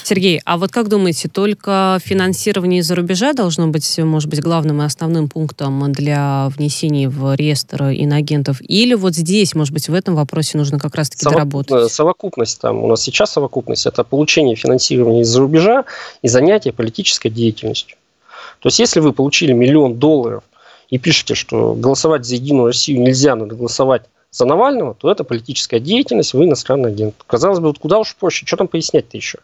Сергей, 0.10 0.42
а 0.44 0.58
вот 0.58 0.72
как 0.72 0.88
думаете, 0.88 1.30
только 1.30 2.00
финансирование 2.04 2.80
из-за 2.80 2.96
рубежа 2.96 3.34
должно 3.34 3.68
быть, 3.68 4.00
может 4.00 4.28
быть, 4.28 4.42
главным 4.42 4.82
и 4.82 4.86
основным 4.86 5.30
пунктом 5.30 5.92
для 5.92 6.50
внесения 6.50 7.08
в 7.08 7.36
реестр 7.36 7.90
иноагентов? 7.90 8.58
Или 8.62 8.96
вот 8.96 9.14
здесь, 9.14 9.54
может 9.54 9.72
быть, 9.72 9.88
в 9.88 9.94
этом 9.94 10.16
вопросе 10.16 10.58
нужно 10.58 10.80
как 10.80 10.96
раз-таки 10.96 11.26
Совокуп- 11.26 11.34
доработать? 11.34 11.92
Совокупность 11.92 12.60
там, 12.60 12.84
у 12.84 12.88
нас 12.88 13.04
сейчас 13.04 13.34
совокупность, 13.34 13.86
это 13.86 14.04
получение 14.04 14.56
финансирования 14.56 15.22
из-за 15.22 15.42
рубежа 15.42 15.86
и 16.24 16.28
занятие 16.28 16.72
политической 16.72 17.30
деятельностью. 17.30 17.96
То 18.62 18.70
есть, 18.70 18.80
если 18.80 19.02
вы 19.02 19.14
получили 19.14 19.54
миллион 19.54 20.00
долларов 20.00 20.44
и 20.90 20.98
пишете, 20.98 21.36
что 21.36 21.76
голосовать 21.76 22.26
за 22.26 22.34
Единую 22.34 22.66
Россию 22.66 23.02
нельзя, 23.02 23.36
надо 23.36 23.54
голосовать 23.56 24.02
за 24.32 24.46
Навального, 24.46 24.96
то 24.96 25.12
это 25.12 25.24
политическая 25.24 25.80
деятельность, 25.80 26.34
вы 26.34 26.46
иностранный 26.46 26.90
агент. 26.90 27.14
Казалось 27.28 27.60
бы, 27.60 27.68
вот 27.68 27.78
куда 27.78 28.00
уж 28.00 28.16
проще, 28.16 28.48
что 28.48 28.58
там 28.58 28.68
пояснять-то 28.68 29.16
еще? 29.16 29.38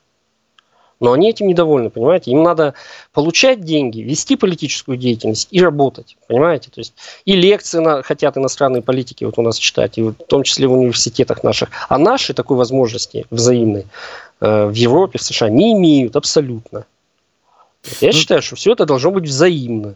Но 0.99 1.11
они 1.11 1.29
этим 1.29 1.47
недовольны, 1.47 1.89
понимаете? 1.89 2.31
Им 2.31 2.43
надо 2.43 2.73
получать 3.11 3.61
деньги, 3.61 4.01
вести 4.01 4.35
политическую 4.35 4.97
деятельность 4.97 5.47
и 5.51 5.61
работать, 5.61 6.17
понимаете? 6.27 6.69
То 6.71 6.79
есть 6.79 6.93
и 7.25 7.33
лекции 7.35 7.79
на, 7.79 8.01
хотят 8.01 8.37
иностранные 8.37 8.81
политики 8.81 9.23
вот 9.23 9.37
у 9.37 9.41
нас 9.41 9.57
читать, 9.57 9.97
и 9.97 10.01
вот 10.03 10.15
в 10.19 10.27
том 10.27 10.43
числе 10.43 10.67
в 10.67 10.73
университетах 10.73 11.43
наших. 11.43 11.69
А 11.89 11.97
наши 11.97 12.33
такой 12.33 12.57
возможности 12.57 13.25
взаимной 13.29 13.85
э, 14.39 14.65
в 14.65 14.73
Европе, 14.73 15.19
в 15.19 15.23
США 15.23 15.49
не 15.49 15.73
имеют 15.73 16.15
абсолютно. 16.15 16.85
Я 18.01 18.07
Ну, 18.07 18.13
считаю, 18.13 18.41
что 18.41 18.55
все 18.55 18.71
это 18.71 18.85
должно 18.85 19.11
быть 19.11 19.25
взаимно. 19.25 19.95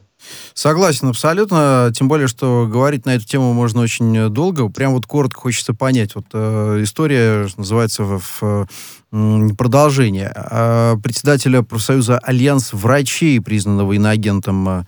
Согласен 0.53 1.07
абсолютно, 1.07 1.91
тем 1.95 2.07
более, 2.07 2.27
что 2.27 2.67
говорить 2.69 3.05
на 3.05 3.15
эту 3.15 3.25
тему 3.25 3.53
можно 3.53 3.81
очень 3.81 4.29
долго. 4.29 4.69
Прям 4.69 4.93
вот 4.93 5.05
коротко 5.05 5.41
хочется 5.41 5.73
понять. 5.73 6.13
Вот 6.13 6.25
э, 6.33 6.79
история, 6.83 7.47
что 7.47 7.59
называется, 7.59 8.03
в, 8.03 8.21
в, 8.41 8.67
продолжение. 9.11 10.31
А 10.35 10.97
председателя 10.97 11.63
профсоюза 11.63 12.19
Альянс 12.19 12.73
врачей, 12.73 13.41
признанного 13.41 13.93
иноагентом 13.93 14.69
э, 14.69 14.83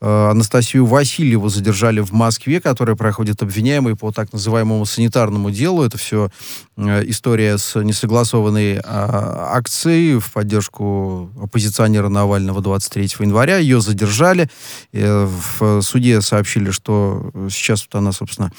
э, 0.00 0.30
Анастасию 0.30 0.86
Васильеву 0.86 1.48
задержали 1.48 2.00
в 2.00 2.12
Москве, 2.12 2.60
которая 2.60 2.94
проходит 2.94 3.42
обвиняемой 3.42 3.96
по 3.96 4.12
так 4.12 4.32
называемому 4.32 4.84
санитарному 4.86 5.50
делу. 5.50 5.82
Это 5.82 5.98
все 5.98 6.30
история 6.76 7.58
с 7.58 7.80
несогласованной 7.80 8.80
а, 8.82 9.56
акцией 9.56 10.18
в 10.18 10.32
поддержку 10.32 11.30
оппозиционера 11.40 12.08
Навального 12.08 12.60
23 12.60 13.10
января. 13.20 13.58
Ее 13.58 13.80
задержали. 13.80 14.48
Э, 14.92 15.26
В 15.26 15.80
суде 15.82 16.20
сообщили, 16.20 16.70
что 16.70 17.30
сейчас 17.50 17.86
вот 17.86 17.98
она, 17.98 18.12
собственно, 18.12 18.52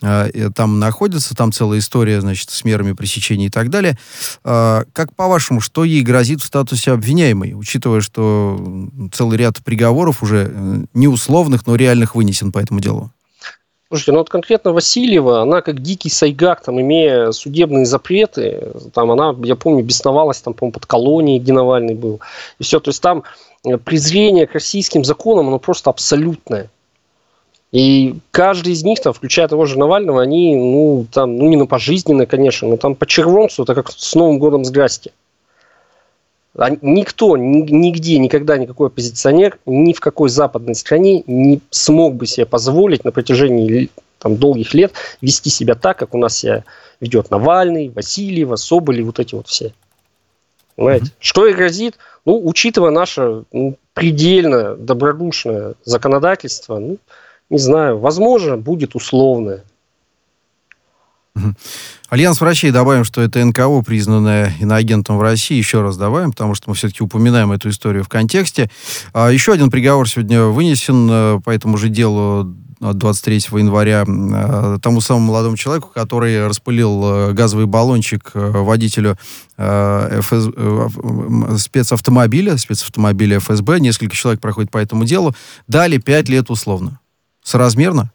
там 0.00 0.78
находится, 0.78 1.34
там 1.34 1.52
целая 1.52 1.80
история, 1.80 2.20
значит, 2.20 2.50
с 2.50 2.64
мерами 2.64 2.92
пресечения 2.92 3.46
и 3.46 3.50
так 3.50 3.68
далее. 3.68 3.98
А, 4.44 4.84
Как 4.92 5.14
по-вашему, 5.14 5.60
что 5.60 5.84
ей 5.84 6.02
грозит 6.02 6.40
в 6.40 6.46
статусе 6.46 6.92
обвиняемой, 6.92 7.54
учитывая, 7.54 8.00
что 8.00 8.88
целый 9.12 9.38
ряд 9.38 9.58
приговоров 9.64 10.22
уже 10.22 10.52
э, 10.52 10.76
не 10.94 11.08
условных, 11.08 11.66
но 11.66 11.74
реальных 11.74 12.14
вынесен 12.14 12.52
по 12.52 12.58
этому 12.58 12.80
делу? 12.80 13.10
Слушайте, 13.88 14.12
ну 14.12 14.18
вот 14.18 14.28
конкретно 14.28 14.72
Васильева, 14.72 15.40
она 15.40 15.62
как 15.62 15.80
дикий 15.80 16.10
сайгак, 16.10 16.62
там, 16.62 16.78
имея 16.78 17.32
судебные 17.32 17.86
запреты, 17.86 18.70
там 18.92 19.10
она, 19.10 19.34
я 19.42 19.56
помню, 19.56 19.82
бесновалась 19.82 20.42
там, 20.42 20.52
по-моему, 20.52 20.74
под 20.74 20.84
колонией, 20.84 21.40
где 21.40 21.54
Навальный 21.54 21.94
был. 21.94 22.20
И 22.58 22.64
все, 22.64 22.80
то 22.80 22.90
есть 22.90 23.00
там 23.00 23.24
э, 23.64 23.78
презрение 23.78 24.46
к 24.46 24.52
российским 24.52 25.04
законам, 25.04 25.48
оно 25.48 25.58
просто 25.58 25.88
абсолютное. 25.88 26.70
И 27.70 28.16
каждый 28.30 28.72
из 28.72 28.82
них, 28.82 29.00
там, 29.00 29.12
включая 29.12 29.46
того 29.46 29.66
же 29.66 29.78
Навального, 29.78 30.22
они, 30.22 30.56
ну, 30.56 31.06
там, 31.12 31.36
ну, 31.36 31.48
не 31.48 31.56
на 31.56 31.66
пожизненно, 31.66 32.24
конечно, 32.24 32.66
но 32.66 32.76
там 32.78 32.94
по 32.94 33.06
червонцу, 33.06 33.64
это 33.64 33.74
как 33.74 33.90
с 33.90 34.14
Новым 34.14 34.38
годом 34.38 34.64
здрасте. 34.64 35.12
Никто, 36.80 37.36
ни- 37.36 37.70
нигде, 37.70 38.18
никогда 38.18 38.56
никакой 38.56 38.88
оппозиционер 38.88 39.58
ни 39.66 39.92
в 39.92 40.00
какой 40.00 40.28
западной 40.28 40.74
стране 40.74 41.22
не 41.26 41.60
смог 41.70 42.14
бы 42.14 42.26
себе 42.26 42.46
позволить 42.46 43.04
на 43.04 43.12
протяжении 43.12 43.90
там, 44.18 44.36
долгих 44.36 44.74
лет 44.74 44.92
вести 45.20 45.50
себя 45.50 45.74
так, 45.74 45.98
как 45.98 46.14
у 46.14 46.18
нас 46.18 46.36
себя 46.36 46.64
ведет 47.00 47.30
Навальный, 47.30 47.90
Васильева, 47.90 48.56
Соболев, 48.56 49.06
вот 49.06 49.20
эти 49.20 49.34
вот 49.34 49.46
все. 49.46 49.72
Понимаете? 50.74 51.12
Что 51.20 51.46
и 51.46 51.52
грозит, 51.52 51.96
ну, 52.24 52.40
учитывая 52.44 52.90
наше 52.90 53.44
ну, 53.52 53.76
предельно 53.94 54.74
добродушное 54.74 55.74
законодательство, 55.84 56.78
ну, 56.78 56.98
не 57.50 57.58
знаю, 57.58 57.98
возможно, 57.98 58.56
будет 58.56 58.94
условное. 58.94 59.64
Альянс 62.08 62.40
врачей, 62.40 62.70
добавим, 62.70 63.04
что 63.04 63.20
это 63.20 63.44
НКО, 63.44 63.82
признанное 63.82 64.54
иноагентом 64.60 65.18
в 65.18 65.22
России. 65.22 65.56
Еще 65.56 65.82
раз 65.82 65.96
добавим, 65.96 66.30
потому 66.30 66.54
что 66.54 66.70
мы 66.70 66.74
все-таки 66.74 67.02
упоминаем 67.02 67.52
эту 67.52 67.68
историю 67.68 68.02
в 68.02 68.08
контексте. 68.08 68.70
А, 69.12 69.28
еще 69.28 69.52
один 69.52 69.70
приговор 69.70 70.08
сегодня 70.08 70.44
вынесен 70.44 71.08
э, 71.10 71.40
по 71.44 71.50
этому 71.50 71.76
же 71.76 71.90
делу 71.90 72.54
от 72.80 72.96
23 72.96 73.36
января 73.58 74.04
э, 74.06 74.78
тому 74.80 75.00
самому 75.00 75.26
молодому 75.26 75.56
человеку, 75.56 75.90
который 75.92 76.46
распылил 76.46 77.02
э, 77.04 77.32
газовый 77.32 77.66
баллончик 77.66 78.30
э, 78.32 78.50
водителю 78.52 79.18
э, 79.58 80.20
ФС, 80.22 80.48
э, 80.56 80.88
спецавтомобиля, 81.58 82.56
спецавтомобиля 82.56 83.38
ФСБ. 83.40 83.80
Несколько 83.80 84.16
человек 84.16 84.40
проходит 84.40 84.70
по 84.70 84.78
этому 84.78 85.04
делу. 85.04 85.34
Дали 85.66 85.98
5 85.98 86.28
лет 86.30 86.50
условно. 86.50 87.00
Соразмерно? 87.48 88.12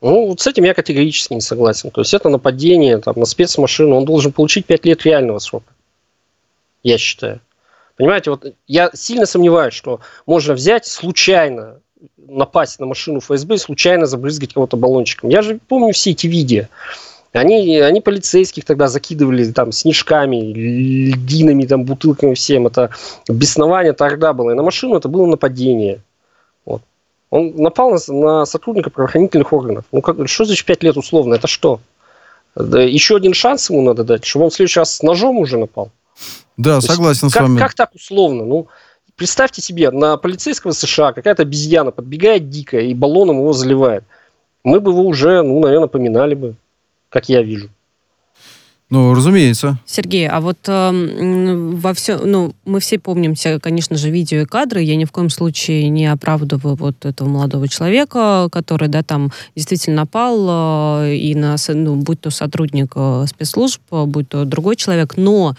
Ну, 0.00 0.28
вот 0.28 0.40
с 0.40 0.46
этим 0.46 0.62
я 0.62 0.72
категорически 0.72 1.34
не 1.34 1.40
согласен. 1.40 1.90
То 1.90 2.02
есть 2.02 2.14
это 2.14 2.28
нападение 2.28 2.98
там, 2.98 3.14
на 3.16 3.24
спецмашину, 3.26 3.96
он 3.96 4.04
должен 4.04 4.30
получить 4.30 4.64
5 4.64 4.84
лет 4.84 5.04
реального 5.04 5.40
срока. 5.40 5.72
Я 6.84 6.98
считаю. 6.98 7.40
Понимаете, 7.96 8.30
вот 8.30 8.54
я 8.68 8.92
сильно 8.94 9.26
сомневаюсь, 9.26 9.74
что 9.74 9.98
можно 10.24 10.54
взять 10.54 10.86
случайно, 10.86 11.80
напасть 12.16 12.78
на 12.78 12.86
машину 12.86 13.18
ФСБ 13.18 13.56
и 13.56 13.58
случайно 13.58 14.06
забрызгать 14.06 14.54
кого-то 14.54 14.76
баллончиком. 14.76 15.30
Я 15.30 15.42
же 15.42 15.58
помню 15.66 15.92
все 15.92 16.12
эти 16.12 16.28
видео. 16.28 16.66
Они, 17.32 17.76
они 17.80 18.00
полицейских 18.00 18.64
тогда 18.64 18.86
закидывали 18.86 19.50
там 19.50 19.72
снежками, 19.72 20.36
льдинами, 20.36 21.66
там, 21.66 21.82
бутылками 21.82 22.34
всем. 22.34 22.68
Это 22.68 22.90
беснование 23.28 23.94
тогда 23.94 24.32
было. 24.32 24.52
И 24.52 24.54
на 24.54 24.62
машину 24.62 24.96
это 24.96 25.08
было 25.08 25.26
нападение. 25.26 26.02
Вот. 26.64 26.82
Он 27.30 27.54
напал 27.56 27.90
на, 27.90 27.98
на 28.12 28.46
сотрудника 28.46 28.90
правоохранительных 28.90 29.52
органов. 29.52 29.84
Ну, 29.92 30.00
как, 30.00 30.28
что 30.28 30.44
значит 30.44 30.64
5 30.66 30.82
лет 30.82 30.96
условно? 30.96 31.34
Это 31.34 31.46
что? 31.46 31.80
Да, 32.54 32.80
еще 32.80 33.16
один 33.16 33.34
шанс 33.34 33.68
ему 33.70 33.82
надо 33.82 34.04
дать, 34.04 34.24
чтобы 34.24 34.46
он 34.46 34.50
в 34.50 34.54
следующий 34.54 34.80
раз 34.80 34.96
с 34.96 35.02
ножом 35.02 35.38
уже 35.38 35.58
напал. 35.58 35.90
Да, 36.56 36.80
То 36.80 36.86
согласен 36.86 37.26
есть, 37.26 37.34
с 37.34 37.38
как, 37.38 37.42
вами. 37.42 37.58
Как 37.58 37.74
так 37.74 37.94
условно? 37.94 38.44
Ну, 38.44 38.68
представьте 39.14 39.60
себе, 39.60 39.90
на 39.90 40.16
полицейского 40.16 40.72
США 40.72 41.12
какая-то 41.12 41.42
обезьяна 41.42 41.90
подбегает 41.90 42.48
дико 42.48 42.78
и 42.78 42.94
баллоном 42.94 43.38
его 43.38 43.52
заливает. 43.52 44.04
Мы 44.64 44.80
бы 44.80 44.90
его 44.90 45.02
уже, 45.02 45.42
ну, 45.42 45.60
наверное, 45.60 45.88
поминали 45.88 46.34
бы 46.34 46.56
как 47.08 47.28
я 47.28 47.42
вижу. 47.42 47.70
Ну, 48.90 49.12
разумеется. 49.12 49.78
Сергей, 49.84 50.26
а 50.26 50.40
вот 50.40 50.56
э, 50.66 51.74
во 51.74 51.92
все, 51.92 52.16
ну, 52.16 52.54
мы 52.64 52.80
все 52.80 52.98
помним, 52.98 53.34
конечно 53.60 53.98
же, 53.98 54.08
видео 54.08 54.40
и 54.40 54.44
кадры. 54.46 54.80
Я 54.80 54.96
ни 54.96 55.04
в 55.04 55.12
коем 55.12 55.28
случае 55.28 55.90
не 55.90 56.06
оправдываю 56.06 56.74
вот 56.74 57.04
этого 57.04 57.28
молодого 57.28 57.68
человека, 57.68 58.48
который, 58.50 58.88
да, 58.88 59.02
там 59.02 59.30
действительно 59.54 59.96
напал 59.96 61.02
э, 61.02 61.16
и 61.16 61.34
на, 61.34 61.56
ну, 61.68 61.96
будь 61.96 62.22
то 62.22 62.30
сотрудник 62.30 62.92
э, 62.96 63.26
спецслужб, 63.28 63.82
будь 63.90 64.30
то 64.30 64.46
другой 64.46 64.76
человек. 64.76 65.18
Но 65.18 65.54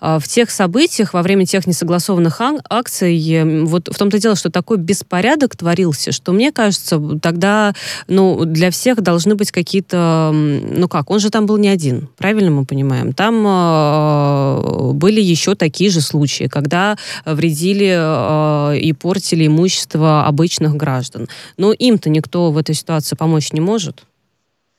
э, 0.00 0.18
в 0.20 0.26
тех 0.26 0.50
событиях, 0.50 1.14
во 1.14 1.22
время 1.22 1.46
тех 1.46 1.68
несогласованных 1.68 2.40
ак- 2.40 2.64
акций, 2.68 3.16
э, 3.30 3.64
вот 3.64 3.88
в 3.88 3.96
том-то 3.96 4.18
дело, 4.18 4.34
что 4.34 4.50
такой 4.50 4.78
беспорядок 4.78 5.54
творился, 5.54 6.10
что 6.10 6.32
мне 6.32 6.50
кажется, 6.50 7.00
тогда, 7.22 7.72
ну, 8.08 8.44
для 8.44 8.72
всех 8.72 9.00
должны 9.00 9.36
быть 9.36 9.52
какие-то, 9.52 10.32
ну 10.34 10.88
как, 10.88 11.12
он 11.12 11.20
же 11.20 11.30
там 11.30 11.46
был 11.46 11.56
не 11.56 11.68
один, 11.68 12.08
правильно 12.16 12.50
мы 12.50 12.63
понимаем. 12.64 13.12
Там 13.12 13.44
э, 13.46 14.92
были 14.92 15.20
еще 15.20 15.54
такие 15.54 15.90
же 15.90 16.00
случаи, 16.00 16.44
когда 16.44 16.96
вредили 17.24 17.94
э, 17.96 18.78
и 18.78 18.92
портили 18.92 19.46
имущество 19.46 20.26
обычных 20.26 20.76
граждан. 20.76 21.28
Но 21.56 21.72
им-то 21.72 22.10
никто 22.10 22.50
в 22.50 22.58
этой 22.58 22.74
ситуации 22.74 23.16
помочь 23.16 23.52
не 23.52 23.60
может. 23.60 24.04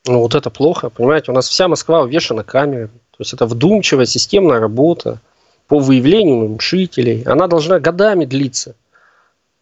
Ну, 0.07 0.19
вот 0.19 0.35
это 0.35 0.49
плохо, 0.49 0.89
понимаете, 0.89 1.31
у 1.31 1.35
нас 1.35 1.47
вся 1.47 1.67
Москва 1.67 2.01
увешана 2.01 2.43
камерами. 2.43 2.89
То 3.11 3.21
есть 3.21 3.33
это 3.33 3.45
вдумчивая 3.45 4.05
системная 4.05 4.59
работа 4.59 5.19
по 5.67 5.79
выявлению 5.79 6.49
нарушителей. 6.49 7.23
Она 7.23 7.47
должна 7.47 7.79
годами 7.79 8.25
длиться, 8.25 8.75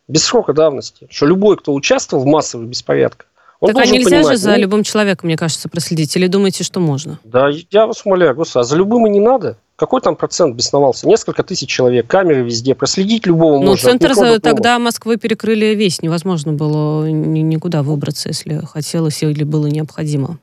без 0.08 0.24
срока 0.24 0.54
давности. 0.54 1.08
Что 1.10 1.28
любой, 1.28 1.58
кто 1.58 1.74
участвовал 1.74 2.24
в 2.24 2.28
массовых 2.28 2.68
беспорядках, 2.68 3.28
он 3.64 3.74
так 3.74 3.86
а 3.86 3.90
нельзя 3.90 4.18
понимать, 4.18 4.34
же 4.34 4.38
за 4.38 4.52
ну, 4.52 4.58
любым 4.58 4.84
человеком, 4.84 5.28
мне 5.28 5.38
кажется, 5.38 5.70
проследить? 5.70 6.14
Или 6.18 6.28
думаете, 6.28 6.66
что 6.66 6.82
можно? 6.82 7.18
Да, 7.24 7.50
я 7.72 7.88
вас 7.88 8.06
умоляю, 8.06 8.36
господи, 8.36 8.62
а 8.62 8.64
за 8.66 8.76
любым 8.76 9.08
и 9.08 9.10
не 9.10 9.22
надо. 9.22 9.58
Какой 9.78 10.02
там 10.02 10.18
процент 10.18 10.58
бесновался? 10.58 11.08
Несколько 11.08 11.44
тысяч 11.44 11.70
человек, 11.70 12.06
камеры 12.06 12.44
везде, 12.44 12.76
проследить 12.76 13.26
любого 13.26 13.60
ну, 13.60 13.68
можно. 13.68 13.72
Ну, 13.72 13.78
центр 13.78 14.14
за, 14.16 14.42
тогда 14.42 14.80
Москвы 14.80 15.16
перекрыли 15.16 15.68
весь, 15.76 16.02
невозможно 16.02 16.52
было 16.52 17.10
никуда 17.10 17.84
выбраться, 17.84 18.28
если 18.28 18.60
хотелось 18.66 19.24
или 19.24 19.46
было 19.46 19.68
необходимо. 19.68 20.40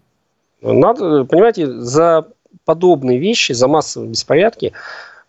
Надо, 0.63 1.25
понимаете, 1.25 1.71
за 1.71 2.27
подобные 2.65 3.19
вещи, 3.19 3.53
за 3.53 3.69
массовые 3.69 4.09
беспорядки 4.09 4.73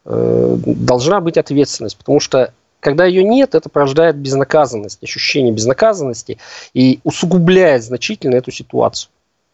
э, 0.06 0.58
должна 0.66 1.20
быть 1.20 1.38
ответственность, 1.38 1.98
потому 1.98 2.22
что 2.22 2.54
когда 2.82 3.06
ее 3.06 3.24
нет, 3.24 3.56
это 3.56 3.70
порождает 3.70 4.18
безнаказанность, 4.18 5.02
ощущение 5.02 5.54
безнаказанности 5.54 6.38
и 6.74 7.00
усугубляет 7.06 7.84
значительно 7.84 8.36
эту 8.36 8.52
ситуацию. 8.52 9.10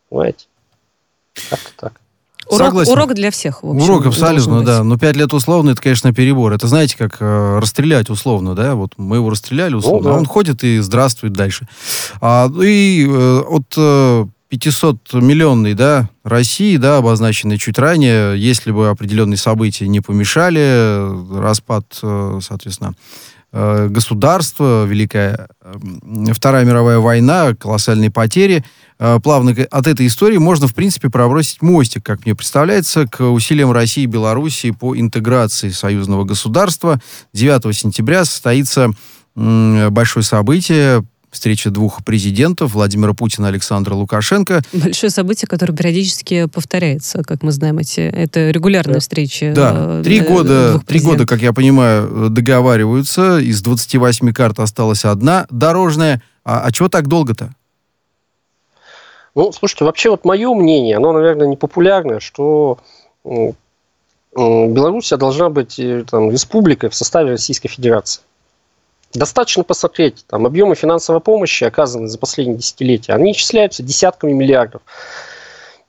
Понимаете? 0.10 0.48
Как-то 1.50 1.72
так. 1.78 2.02
Урок, 2.50 2.68
Согласен. 2.68 2.92
урок 2.94 3.14
для 3.14 3.30
всех, 3.30 3.62
в 3.62 3.70
общем, 3.70 3.84
Урок 3.84 4.06
абсолютно, 4.06 4.64
да. 4.64 4.82
Но 4.82 4.98
пять 4.98 5.18
лет 5.18 5.34
условно, 5.34 5.72
это, 5.72 5.82
конечно, 5.82 6.14
перебор. 6.14 6.54
Это, 6.54 6.68
знаете, 6.68 6.98
как 6.98 7.18
э, 7.20 7.60
расстрелять 7.60 8.10
условно, 8.10 8.56
да? 8.56 8.76
Вот 8.76 8.94
мы 8.96 9.18
его 9.18 9.30
расстреляли 9.30 9.74
ну 9.74 9.80
условно, 9.80 10.04
ну, 10.04 10.10
да. 10.10 10.16
а 10.16 10.20
он 10.20 10.26
ходит 10.26 10.64
и 10.64 10.80
здравствует 10.80 11.34
дальше. 11.34 11.68
А, 12.22 12.50
и 12.64 13.06
э, 13.06 13.40
от 13.42 13.74
э, 13.76 14.26
500-миллионной 14.50 15.74
да, 15.74 16.10
России, 16.24 16.78
да, 16.78 16.98
обозначенной 16.98 17.58
чуть 17.58 17.78
ранее, 17.78 18.40
если 18.40 18.72
бы 18.72 18.90
определенные 18.90 19.38
события 19.38 19.88
не 19.88 20.00
помешали, 20.00 21.38
распад, 21.40 22.00
э, 22.02 22.40
соответственно, 22.42 22.96
э, 23.52 23.88
государства, 23.90 24.86
Великая 24.86 25.50
э, 25.62 26.34
Вторая 26.34 26.64
мировая 26.64 27.00
война, 27.00 27.54
колоссальные 27.56 28.12
потери, 28.12 28.64
плавно 29.22 29.56
от 29.70 29.86
этой 29.86 30.08
истории 30.08 30.38
можно, 30.38 30.68
в 30.68 30.74
принципе, 30.74 31.12
пробросить 31.12 31.62
мостик, 31.62 32.04
как 32.04 32.26
мне 32.26 32.34
представляется, 32.34 33.06
к 33.06 33.24
усилиям 33.24 33.72
России 33.72 34.04
и 34.04 34.08
Белоруссии 34.08 34.72
по 34.72 34.98
интеграции 34.98 35.70
союзного 35.70 36.24
государства. 36.24 37.00
9 37.34 37.78
сентября 37.78 38.26
состоится 38.26 38.90
большое 39.36 40.24
событие, 40.24 41.04
встреча 41.32 41.70
двух 41.70 42.04
президентов, 42.04 42.74
Владимира 42.74 43.14
Путина 43.14 43.48
и 43.48 43.50
Александра 43.50 43.94
Лукашенко. 43.94 44.62
Большое 44.74 45.10
событие, 45.10 45.48
которое 45.48 45.74
периодически 45.74 46.46
повторяется, 46.46 47.24
как 47.24 47.44
мы 47.44 47.52
знаем, 47.52 47.78
эти, 47.80 48.00
это 48.00 48.50
регулярные 48.52 49.00
встречи. 49.00 49.52
Да, 49.54 50.00
э, 50.00 50.02
три 50.04 50.22
года, 50.22 50.80
три 50.86 51.00
года, 51.00 51.26
как 51.26 51.42
я 51.42 51.54
понимаю, 51.54 52.30
договариваются, 52.30 53.40
из 53.40 53.62
28 53.62 54.32
карт 54.34 54.60
осталась 54.60 55.06
одна 55.06 55.48
дорожная. 55.50 56.22
А, 56.44 56.62
а 56.62 56.72
чего 56.72 56.88
так 56.88 57.08
долго-то? 57.08 57.50
Ну, 59.36 59.52
слушайте, 59.52 59.86
вообще 59.86 60.10
вот 60.10 60.26
мое 60.26 60.54
мнение, 60.54 60.98
оно, 60.98 61.12
наверное, 61.14 61.48
непопулярное, 61.48 62.20
что 62.20 62.80
Белоруссия 64.38 65.18
должна 65.18 65.50
быть 65.50 65.80
э, 65.80 66.06
там, 66.10 66.32
республикой 66.32 66.90
в 66.90 66.96
составе 66.96 67.32
Российской 67.32 67.70
Федерации. 67.70 68.22
Достаточно 69.18 69.64
посмотреть, 69.64 70.26
там, 70.28 70.46
объемы 70.46 70.76
финансовой 70.76 71.22
помощи, 71.22 71.64
оказанные 71.64 72.08
за 72.08 72.20
последние 72.20 72.60
десятилетия, 72.60 73.14
они 73.14 73.32
исчисляются 73.32 73.82
десятками 73.82 74.32
миллиардов. 74.32 74.84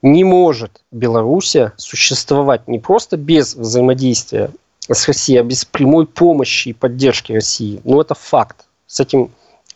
Не 0.00 0.24
может 0.24 0.80
Белоруссия 0.90 1.74
существовать 1.76 2.66
не 2.68 2.78
просто 2.78 3.18
без 3.18 3.54
взаимодействия 3.54 4.50
с 4.90 5.06
Россией, 5.06 5.40
а 5.40 5.42
без 5.42 5.66
прямой 5.66 6.06
помощи 6.06 6.70
и 6.70 6.72
поддержки 6.72 7.34
России. 7.34 7.82
Ну, 7.84 8.00
это 8.00 8.14
факт. 8.14 8.64
С 8.86 8.98
этим 8.98 9.30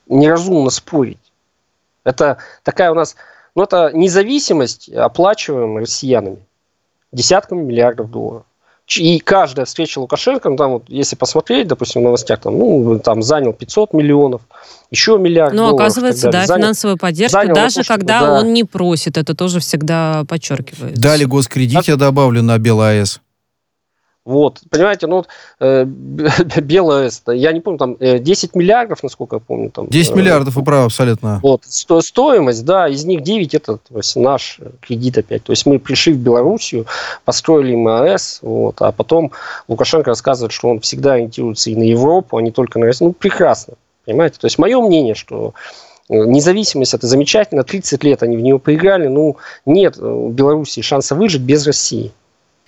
неразумно 0.08 0.70
спорить. 0.70 1.18
Это 2.04 2.38
такая 2.62 2.90
у 2.90 2.94
нас, 2.94 3.16
ну, 3.54 3.64
это 3.64 3.90
независимость, 3.92 4.88
оплачиваемая 4.88 5.80
россиянами 5.80 6.38
десятками 7.12 7.60
миллиардов 7.60 8.10
долларов. 8.10 8.44
И 8.96 9.18
каждая 9.18 9.66
встреча 9.66 9.98
Лукашенко, 9.98 10.50
ну, 10.50 10.56
там 10.56 10.72
вот, 10.72 10.84
если 10.88 11.16
посмотреть, 11.16 11.68
допустим, 11.68 12.02
в 12.02 12.04
новостях, 12.04 12.40
там, 12.40 12.58
ну, 12.58 12.98
там 12.98 13.22
занял 13.22 13.52
500 13.52 13.92
миллионов, 13.92 14.42
еще 14.90 15.18
миллиард 15.18 15.54
Но 15.54 15.70
долларов. 15.70 15.80
оказывается, 15.80 16.30
да, 16.30 16.46
занял, 16.46 16.62
финансовая 16.62 16.96
поддержка, 16.96 17.40
занял 17.40 17.54
даже 17.54 17.82
то, 17.82 17.84
когда 17.84 18.20
да. 18.20 18.32
он 18.38 18.52
не 18.52 18.64
просит, 18.64 19.16
это 19.16 19.34
тоже 19.34 19.60
всегда 19.60 20.24
подчеркивается. 20.28 21.00
Дали 21.00 21.24
госкредит, 21.24 21.84
я 21.84 21.96
добавлю, 21.96 22.42
на 22.42 22.58
БелАЭС. 22.58 23.20
Вот, 24.24 24.60
понимаете, 24.70 25.08
ну, 25.08 25.24
э, 25.58 25.84
белое, 26.62 27.10
я 27.26 27.52
не 27.52 27.60
помню, 27.60 27.78
там 27.78 27.96
10 27.98 28.44
э, 28.44 28.58
миллиардов, 28.58 29.02
насколько 29.02 29.36
я 29.36 29.40
помню. 29.40 29.70
Там, 29.70 29.88
10 29.88 30.12
э, 30.12 30.14
миллиардов, 30.14 30.54
вы 30.54 30.62
правы, 30.62 30.84
абсолютно. 30.84 31.40
Вот, 31.42 31.62
сто, 31.64 32.00
стоимость, 32.00 32.64
да, 32.64 32.88
из 32.88 33.04
них 33.04 33.22
9 33.22 33.54
это 33.54 33.78
то 33.78 33.96
есть, 33.96 34.14
наш 34.14 34.60
кредит 34.80 35.18
опять. 35.18 35.42
То 35.42 35.50
есть 35.50 35.66
мы 35.66 35.80
пришли 35.80 36.12
в 36.12 36.18
Белоруссию, 36.18 36.86
построили 37.24 37.74
МАЭС, 37.74 38.40
вот, 38.42 38.80
а 38.80 38.92
потом 38.92 39.32
Лукашенко 39.66 40.10
рассказывает, 40.10 40.52
что 40.52 40.68
он 40.68 40.78
всегда 40.78 41.14
ориентируется 41.14 41.70
и 41.70 41.74
на 41.74 41.82
Европу, 41.82 42.36
а 42.36 42.42
не 42.42 42.52
только 42.52 42.78
на 42.78 42.86
Россию. 42.86 43.08
Ну, 43.08 43.14
прекрасно, 43.14 43.74
понимаете. 44.04 44.38
То 44.38 44.46
есть 44.46 44.56
мое 44.56 44.80
мнение, 44.80 45.16
что 45.16 45.54
э, 46.08 46.14
Независимость 46.14 46.94
это 46.94 47.08
замечательно, 47.08 47.64
30 47.64 48.04
лет 48.04 48.22
они 48.22 48.36
в 48.36 48.40
нее 48.40 48.60
поиграли, 48.60 49.08
ну 49.08 49.38
нет 49.66 49.98
у 49.98 50.28
Белоруссии 50.28 50.80
шанса 50.80 51.16
выжить 51.16 51.42
без 51.42 51.66
России. 51.66 52.12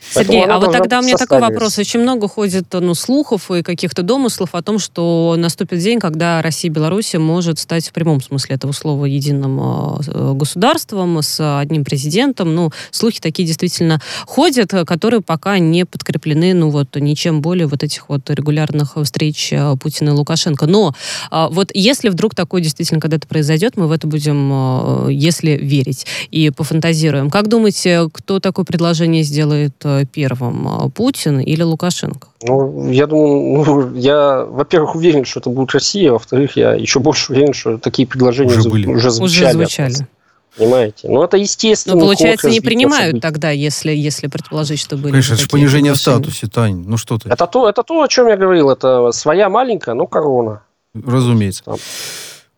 Сергей, 0.01 0.45
а 0.45 0.59
вот 0.59 0.73
тогда 0.73 1.01
у 1.01 1.03
меня 1.03 1.17
такой 1.17 1.41
вопрос. 1.41 1.79
Очень 1.79 2.01
много 2.01 2.29
ходит 2.29 2.67
ну, 2.73 2.95
слухов 2.95 3.51
и 3.51 3.63
каких-то 3.63 4.03
домыслов 4.03 4.55
о 4.55 4.63
том, 4.63 4.79
что 4.79 5.35
наступит 5.39 5.79
день, 5.79 5.99
когда 5.99 6.43
Россия 6.43 6.71
и 6.71 6.75
Беларусь 6.75 7.15
может 7.15 7.59
стать 7.59 7.89
в 7.89 7.93
прямом 7.93 8.21
смысле 8.21 8.57
этого 8.57 8.73
слова 8.73 9.07
единым 9.07 9.61
э, 9.61 10.33
государством 10.35 11.23
с 11.23 11.59
одним 11.59 11.85
президентом. 11.85 12.55
Ну, 12.55 12.71
слухи 12.91 13.21
такие 13.21 13.47
действительно 13.47 14.01
ходят, 14.27 14.71
которые 14.87 15.21
пока 15.21 15.59
не 15.59 15.85
подкреплены, 15.85 16.55
ну, 16.55 16.71
вот, 16.71 16.95
ничем 16.97 17.41
более 17.41 17.67
вот 17.67 17.83
этих 17.83 18.09
вот 18.09 18.29
регулярных 18.31 18.97
встреч 19.03 19.53
э, 19.53 19.77
Путина 19.81 20.11
и 20.11 20.13
Лукашенко. 20.13 20.67
Но 20.67 20.95
а, 21.31 21.49
вот 21.49 21.71
если 21.75 22.09
вдруг 22.09 22.35
такое 22.35 22.61
действительно 22.61 23.01
когда-то 23.01 23.27
произойдет, 23.27 23.77
мы 23.77 23.89
в 23.89 23.93
это 23.93 24.07
будем, 24.07 25.09
э, 25.09 25.13
если 25.13 25.53
верить, 25.53 26.07
и 26.31 26.51
пофантазируем. 26.51 27.31
Как 27.31 27.49
думаете, 27.49 28.09
кто 28.13 28.39
такое 28.39 28.65
предложение 28.65 29.23
сделает 29.23 29.84
первым, 30.11 30.69
а, 30.69 30.89
Путин 30.89 31.41
или 31.41 31.63
Лукашенко? 31.63 32.29
Ну, 32.43 32.91
я 32.91 33.07
думаю, 33.07 33.65
ну, 33.65 33.95
я, 33.95 34.45
во-первых, 34.45 34.95
уверен, 34.95 35.25
что 35.25 35.41
это 35.41 35.51
будет 35.51 35.73
Россия, 35.73 36.13
во-вторых, 36.13 36.57
я 36.57 36.75
еще 36.75 37.01
больше 37.01 37.33
уверен, 37.33 37.53
что 37.53 37.79
такие 37.79 38.07
предложения 38.07 38.57
уже, 38.57 38.69
были. 38.69 38.87
уже 38.87 39.11
звучали. 39.11 39.45
Уже 39.45 39.53
звучали. 39.53 40.09
Понимаете? 40.57 41.09
Ну, 41.09 41.23
это 41.23 41.37
естественно. 41.37 41.97
Но, 41.97 42.03
получается, 42.03 42.49
не 42.49 42.61
принимают 42.61 43.07
событий. 43.07 43.21
тогда, 43.21 43.51
если, 43.51 43.93
если 43.93 44.29
предположить, 44.29 44.81
что 44.81 44.97
были 44.97 45.11
Конечно, 45.11 45.35
это 45.35 45.43
же 45.43 45.49
понижение 45.49 45.93
в 45.93 45.97
статусе, 45.97 46.47
Тань. 46.47 46.85
Ну, 46.87 46.97
что 46.97 47.19
ты? 47.19 47.29
Это 47.29 47.47
то, 47.47 47.69
это 47.69 47.83
то, 47.83 48.03
о 48.03 48.09
чем 48.09 48.29
я 48.29 48.37
говорил. 48.37 48.71
Это 48.71 49.11
своя 49.11 49.49
маленькая, 49.49 49.95
но 49.95 50.07
корона. 50.07 50.63
Разумеется. 50.95 51.65
Там. 51.65 51.77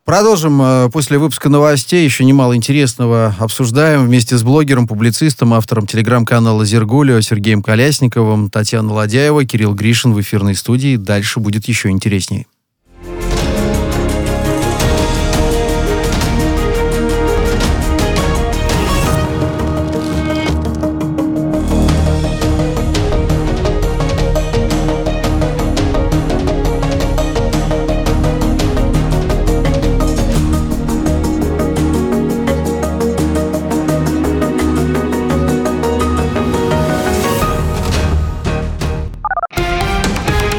Продолжим 0.06 0.62
э, 0.62 0.88
после 0.92 1.18
выпуска 1.18 1.48
новостей. 1.48 2.04
Еще 2.04 2.24
немало 2.24 2.54
интересного 2.54 3.34
обсуждаем 3.40 4.04
вместе 4.04 4.36
с 4.36 4.44
блогером, 4.44 4.86
публицистом, 4.86 5.52
автором 5.52 5.88
телеграм-канала 5.88 6.64
«Зергулио» 6.64 7.20
Сергеем 7.20 7.60
Колясниковым, 7.60 8.48
Татьяна 8.48 8.92
Ладяева, 8.92 9.44
Кирилл 9.44 9.74
Гришин 9.74 10.14
в 10.14 10.20
эфирной 10.20 10.54
студии. 10.54 10.94
Дальше 10.94 11.40
будет 11.40 11.66
еще 11.66 11.90
интереснее. 11.90 12.46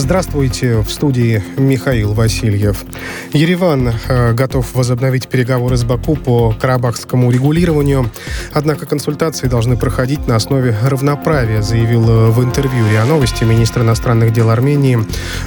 Здравствуйте, 0.00 0.76
в 0.76 0.92
студии 0.92 1.42
Михаил 1.56 2.12
Васильев. 2.12 2.84
Ереван 3.32 3.92
э, 4.06 4.32
готов 4.32 4.72
возобновить 4.76 5.26
переговоры 5.26 5.76
с 5.76 5.82
Баку 5.82 6.14
по 6.14 6.52
карабахскому 6.52 7.28
регулированию, 7.32 8.08
однако 8.52 8.86
консультации 8.86 9.48
должны 9.48 9.76
проходить 9.76 10.28
на 10.28 10.36
основе 10.36 10.76
равноправия, 10.84 11.62
заявил 11.62 12.08
э, 12.08 12.30
в 12.30 12.44
интервью 12.44 12.88
РИА 12.88 13.06
Новости 13.06 13.42
министр 13.42 13.80
иностранных 13.80 14.32
дел 14.32 14.50
Армении 14.50 15.00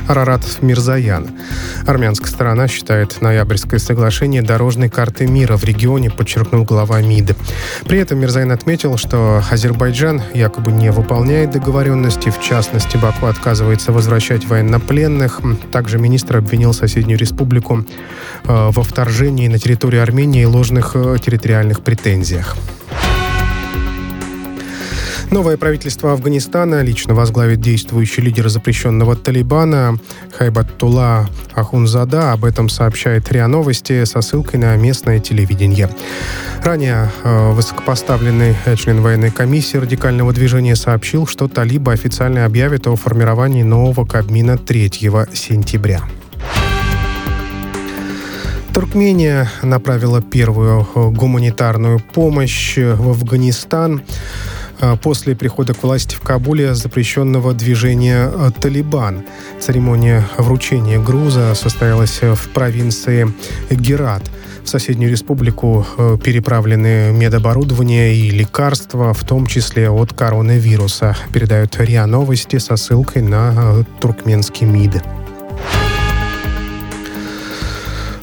Арарат 0.09 0.43
Мирзаян. 0.59 1.29
Армянская 1.87 2.29
сторона 2.29 2.67
считает 2.67 3.21
ноябрьское 3.21 3.79
соглашение 3.79 4.41
дорожной 4.41 4.89
картой 4.89 5.27
мира 5.27 5.55
в 5.55 5.63
регионе, 5.63 6.09
подчеркнул 6.09 6.65
глава 6.65 6.99
МИД. 7.01 7.37
При 7.85 7.99
этом 7.99 8.19
Мирзаян 8.19 8.51
отметил, 8.51 8.97
что 8.97 9.41
Азербайджан 9.49 10.21
якобы 10.33 10.73
не 10.73 10.91
выполняет 10.91 11.51
договоренности, 11.51 12.29
в 12.29 12.41
частности, 12.41 12.97
Баку 12.97 13.27
отказывается 13.27 13.93
возвращать 13.93 14.40
возвращать 14.41 14.45
военнопленных. 14.45 15.41
Также 15.71 15.97
министр 15.97 16.37
обвинил 16.37 16.73
соседнюю 16.73 17.19
республику 17.19 17.85
э, 18.43 18.69
во 18.71 18.83
вторжении 18.83 19.47
на 19.47 19.59
территорию 19.59 20.03
Армении 20.03 20.41
и 20.41 20.45
ложных 20.45 20.95
э, 20.95 21.17
территориальных 21.23 21.81
претензиях. 21.81 22.55
Новое 25.31 25.55
правительство 25.55 26.11
Афганистана 26.11 26.81
лично 26.81 27.13
возглавит 27.13 27.61
действующий 27.61 28.21
лидер 28.21 28.49
запрещенного 28.49 29.15
Талибана 29.15 29.97
Хайбаттула 30.37 31.29
Ахунзада. 31.53 32.33
Об 32.33 32.43
этом 32.43 32.67
сообщает 32.67 33.31
РИА 33.31 33.47
Новости 33.47 34.03
со 34.03 34.19
ссылкой 34.19 34.59
на 34.59 34.75
местное 34.75 35.21
телевидение. 35.21 35.89
Ранее 36.65 37.09
э, 37.23 37.51
высокопоставленный 37.53 38.57
член 38.77 39.01
военной 39.01 39.31
комиссии 39.31 39.77
радикального 39.77 40.33
движения 40.33 40.75
сообщил, 40.75 41.25
что 41.25 41.47
талибы 41.47 41.93
официально 41.93 42.43
объявят 42.43 42.87
о 42.87 42.97
формировании 42.97 43.63
нового 43.63 44.05
Кабмина 44.05 44.57
3 44.57 44.89
сентября. 45.31 46.01
Туркмения 48.73 49.49
направила 49.63 50.21
первую 50.21 50.85
гуманитарную 50.93 52.01
помощь 52.01 52.77
в 52.77 53.09
Афганистан. 53.09 54.01
А, 54.81 54.95
после 54.97 55.35
прихода 55.35 55.73
к 55.73 55.83
власти 55.83 56.15
в 56.15 56.21
Кабуле 56.21 56.73
запрещенного 56.73 57.53
движения 57.53 58.23
а, 58.23 58.51
«Талибан». 58.51 59.23
Церемония 59.59 60.27
вручения 60.37 60.99
груза 60.99 61.53
состоялась 61.55 62.19
в 62.21 62.49
провинции 62.49 63.31
Герат. 63.69 64.23
В 64.63 64.69
соседнюю 64.69 65.11
республику 65.11 65.85
переправлены 66.23 67.11
медоборудование 67.11 68.13
и 68.15 68.29
лекарства, 68.29 69.11
в 69.13 69.23
том 69.25 69.47
числе 69.47 69.89
от 69.89 70.13
коронавируса, 70.13 71.17
передают 71.33 71.79
РИА 71.79 72.05
Новости 72.05 72.59
со 72.59 72.75
ссылкой 72.75 73.23
на 73.23 73.83
туркменский 73.99 74.67
МИД. 74.67 75.01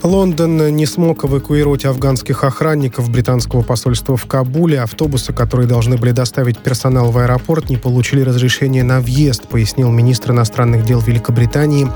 Лондон 0.02 0.76
не 0.76 0.86
смог 0.86 1.24
эвакуировать 1.24 1.84
афганских 1.84 2.44
охранников 2.44 3.10
британского 3.10 3.62
посольства 3.62 4.16
в 4.16 4.26
Кабуле. 4.26 4.80
Автобусы, 4.80 5.32
которые 5.32 5.66
должны 5.66 5.96
были 5.96 6.12
доставить 6.12 6.58
персонал 6.58 7.10
в 7.10 7.18
аэропорт, 7.18 7.68
не 7.68 7.76
получили 7.76 8.20
разрешения 8.20 8.84
на 8.84 9.00
въезд, 9.00 9.48
пояснил 9.48 9.90
министр 9.90 10.30
иностранных 10.30 10.84
дел 10.84 11.00
Великобритании 11.00 11.88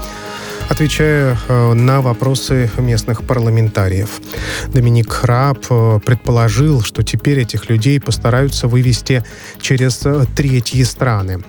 отвечая 0.69 1.37
э, 1.49 1.73
на 1.75 2.01
вопросы 2.01 2.71
местных 2.79 3.23
парламентариев. 3.25 4.21
Доминик 4.69 5.25
Раб 5.25 5.59
э, 5.71 6.01
предположил, 6.05 6.83
что 6.83 7.03
теперь 7.03 7.41
этих 7.41 7.69
людей 7.69 8.01
постараются 8.01 8.69
вывести 8.69 9.25
через 9.61 10.05
э, 10.05 10.25
третьи 10.35 10.83
страны. 10.83 11.43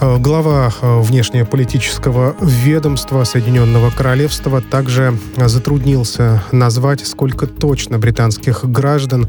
Глава 0.00 0.72
внешнеполитического 0.80 2.36
ведомства 2.40 3.24
Соединенного 3.24 3.90
Королевства 3.90 4.60
также 4.60 5.16
затруднился 5.36 6.42
назвать, 6.52 7.06
сколько 7.06 7.46
точно 7.46 7.98
британских 7.98 8.64
граждан 8.64 9.28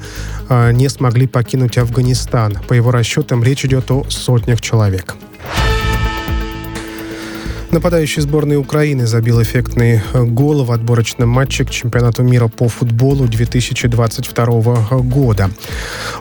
не 0.50 0.90
смогли 0.90 1.28
покинуть 1.28 1.78
Афганистан. 1.78 2.58
По 2.68 2.74
его 2.74 2.92
расчетам 2.92 3.44
речь 3.44 3.66
идет 3.66 3.92
о 3.92 4.06
сотнях 4.10 4.62
человек. 4.62 5.16
Нападающий 7.74 8.22
сборной 8.22 8.58
Украины 8.58 9.08
забил 9.08 9.42
эффектный 9.42 10.00
э, 10.14 10.24
гол 10.26 10.64
в 10.64 10.72
отборочном 10.72 11.28
матче 11.28 11.66
к 11.66 11.72
чемпионату 11.72 12.22
мира 12.22 12.48
по 12.48 12.68
футболу 12.68 13.28
2022 13.28 15.00
года. 15.00 15.50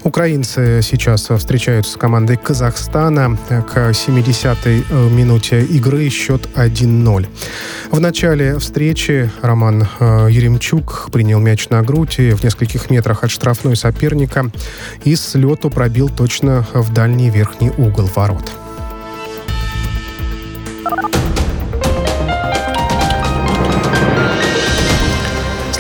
Украинцы 0.03 0.81
сейчас 0.83 1.29
встречаются 1.29 1.93
с 1.93 1.97
командой 1.97 2.39
Казахстана. 2.39 3.37
К 3.49 3.91
70-й 3.91 4.83
э, 4.89 5.09
минуте 5.11 5.63
игры 5.63 6.09
счет 6.09 6.49
1-0. 6.57 7.27
В 7.91 8.01
начале 8.01 8.59
встречи 8.59 9.31
Роман 9.43 9.87
э, 10.01 10.29
Еремчук 10.31 11.11
принял 11.13 11.39
мяч 11.39 11.69
на 11.69 11.83
грудь 11.83 12.19
и 12.19 12.31
в 12.31 12.43
нескольких 12.43 12.89
метрах 12.89 13.25
от 13.25 13.31
штрафной 13.31 13.77
соперника 13.77 14.51
и 15.05 15.15
с 15.15 15.35
лету 15.35 15.69
пробил 15.69 16.09
точно 16.09 16.67
в 16.73 16.95
дальний 16.95 17.29
верхний 17.29 17.73
угол 17.77 18.09
ворот. 18.17 18.51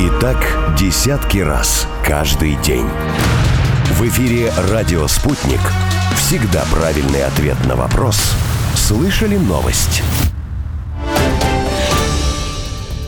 И 0.00 0.10
так 0.20 0.36
десятки 0.78 1.38
раз 1.38 1.88
каждый 2.06 2.54
день. 2.62 2.86
В 3.94 4.06
эфире 4.06 4.52
«Радио 4.70 5.08
Спутник». 5.08 5.58
Всегда 6.16 6.64
правильный 6.70 7.24
ответ 7.24 7.56
на 7.66 7.74
вопрос. 7.74 8.16
Слышали 8.76 9.36
новость? 9.36 10.04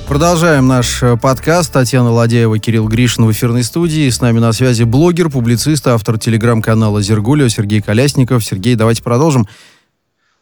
Продолжаем 0.08 0.66
наш 0.66 1.00
э, 1.04 1.16
подкаст. 1.16 1.72
Татьяна 1.72 2.10
Ладяева, 2.10 2.58
Кирилл 2.58 2.88
Гришин 2.88 3.24
в 3.24 3.30
эфирной 3.30 3.62
студии. 3.62 4.10
С 4.10 4.20
нами 4.20 4.40
на 4.40 4.52
связи 4.52 4.82
блогер, 4.82 5.30
публицист, 5.30 5.86
автор 5.86 6.18
телеграм-канала 6.18 7.00
«Зергулио» 7.00 7.46
Сергей 7.46 7.82
Колясников. 7.82 8.44
Сергей, 8.44 8.74
давайте 8.74 9.04
продолжим. 9.04 9.46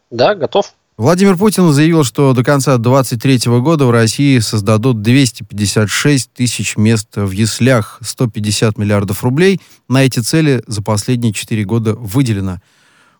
Да, 0.09 0.33
готов. 0.33 0.73
Владимир 0.99 1.37
Путин 1.37 1.71
заявил, 1.71 2.03
что 2.03 2.33
до 2.33 2.43
конца 2.43 2.77
2023 2.77 3.59
года 3.61 3.85
в 3.85 3.91
России 3.91 4.37
создадут 4.39 5.01
256 5.01 6.33
тысяч 6.33 6.75
мест 6.75 7.07
в 7.15 7.31
яслях, 7.31 7.99
150 8.01 8.77
миллиардов 8.77 9.23
рублей. 9.23 9.61
На 9.87 10.03
эти 10.03 10.19
цели 10.19 10.61
за 10.67 10.83
последние 10.83 11.31
4 11.31 11.63
года 11.63 11.95
выделено. 11.95 12.59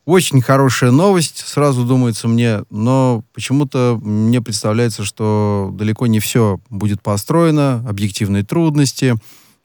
Очень 0.04 0.42
хорошая 0.42 0.92
новость, 0.92 1.38
сразу 1.48 1.86
думается 1.86 2.28
мне, 2.28 2.64
но 2.70 3.24
почему-то 3.32 3.98
мне 4.04 4.42
представляется, 4.42 5.06
что 5.06 5.70
далеко 5.72 6.06
не 6.08 6.20
все 6.20 6.60
будет 6.70 7.02
построено, 7.02 7.82
объективные 7.88 8.44
трудности, 8.44 9.16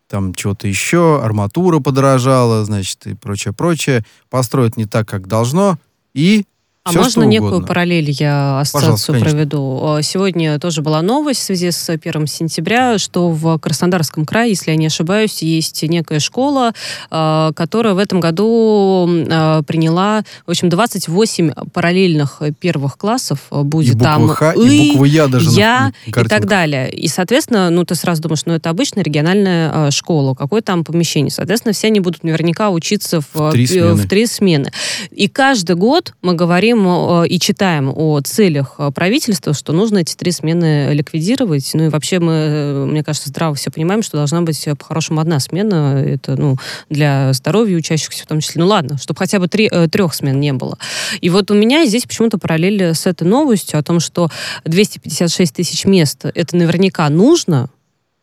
там 0.08 0.34
что-то 0.36 0.68
еще, 0.68 1.20
арматура 1.20 1.80
подорожала, 1.80 2.64
значит, 2.64 3.08
и 3.08 3.14
прочее, 3.14 3.52
прочее. 3.52 4.04
Построят 4.30 4.76
не 4.76 4.86
так, 4.86 5.08
как 5.08 5.26
должно, 5.26 5.80
и 6.14 6.44
а 6.86 6.90
Все, 6.90 6.98
можно 6.98 7.22
некую 7.22 7.48
угодно. 7.48 7.66
параллель 7.66 8.10
я 8.10 8.60
ассоциацию 8.60 9.18
проведу? 9.18 9.96
Э, 9.98 10.02
Сегодня 10.02 10.58
тоже 10.58 10.82
была 10.82 11.00
новость 11.00 11.40
в 11.40 11.42
связи 11.44 11.70
с 11.70 11.88
1 11.88 12.26
сентября, 12.26 12.98
что 12.98 13.30
в 13.30 13.58
Краснодарском 13.58 14.26
крае, 14.26 14.50
если 14.50 14.70
я 14.70 14.76
не 14.76 14.88
ошибаюсь, 14.88 15.40
есть 15.40 15.82
некая 15.84 16.20
школа, 16.20 16.74
э, 17.10 17.52
которая 17.56 17.94
в 17.94 17.98
этом 17.98 18.20
году 18.20 19.08
э, 19.08 19.62
приняла, 19.66 20.24
в 20.46 20.50
общем, 20.50 20.68
28 20.68 21.52
параллельных 21.72 22.42
первых 22.60 22.98
классов. 22.98 23.38
и 23.50 23.54
Будет 23.62 23.94
буквы 23.94 24.04
там 24.04 24.28
Х, 24.28 24.52
«ы», 24.54 24.68
и 24.68 24.92
буквы 24.92 25.08
Я 25.08 25.28
даже 25.28 25.50
я 25.52 25.92
и 26.04 26.12
так 26.12 26.44
далее. 26.46 26.90
И, 26.92 27.08
соответственно, 27.08 27.70
ну, 27.70 27.86
ты 27.86 27.94
сразу 27.94 28.20
думаешь, 28.20 28.44
ну, 28.44 28.52
это 28.52 28.68
обычная 28.68 29.02
региональная 29.02 29.90
школа, 29.90 30.34
какое 30.34 30.60
там 30.60 30.84
помещение. 30.84 31.30
Соответственно, 31.30 31.72
все 31.72 31.86
они 31.86 32.00
будут 32.00 32.24
наверняка 32.24 32.68
учиться 32.68 33.22
в, 33.22 33.34
В 33.34 33.52
три 33.52 33.66
смены. 33.66 33.94
в 33.94 34.06
три 34.06 34.26
смены. 34.26 34.70
И 35.10 35.28
каждый 35.28 35.76
год 35.76 36.12
мы 36.20 36.34
говорим 36.34 36.73
э, 36.86 37.28
и 37.28 37.38
читаем 37.38 37.92
о 37.94 38.20
целях 38.20 38.74
э, 38.78 38.90
правительства, 38.90 39.52
что 39.54 39.72
нужно 39.72 39.98
эти 39.98 40.14
три 40.14 40.32
смены 40.32 40.92
ликвидировать. 40.92 41.70
Ну 41.74 41.84
и 41.84 41.88
вообще 41.88 42.18
мы, 42.18 42.32
э, 42.32 42.84
мне 42.86 43.04
кажется, 43.04 43.28
здраво 43.28 43.54
все 43.54 43.70
понимаем, 43.70 44.02
что 44.02 44.16
должна 44.16 44.42
быть 44.42 44.66
по-хорошему 44.78 45.20
одна 45.20 45.40
смена. 45.40 46.02
Это, 46.04 46.36
ну, 46.36 46.56
для 46.90 47.32
здоровья 47.32 47.76
учащихся 47.76 48.24
в 48.24 48.26
том 48.26 48.40
числе. 48.40 48.62
Ну 48.62 48.68
ладно, 48.68 48.98
чтобы 48.98 49.18
хотя 49.18 49.38
бы 49.38 49.48
три, 49.48 49.70
трех 49.90 50.14
смен 50.14 50.40
не 50.40 50.52
было. 50.52 50.78
И 51.20 51.30
вот 51.30 51.50
у 51.50 51.54
меня 51.54 51.86
здесь 51.86 52.04
почему-то 52.04 52.38
параллель 52.38 52.94
с 52.94 53.06
этой 53.06 53.26
новостью 53.26 53.78
о 53.78 53.82
том, 53.82 54.00
что 54.00 54.30
256 54.64 55.54
тысяч 55.54 55.84
мест 55.84 56.24
это 56.24 56.56
наверняка 56.56 57.08
нужно, 57.08 57.68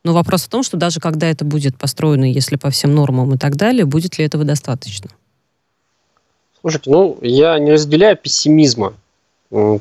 но 0.03 0.13
вопрос 0.13 0.43
в 0.43 0.49
том, 0.49 0.63
что 0.63 0.77
даже 0.77 0.99
когда 0.99 1.27
это 1.27 1.45
будет 1.45 1.77
построено, 1.77 2.25
если 2.25 2.55
по 2.55 2.69
всем 2.71 2.95
нормам 2.95 3.33
и 3.33 3.37
так 3.37 3.55
далее, 3.55 3.85
будет 3.85 4.17
ли 4.17 4.25
этого 4.25 4.43
достаточно? 4.43 5.09
Слушайте, 6.61 6.91
ну, 6.91 7.17
я 7.21 7.57
не 7.59 7.71
разделяю 7.71 8.15
пессимизма. 8.17 8.93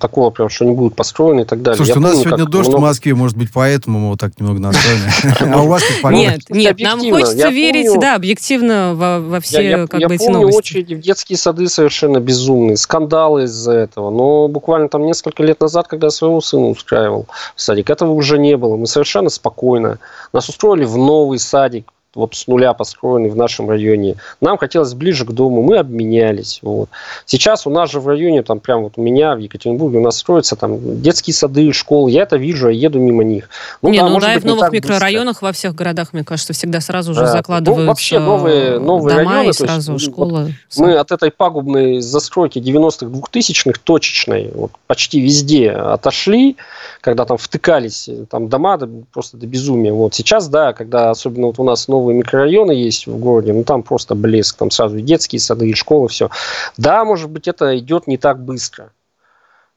Такого 0.01 0.31
прям, 0.31 0.49
что 0.49 0.65
не 0.65 0.73
будут 0.75 0.97
построены 0.97 1.43
и 1.43 1.45
так 1.45 1.63
далее. 1.63 1.77
Слушайте, 1.77 2.01
Я 2.01 2.01
у 2.01 2.03
нас 2.03 2.13
помню, 2.15 2.25
сегодня 2.27 2.45
дождь 2.47 2.67
в 2.67 2.71
много- 2.73 2.87
Москве, 2.87 3.15
может 3.15 3.37
быть, 3.37 3.51
поэтому 3.55 4.01
мы 4.01 4.09
вот 4.11 4.19
так 4.19 4.33
немного 4.41 4.59
настроены. 4.59 5.13
А 5.55 5.63
у 5.63 5.69
вас 5.69 5.81
как? 6.03 6.11
Нет, 6.13 6.41
нет, 6.49 6.81
нам 6.81 6.99
хочется 6.99 7.37
Я 7.37 7.51
верить, 7.51 7.87
помню- 7.87 8.01
да, 8.01 8.17
объективно 8.17 8.95
во, 8.97 9.21
во 9.21 9.39
все 9.41 9.63
я, 9.63 9.71
я- 9.83 9.87
как 9.87 10.01
я 10.01 10.09
бы 10.09 10.17
эти 10.17 10.25
помню 10.25 10.41
новости. 10.41 10.59
очереди 10.59 10.95
в 10.95 11.01
детские 11.01 11.39
сады 11.39 11.69
совершенно 11.69 12.19
безумные, 12.19 12.77
скандалы 12.77 13.45
из-за 13.45 13.71
этого. 13.75 14.11
Но 14.11 14.49
буквально 14.49 14.89
там 14.89 15.07
несколько 15.07 15.45
лет 15.45 15.61
назад, 15.61 15.87
когда 15.87 16.09
я 16.09 16.11
своего 16.11 16.41
сына 16.41 16.67
устраивал 16.67 17.27
в 17.55 17.63
садик, 17.63 17.91
этого 17.91 18.11
уже 18.11 18.39
не 18.39 18.57
было. 18.57 18.75
Мы 18.77 18.89
совершенно 18.89 19.31
спокойно. 19.31 19.99
Нас 20.33 20.49
устроили 20.49 20.85
в 20.85 20.97
новый 20.97 21.39
садик, 21.39 21.87
вот 22.15 22.35
с 22.35 22.47
нуля 22.49 22.73
построенный 22.73 23.31
в 23.31 23.37
нашем 23.37 23.69
районе. 23.71 24.17
Нам 24.41 24.59
хотелось 24.59 24.95
ближе 24.95 25.25
к 25.25 25.31
дому, 25.31 25.63
мы 25.63 25.79
обменялись. 25.79 26.59
Вот. 26.63 26.89
Сейчас 27.25 27.67
у 27.67 27.71
нас 27.71 27.91
же 27.91 28.01
в 28.01 28.09
районе, 28.09 28.43
там 28.43 28.59
прям 28.61 28.83
вот 28.83 28.95
у 28.97 29.03
меня 29.03 29.35
в 29.35 29.39
Екатеринбурге 29.39 29.99
у 29.99 30.03
нас 30.03 30.19
строятся 30.19 30.57
там 30.57 31.01
детские 31.01 31.35
сады, 31.35 31.73
школы. 31.73 32.11
Я 32.11 32.23
это 32.23 32.37
вижу, 32.37 32.69
я 32.69 32.89
еду 32.89 32.99
мимо 32.99 33.23
них. 33.23 33.49
не, 33.83 33.99
да, 33.99 34.09
ну 34.09 34.19
да, 34.19 34.33
и 34.33 34.35
быть, 34.37 34.43
в 34.45 34.47
новых 34.47 34.61
так 34.63 34.71
быстро. 34.73 34.95
микрорайонах 34.95 35.43
во 35.43 35.53
всех 35.53 35.75
городах, 35.75 36.13
мне 36.13 36.25
кажется, 36.25 36.53
всегда 36.53 36.81
сразу 36.81 37.15
же 37.15 37.21
Да. 37.21 37.27
Ну, 37.27 37.33
закладываются 37.33 37.87
вообще 37.87 38.19
новые- 38.19 38.79
новые 38.81 39.17
дома 39.19 39.31
районы, 39.31 39.41
и 39.41 39.43
то 39.45 39.49
есть, 39.49 39.59
сразу 39.61 39.93
ну, 39.93 39.99
школы. 39.99 40.55
Мы 40.77 40.95
от 40.97 41.13
этой 41.13 41.31
пагубной 41.31 42.01
застройки 42.01 42.59
90-х, 42.59 43.07
2000-х, 43.07 43.79
точечной, 43.85 44.51
вот, 44.55 44.73
почти 44.87 45.21
везде 45.21 45.71
отошли, 45.71 46.57
когда 47.01 47.25
там 47.25 47.39
втыкались 47.39 48.09
э, 48.09 48.25
там 48.29 48.49
дома 48.49 48.77
до- 48.79 48.89
просто 49.13 49.37
до 49.37 49.47
безумия. 49.47 49.93
Вот 49.93 50.15
сейчас, 50.15 50.49
да, 50.49 50.73
когда 50.73 51.11
особенно 51.11 51.47
вот 51.49 51.59
у 51.59 51.65
нас 51.65 51.87
новые 51.89 52.00
микрорайоны 52.09 52.73
есть 52.73 53.07
в 53.07 53.19
городе, 53.19 53.53
ну 53.53 53.65
там 53.65 53.83
просто 53.83 54.15
блеск, 54.15 54.57
там 54.57 54.71
сразу 54.71 54.97
и 54.97 55.03
детские 55.03 55.41
сады, 55.41 55.69
и 55.69 55.75
школы, 55.75 56.09
все. 56.09 56.31
Да, 56.77 57.05
может 57.05 57.31
быть, 57.31 57.49
это 57.49 57.77
идет 57.79 58.07
не 58.07 58.17
так 58.17 58.43
быстро. 58.43 58.93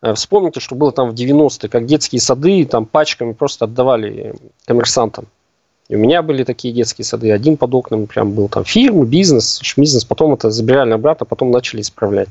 Э, 0.01 0.13
Вспомните, 0.13 0.59
что 0.59 0.75
было 0.75 0.91
там 0.91 1.09
в 1.09 1.13
90-е, 1.13 1.69
как 1.69 1.85
детские 1.85 2.21
сады 2.21 2.65
там 2.65 2.85
пачками 2.85 3.33
просто 3.33 3.65
отдавали 3.65 4.35
коммерсантам. 4.65 5.27
И 5.89 5.95
у 5.95 5.99
меня 5.99 6.21
были 6.21 6.43
такие 6.43 6.73
детские 6.73 7.05
сады. 7.05 7.31
Один 7.31 7.57
под 7.57 7.75
окнами 7.75 8.05
прям 8.05 8.31
был 8.31 8.47
там 8.47 8.63
фирмы, 8.63 9.05
бизнес, 9.05 9.61
бизнес. 9.75 10.05
Потом 10.05 10.33
это 10.33 10.49
забирали 10.49 10.91
обратно, 10.91 11.25
потом 11.25 11.51
начали 11.51 11.81
исправлять. 11.81 12.29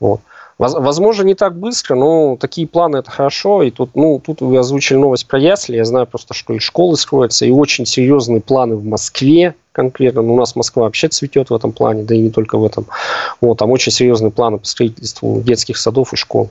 Вот. 0.00 0.20
Воз- 0.58 0.74
Возможно, 0.74 1.24
не 1.24 1.34
так 1.34 1.56
быстро, 1.56 1.94
но 1.94 2.36
такие 2.36 2.66
планы 2.66 2.98
это 2.98 3.10
хорошо. 3.10 3.62
И 3.62 3.70
тут, 3.70 3.90
ну, 3.94 4.20
тут 4.24 4.40
вы 4.40 4.56
озвучили 4.58 4.98
новость 4.98 5.26
про 5.26 5.38
ясли. 5.38 5.76
Я 5.76 5.84
знаю 5.84 6.06
просто, 6.06 6.34
что 6.34 6.52
и 6.52 6.58
школы 6.58 6.96
строятся, 6.96 7.44
и 7.46 7.50
очень 7.50 7.86
серьезные 7.86 8.40
планы 8.40 8.76
в 8.76 8.84
Москве 8.84 9.54
конкретно. 9.72 10.22
Ну, 10.22 10.34
у 10.34 10.38
нас 10.38 10.54
Москва 10.54 10.84
вообще 10.84 11.08
цветет 11.08 11.50
в 11.50 11.54
этом 11.54 11.72
плане, 11.72 12.04
да 12.04 12.14
и 12.14 12.18
не 12.18 12.30
только 12.30 12.56
в 12.58 12.64
этом. 12.64 12.86
Вот, 13.40 13.58
там 13.58 13.70
очень 13.70 13.90
серьезные 13.90 14.30
планы 14.30 14.58
по 14.58 14.66
строительству 14.66 15.40
детских 15.40 15.76
садов 15.76 16.12
и 16.12 16.16
школ. 16.16 16.50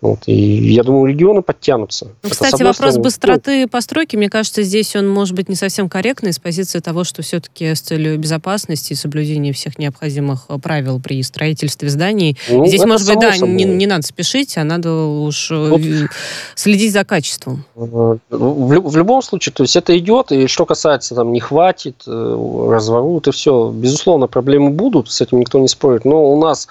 Вот, 0.00 0.20
и 0.26 0.32
я 0.72 0.84
думаю, 0.84 1.06
регионы 1.12 1.42
подтянутся. 1.42 2.04
Ну, 2.04 2.12
Это, 2.22 2.30
кстати, 2.30 2.54
одной 2.54 2.68
вопрос 2.68 2.90
стороны, 2.90 3.02
быстроты 3.02 3.66
постройки, 3.66 4.14
мне 4.14 4.30
кажется, 4.30 4.62
здесь 4.62 4.94
он 4.94 5.08
может 5.08 5.34
быть 5.34 5.48
не 5.48 5.56
совсем 5.56 5.88
корректный 5.88 6.32
с 6.32 6.38
позиции 6.38 6.78
того, 6.78 7.02
что 7.02 7.22
все-таки 7.22 7.74
с 7.74 7.80
целью 7.80 8.16
безопасности 8.16 8.92
и 8.92 8.96
соблюдения 8.96 9.52
всех 9.52 9.76
необходимых 9.76 10.44
э, 10.50 10.58
правил 10.58 11.00
при 11.00 11.20
строительстве 11.24 11.88
зданий. 11.88 12.38
ну, 12.48 12.64
здесь, 12.66 12.78
это 12.80 12.88
может 12.88 13.08
быть, 13.08 13.18
да, 13.18 13.32
собой. 13.32 13.54
не, 13.54 13.64
не 13.64 13.86
надо 13.88 14.06
спешить, 14.06 14.56
а 14.56 14.62
надо 14.62 14.94
уж 14.94 15.50
э, 15.50 15.68
Вот. 15.68 15.80
следить 16.54 16.92
за 16.92 17.04
качеством. 17.04 17.64
В, 17.74 18.20
лю- 18.30 18.82
в 18.88 18.96
любом 18.96 19.20
случае, 19.20 19.52
то 19.52 19.64
есть 19.64 19.74
это 19.74 19.98
идет, 19.98 20.30
и 20.30 20.46
что 20.46 20.64
касается 20.64 21.16
там 21.16 21.32
не 21.32 21.40
хватит, 21.40 22.04
э, 22.06 22.68
разворот 22.70 23.26
и 23.26 23.32
все, 23.32 23.72
безусловно, 23.74 24.28
проблемы 24.28 24.70
будут, 24.70 25.10
с 25.10 25.20
этим 25.20 25.40
никто 25.40 25.58
не 25.58 25.66
спорит, 25.66 26.04
но 26.04 26.24
у 26.32 26.40
нас 26.40 26.68
э, 26.68 26.70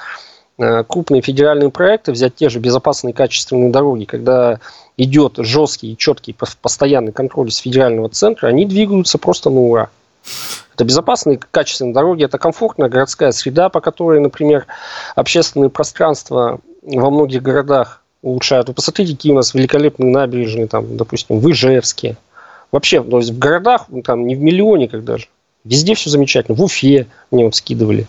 крупные 0.57 1.21
федеральные 1.21 1.69
проекты, 1.69 2.11
взять 2.11 2.35
те 2.35 2.49
же 2.49 2.59
безопасные 2.59 3.13
качественные 3.13 3.71
дороги, 3.71 4.05
когда 4.05 4.59
идет 4.97 5.33
жесткий 5.37 5.93
и 5.93 5.97
четкий 5.97 6.31
пос- 6.31 6.57
постоянный 6.61 7.11
контроль 7.11 7.51
с 7.51 7.57
федерального 7.57 8.09
центра, 8.09 8.47
они 8.47 8.65
двигаются 8.65 9.17
просто 9.17 9.49
на 9.49 9.59
ура. 9.59 9.89
Это 10.73 10.83
безопасные 10.83 11.39
качественные 11.51 11.93
дороги, 11.93 12.25
это 12.25 12.37
комфортная 12.37 12.89
городская 12.89 13.31
среда, 13.31 13.69
по 13.69 13.81
которой, 13.81 14.19
например, 14.19 14.65
общественные 15.15 15.69
пространства 15.69 16.59
во 16.83 17.09
многих 17.09 17.41
городах 17.41 18.03
улучшают. 18.21 18.67
Вы 18.67 18.73
посмотрите, 18.73 19.13
какие 19.13 19.31
у 19.31 19.35
нас 19.35 19.53
великолепные 19.53 20.11
набережные, 20.11 20.67
там, 20.67 20.97
допустим, 20.97 21.39
в 21.39 21.51
Ижевске. 21.51 22.17
Вообще, 22.71 23.01
то 23.01 23.17
есть 23.17 23.31
в 23.31 23.39
городах, 23.39 23.85
ну, 23.89 24.01
там 24.01 24.27
не 24.27 24.35
в 24.35 24.39
миллионниках 24.39 25.03
даже. 25.03 25.27
Везде 25.63 25.95
все 25.95 26.09
замечательно. 26.09 26.55
В 26.57 26.63
Уфе 26.63 27.07
мне 27.31 27.45
вот 27.45 27.55
скидывали. 27.55 28.07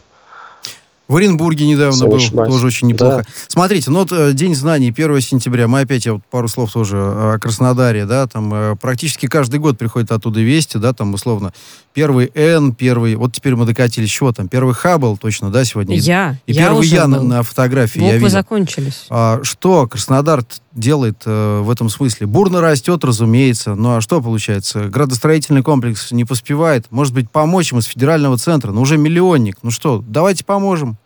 В 1.09 1.17
Оренбурге 1.17 1.67
недавно 1.67 2.05
был, 2.05 2.19
тоже 2.21 2.67
очень 2.67 2.89
неплохо. 2.89 3.25
Да. 3.27 3.33
Смотрите, 3.49 3.91
ну 3.91 4.01
вот 4.01 4.13
э, 4.13 4.35
День 4.35 4.55
знаний, 4.55 4.91
1 4.95 5.21
сентября, 5.23 5.67
мы 5.67 5.81
опять, 5.81 6.05
я 6.05 6.13
вот 6.13 6.23
пару 6.31 6.49
слов 6.49 6.71
тоже 6.71 6.99
э, 6.99 7.35
о 7.35 7.39
Краснодаре, 7.39 8.05
да, 8.05 8.27
там 8.27 8.53
э, 8.53 8.77
практически 8.77 9.25
каждый 9.27 9.59
год 9.59 9.79
приходят 9.79 10.13
оттуда 10.13 10.41
вести, 10.41 10.77
да, 10.77 10.93
там 10.93 11.15
условно, 11.15 11.55
первый 11.95 12.31
Н, 12.35 12.75
первый, 12.75 13.15
вот 13.15 13.33
теперь 13.33 13.57
мы 13.57 13.65
докатились, 13.65 14.11
чего 14.11 14.33
там, 14.33 14.49
первый 14.49 14.75
Хаббл 14.75 15.17
точно, 15.17 15.51
да, 15.51 15.65
сегодня? 15.65 15.97
И- 15.97 16.01
Я, 16.01 16.37
И 16.47 16.53
я 16.53 16.65
первый 16.67 16.87
Я 16.87 17.07
на, 17.09 17.17
был. 17.21 17.25
на 17.25 17.43
фотографии, 17.43 18.01
я 18.01 18.05
Буквы 18.05 18.19
видел. 18.19 18.31
закончились. 18.31 19.07
А 19.09 19.41
что 19.45 19.87
Краснодар 19.89 20.45
делает 20.75 21.23
э, 21.25 21.61
в 21.63 21.71
этом 21.71 21.89
смысле? 21.89 22.27
Бурно 22.27 22.61
растет, 22.61 23.03
разумеется. 23.03 23.75
Ну 23.75 23.97
а 23.97 24.01
что 24.03 24.21
получается? 24.21 24.85
Градостроительный 24.91 25.63
комплекс 25.63 26.13
не 26.13 26.27
поспевает. 26.27 26.87
Может 26.91 27.15
быть, 27.15 27.31
помочь 27.31 27.73
им 27.73 27.79
из 27.79 27.87
федерального 27.87 28.37
центра? 28.37 28.73
Ну 28.73 28.83
уже 28.83 28.99
миллионник. 28.99 29.57
Ну 29.63 29.71
что, 29.71 30.05
давайте 30.07 30.45
поможем. 30.45 30.98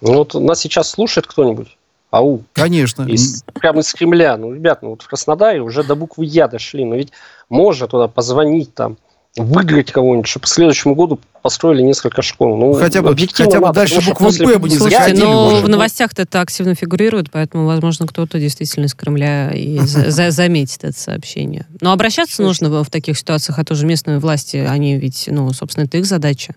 Ну, 0.00 0.14
вот 0.14 0.34
нас 0.34 0.60
сейчас 0.60 0.90
слушает 0.90 1.26
кто-нибудь. 1.26 1.76
Ау. 2.10 2.42
Конечно. 2.54 3.02
Из, 3.02 3.42
прямо 3.54 3.80
из 3.80 3.92
Кремля. 3.92 4.36
Ну, 4.36 4.52
ребят, 4.54 4.80
ну 4.82 4.90
вот 4.90 5.02
в 5.02 5.08
Краснодаре 5.08 5.60
уже 5.60 5.82
до 5.84 5.94
буквы 5.94 6.24
Я 6.24 6.48
дошли. 6.48 6.84
Но 6.84 6.94
ведь 6.96 7.10
можно 7.50 7.86
туда 7.86 8.08
позвонить, 8.08 8.74
там, 8.74 8.96
выиграть 9.36 9.92
кого-нибудь, 9.92 10.26
чтобы 10.26 10.44
к 10.44 10.48
следующему 10.48 10.94
году 10.94 11.20
построили 11.42 11.82
несколько 11.82 12.22
школ. 12.22 12.56
Ну, 12.56 12.72
Хотя 12.72 13.02
бы- 13.02 13.14
хотя 13.32 13.60
бы 13.60 13.72
дальше 13.72 14.00
букву 14.00 14.26
«П» 14.32 14.38
бы 14.38 14.44
не 14.46 14.54
буквы 14.58 14.70
Слушайте, 14.70 14.98
заходили, 14.98 15.22
но 15.24 15.60
в 15.60 15.68
новостях 15.68 16.10
это 16.16 16.40
активно 16.40 16.74
фигурирует, 16.74 17.30
поэтому, 17.30 17.66
возможно, 17.66 18.06
кто-то 18.06 18.40
действительно 18.40 18.86
из 18.86 18.94
Кремля 18.94 19.50
и 19.52 19.78
за- 19.80 20.10
за- 20.10 20.30
заметит 20.30 20.82
это 20.84 20.98
сообщение. 20.98 21.66
Но 21.80 21.92
обращаться 21.92 22.42
нужно 22.42 22.70
в 22.70 22.82
в 22.84 22.90
таких 22.90 23.18
ситуациях, 23.18 23.58
а 23.58 23.64
тоже 23.64 23.84
местные 23.86 24.18
власти, 24.18 24.56
они 24.56 24.96
ведь, 24.96 25.28
ну, 25.30 25.52
собственно, 25.52 25.84
это 25.84 25.98
их 25.98 26.06
задача. 26.06 26.54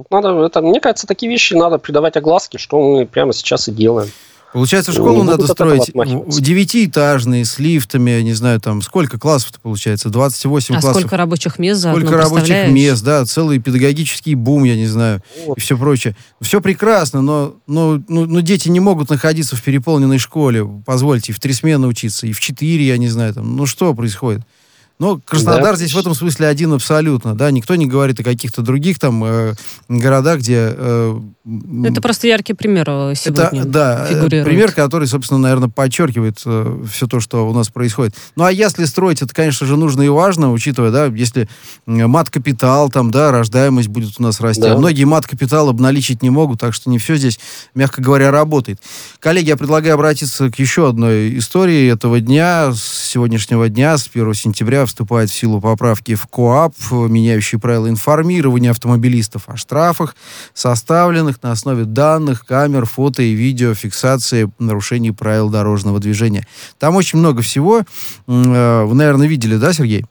Тут 0.00 0.10
надо, 0.10 0.42
это, 0.42 0.62
мне 0.62 0.80
кажется, 0.80 1.06
такие 1.06 1.30
вещи 1.30 1.52
надо 1.52 1.76
придавать 1.76 2.16
огласке, 2.16 2.56
что 2.56 2.80
мы 2.80 3.04
прямо 3.04 3.34
сейчас 3.34 3.68
и 3.68 3.72
делаем. 3.72 4.10
Получается, 4.54 4.92
школу 4.92 5.22
надо 5.22 5.46
строить 5.46 5.92
девятиэтажные, 5.92 7.44
с 7.44 7.58
лифтами, 7.58 8.10
я 8.12 8.22
не 8.22 8.32
знаю, 8.32 8.60
там, 8.60 8.80
сколько 8.80 9.18
классов-то 9.18 9.60
получается? 9.60 10.08
28 10.08 10.74
А 10.74 10.80
классов. 10.80 11.00
сколько 11.02 11.16
рабочих 11.18 11.58
мест 11.58 11.82
заодно, 11.82 12.00
Сколько 12.06 12.22
рабочих 12.22 12.68
мест, 12.68 13.04
да, 13.04 13.26
целый 13.26 13.58
педагогический 13.58 14.34
бум, 14.34 14.64
я 14.64 14.74
не 14.74 14.86
знаю, 14.86 15.20
Вот. 15.46 15.58
и 15.58 15.60
все 15.60 15.76
прочее. 15.76 16.16
Все 16.40 16.62
прекрасно, 16.62 17.20
но, 17.20 17.54
но, 17.66 18.00
ну, 18.08 18.24
ну, 18.24 18.40
дети 18.40 18.70
не 18.70 18.80
могут 18.80 19.10
находиться 19.10 19.54
в 19.54 19.62
переполненной 19.62 20.18
школе, 20.18 20.66
позвольте, 20.86 21.32
и 21.32 21.34
в 21.34 21.40
три 21.40 21.52
смены 21.52 21.86
учиться, 21.86 22.26
и 22.26 22.32
в 22.32 22.40
четыре, 22.40 22.86
я 22.86 22.96
не 22.96 23.08
знаю, 23.08 23.34
там, 23.34 23.54
ну 23.54 23.66
что 23.66 23.94
происходит? 23.94 24.40
Ну, 25.00 25.18
Краснодар 25.24 25.72
Да. 25.72 25.76
здесь 25.76 25.94
в 25.94 25.98
этом 25.98 26.14
смысле 26.14 26.46
один 26.46 26.74
абсолютно, 26.74 27.34
да, 27.34 27.50
никто 27.50 27.74
не 27.74 27.86
говорит 27.86 28.20
о 28.20 28.22
каких-то 28.22 28.60
других 28.60 28.98
там 28.98 29.24
э, 29.24 29.54
городах, 29.88 30.40
где... 30.40 30.74
э, 30.76 31.20
Это 31.84 32.02
просто 32.02 32.26
яркий 32.26 32.52
пример 32.52 32.84
э, 32.88 33.14
сегодня 33.16 33.62
это, 33.62 33.68
да, 33.70 34.06
э, 34.10 34.14
фигурирует. 34.14 34.44
пример, 34.44 34.72
который, 34.72 35.08
собственно, 35.08 35.40
наверное, 35.40 35.70
подчеркивает 35.70 36.38
все 36.38 37.06
то, 37.08 37.18
что 37.18 37.48
у 37.48 37.54
нас 37.54 37.70
происходит. 37.70 38.14
Ну, 38.36 38.44
а 38.44 38.52
если 38.52 38.84
строить, 38.84 39.22
это, 39.22 39.34
конечно 39.34 39.66
же, 39.66 39.78
нужно 39.78 40.02
и 40.02 40.08
важно, 40.08 40.52
учитывая, 40.52 40.90
да, 40.90 41.06
если 41.06 41.48
м, 41.86 42.10
мат-капитал, 42.10 42.90
там, 42.90 43.10
да, 43.10 43.32
рождаемость 43.32 43.88
будет 43.88 44.12
у 44.18 44.22
нас 44.22 44.38
расти. 44.40 44.60
Да. 44.62 44.74
А 44.74 44.76
многие 44.78 45.04
мат-капитал 45.04 45.70
обналичить 45.70 46.22
не 46.22 46.28
могут, 46.28 46.60
так 46.60 46.74
что 46.74 46.90
не 46.90 46.98
все 46.98 47.16
здесь, 47.16 47.40
мягко 47.74 48.02
говоря, 48.02 48.30
работает. 48.30 48.78
Коллеги, 49.18 49.48
я 49.48 49.56
предлагаю 49.56 49.94
обратиться 49.94 50.50
к 50.50 50.58
еще 50.58 50.90
одной 50.90 51.38
истории 51.38 51.90
этого 51.90 52.20
дня, 52.20 52.72
с 52.74 53.08
сегодняшнего 53.08 53.66
дня, 53.70 53.96
с 53.96 54.06
1 54.12 54.34
сентября 54.34 54.84
вступает 54.90 55.30
в 55.30 55.34
силу 55.34 55.60
поправки 55.60 56.14
в 56.14 56.26
КОАП, 56.26 56.74
меняющие 56.90 57.60
правила 57.60 57.88
информирования 57.88 58.70
автомобилистов 58.70 59.48
о 59.48 59.56
штрафах, 59.56 60.14
составленных 60.52 61.42
на 61.42 61.52
основе 61.52 61.84
данных, 61.84 62.44
камер, 62.44 62.84
фото 62.84 63.22
и 63.22 63.32
видео 63.32 63.74
фиксации 63.74 64.50
нарушений 64.58 65.12
правил 65.12 65.48
дорожного 65.48 65.98
движения. 65.98 66.46
Там 66.78 66.96
очень 66.96 67.18
много 67.18 67.42
всего. 67.42 67.80
Э, 67.80 68.84
Вы, 68.84 68.94
наверное, 68.94 69.26
видели, 69.26 69.56
да, 69.56 69.72
Сергей? 69.72 70.04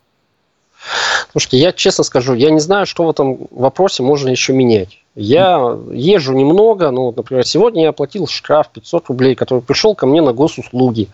Слушайте, 1.31 1.57
я 1.57 1.71
честно 1.71 2.03
скажу, 2.03 2.33
я 2.33 2.49
не 2.49 2.59
знаю, 2.59 2.85
что 2.85 3.05
в 3.05 3.09
этом 3.09 3.47
вопросе 3.51 4.01
можно 4.01 4.29
еще 4.29 4.53
менять. 4.53 4.99
Я 5.15 5.77
езжу 5.91 6.33
немного, 6.33 6.89
ну, 6.91 7.13
например, 7.15 7.45
сегодня 7.45 7.83
я 7.83 7.89
оплатил 7.89 8.27
штраф 8.27 8.69
500 8.73 9.09
рублей, 9.09 9.35
который 9.35 9.61
пришел 9.61 9.93
ко 9.93 10.07
мне 10.07 10.21
на 10.21 10.33
госуслуги. 10.33 11.09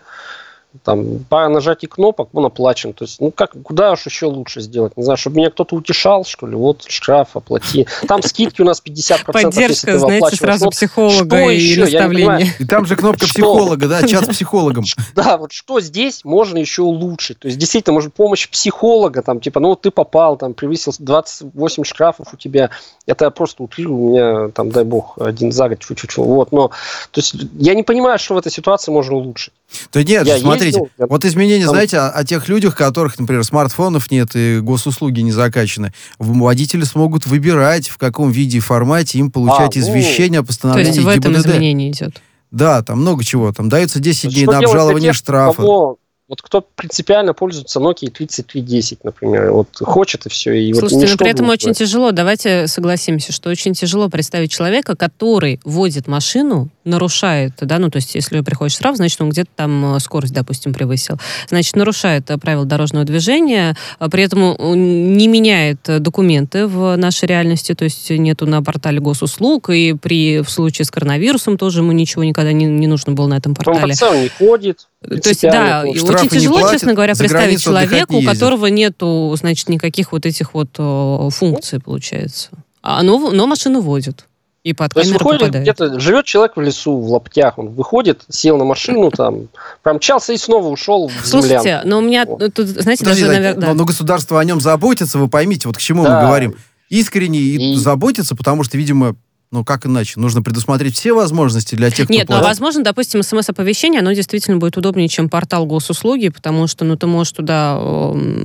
Там 0.83 1.19
пара 1.29 1.49
нажатий 1.49 1.87
кнопок, 1.87 2.29
он 2.33 2.45
оплачен. 2.45 2.93
То 2.93 3.05
есть, 3.05 3.19
ну 3.19 3.31
как, 3.31 3.53
куда 3.63 3.93
уж 3.93 4.05
еще 4.05 4.27
лучше 4.27 4.61
сделать? 4.61 4.95
Не 4.97 5.03
знаю, 5.03 5.17
чтобы 5.17 5.37
меня 5.37 5.49
кто-то 5.49 5.75
утешал, 5.75 6.25
что 6.25 6.47
ли, 6.47 6.55
вот 6.55 6.85
штраф 6.87 7.35
оплати. 7.35 7.87
Там 8.07 8.21
скидки 8.21 8.61
у 8.61 8.65
нас 8.65 8.81
50%. 8.85 8.95
если 8.95 9.21
Поддержка, 9.25 9.87
ты 9.87 9.99
знаете, 9.99 10.35
сразу 10.35 10.65
Вот 10.65 10.73
психолога 10.73 11.37
что 11.37 11.49
и 11.49 11.57
еще? 11.57 12.07
Понимаю. 12.07 12.47
И 12.59 12.65
там 12.65 12.85
же 12.85 12.95
кнопка 12.95 13.25
Что? 13.25 13.33
психолога, 13.33 13.87
да, 13.87 14.07
чат 14.07 14.25
с 14.25 14.27
психологом. 14.35 14.85
Да, 15.15 15.37
вот 15.37 15.51
что 15.51 15.79
здесь 15.79 16.23
можно 16.23 16.57
еще 16.57 16.81
улучшить? 16.81 17.39
То 17.39 17.47
есть, 17.47 17.57
действительно, 17.57 17.93
может, 17.93 18.13
помощь 18.13 18.49
психолога, 18.49 19.21
там, 19.21 19.39
типа, 19.39 19.59
ну, 19.59 19.69
вот 19.69 19.81
ты 19.81 19.91
попал, 19.91 20.37
там, 20.37 20.53
превысил 20.53 20.93
28 20.97 21.83
штрафов 21.83 22.33
у 22.33 22.37
тебя, 22.37 22.69
это 23.05 23.25
я 23.25 23.31
просто 23.31 23.63
утрирую, 23.63 23.99
у 23.99 24.09
меня, 24.09 24.49
там, 24.49 24.71
дай 24.71 24.83
бог, 24.83 25.17
один 25.19 25.51
за 25.51 25.69
год, 25.69 25.79
чуть-чуть, 25.79 26.17
вот, 26.17 26.51
но, 26.51 26.69
то 27.11 27.19
есть, 27.19 27.35
я 27.59 27.73
не 27.73 27.83
понимаю, 27.83 28.19
что 28.19 28.35
в 28.35 28.37
этой 28.37 28.51
ситуации 28.51 28.91
можно 28.91 29.15
улучшить. 29.15 29.53
Да 29.91 30.03
нет, 30.03 30.25
Я 30.25 30.39
смотрите, 30.71 30.93
я- 30.99 31.05
вот 31.07 31.25
изменения, 31.25 31.65
там- 31.65 31.73
знаете, 31.75 31.97
о, 31.99 32.09
о 32.09 32.23
тех 32.23 32.47
людях, 32.47 32.75
которых, 32.75 33.17
например, 33.19 33.43
смартфонов 33.43 34.09
нет 34.11 34.29
и 34.35 34.59
госуслуги 34.59 35.21
не 35.21 35.31
закачаны. 35.31 35.93
Водители 36.19 36.83
смогут 36.83 37.25
выбирать, 37.25 37.87
в 37.89 37.97
каком 37.97 38.31
виде 38.31 38.57
и 38.57 38.61
формате 38.61 39.19
им 39.19 39.31
получать 39.31 39.75
А, 39.75 39.79
ну, 39.79 39.85
извещение 39.85 40.39
о 40.39 40.43
То 40.43 40.47
постановлении 40.47 40.93
есть 40.93 41.03
в 41.03 41.07
этом 41.07 41.33
ГИБДД. 41.33 41.47
изменение 41.47 41.91
идет. 41.91 42.21
Да, 42.51 42.81
там 42.83 43.01
много 43.01 43.23
чего. 43.23 43.51
Там 43.51 43.67
дается 43.69 43.99
10 43.99 44.21
То 44.21 44.27
есть, 44.27 44.35
дней 44.37 44.43
что 44.45 44.51
на 44.53 44.57
обжалование 44.59 45.09
тех, 45.09 45.15
штрафа. 45.15 45.57
кого- 45.57 45.97
вот 46.27 46.41
кто 46.41 46.61
принципиально 46.61 47.35
пользуется 47.35 47.79
Nokia 47.79 48.09
3310, 48.09 49.03
например, 49.03 49.51
вот 49.51 49.67
хочет 49.79 50.25
и 50.25 50.29
все. 50.29 50.53
И 50.53 50.73
вот 50.73 50.89
Слушайте, 50.89 51.11
но 51.11 51.17
при 51.17 51.29
этом 51.29 51.45
не 51.45 51.51
очень 51.51 51.67
будет. 51.69 51.77
тяжело, 51.77 52.11
давайте 52.11 52.65
согласимся, 52.67 53.31
что 53.31 53.51
очень 53.51 53.73
тяжело 53.73 54.09
представить 54.09 54.51
человека, 54.51 54.95
который 54.95 55.59
водит 55.63 56.07
машину, 56.07 56.69
нарушает, 56.83 57.53
да, 57.59 57.79
ну, 57.79 57.89
то 57.89 57.97
есть, 57.97 58.15
если 58.15 58.41
приходит 58.41 58.73
штраф, 58.73 58.95
значит, 58.95 59.19
он 59.19 59.29
где-то 59.29 59.49
там 59.55 59.95
э, 59.95 59.99
скорость, 59.99 60.33
допустим, 60.33 60.73
превысил. 60.73 61.19
Значит, 61.49 61.75
нарушает 61.75 62.29
э, 62.29 62.37
правила 62.37 62.65
дорожного 62.65 63.05
движения, 63.05 63.75
а 63.97 64.09
при 64.09 64.23
этом 64.23 64.55
он 64.59 65.13
не 65.17 65.27
меняет 65.27 65.89
э, 65.89 65.99
документы 65.99 66.67
в 66.67 66.95
нашей 66.95 67.25
реальности, 67.25 67.73
то 67.73 67.85
есть 67.85 68.09
нету 68.11 68.45
на 68.45 68.61
портале 68.61 68.99
госуслуг, 68.99 69.69
и 69.71 69.93
при 69.93 70.41
в 70.41 70.49
случае 70.49 70.85
с 70.85 70.91
коронавирусом 70.91 71.57
тоже 71.57 71.79
ему 71.79 71.91
ничего 71.91 72.23
никогда 72.23 72.51
не, 72.51 72.65
не 72.65 72.87
нужно 72.87 73.13
было 73.13 73.27
на 73.27 73.37
этом 73.37 73.55
портале. 73.55 73.93
в 73.93 73.97
целом 73.97 74.21
не 74.21 74.29
ходит. 74.29 74.87
То 75.01 75.29
есть, 75.29 75.41
да, 75.41 75.83
и 75.85 75.97
штрафы 75.97 76.14
очень 76.21 76.29
тяжело, 76.29 76.59
платят, 76.59 76.79
честно 76.79 76.93
говоря, 76.93 77.15
представить 77.15 77.61
человеку, 77.61 78.17
у 78.17 78.23
которого 78.23 78.67
нету, 78.67 79.35
значит, 79.39 79.69
никаких 79.69 80.11
вот 80.11 80.25
этих 80.25 80.53
вот 80.53 80.69
э, 80.77 81.29
функций, 81.31 81.79
получается. 81.79 82.49
А, 82.81 83.01
но, 83.03 83.31
но 83.31 83.47
машину 83.47 83.81
водит. 83.81 84.25
И 84.63 84.73
под 84.73 84.93
То 84.95 85.01
есть 85.01 85.11
выходит 85.11 85.53
где-то, 85.53 85.99
живет 85.99 86.25
человек 86.25 86.53
в 86.55 86.61
лесу, 86.61 86.97
в 86.97 87.11
лаптях, 87.11 87.59
он 87.59 87.69
выходит, 87.69 88.23
сел 88.29 88.57
на 88.57 88.65
машину, 88.65 89.11
там, 89.11 89.47
промчался 89.83 90.33
и 90.33 90.37
снова 90.37 90.69
ушел 90.69 91.07
в 91.07 91.27
Слушайте, 91.27 91.59
землян. 91.61 91.87
но 91.87 91.97
у 91.99 92.01
меня 92.01 92.23
О. 92.23 92.49
тут, 92.49 92.67
знаете, 92.67 93.03
Подожди, 93.03 93.21
даже, 93.25 93.33
наверное, 93.37 93.67
но, 93.67 93.73
но 93.75 93.85
государство 93.85 94.39
о 94.39 94.43
нем 94.43 94.59
заботится, 94.59 95.19
вы 95.19 95.27
поймите, 95.27 95.67
вот 95.67 95.77
к 95.77 95.81
чему 95.81 96.01
мы 96.01 96.09
Да. 96.09 96.21
говорим. 96.25 96.55
Искренне 96.89 97.37
и, 97.39 97.73
И- 97.73 97.75
заботится, 97.75 98.35
потому 98.35 98.63
что, 98.63 98.77
видимо, 98.77 99.15
ну 99.55 99.63
как 99.63 99.85
иначе, 99.85 100.19
нужно 100.19 100.41
предусмотреть 100.41 100.95
все 100.95 101.13
возможности 101.13 101.75
для 101.75 101.89
тех, 101.89 102.05
кто 102.07 102.13
Нет, 102.13 102.27
ну, 102.27 102.35
а 102.35 102.39
платит. 102.39 102.49
возможно, 102.51 102.83
допустим, 102.83 103.23
смс-оповещение, 103.23 104.01
оно 104.01 104.11
действительно 104.11 104.57
будет 104.57 104.75
удобнее, 104.75 105.07
чем 105.07 105.29
портал 105.29 105.65
госуслуги, 105.65 106.27
потому 106.27 106.67
что, 106.67 106.83
ну, 106.83 106.97
ты 106.97 107.07
можешь 107.07 107.31
туда 107.31 107.79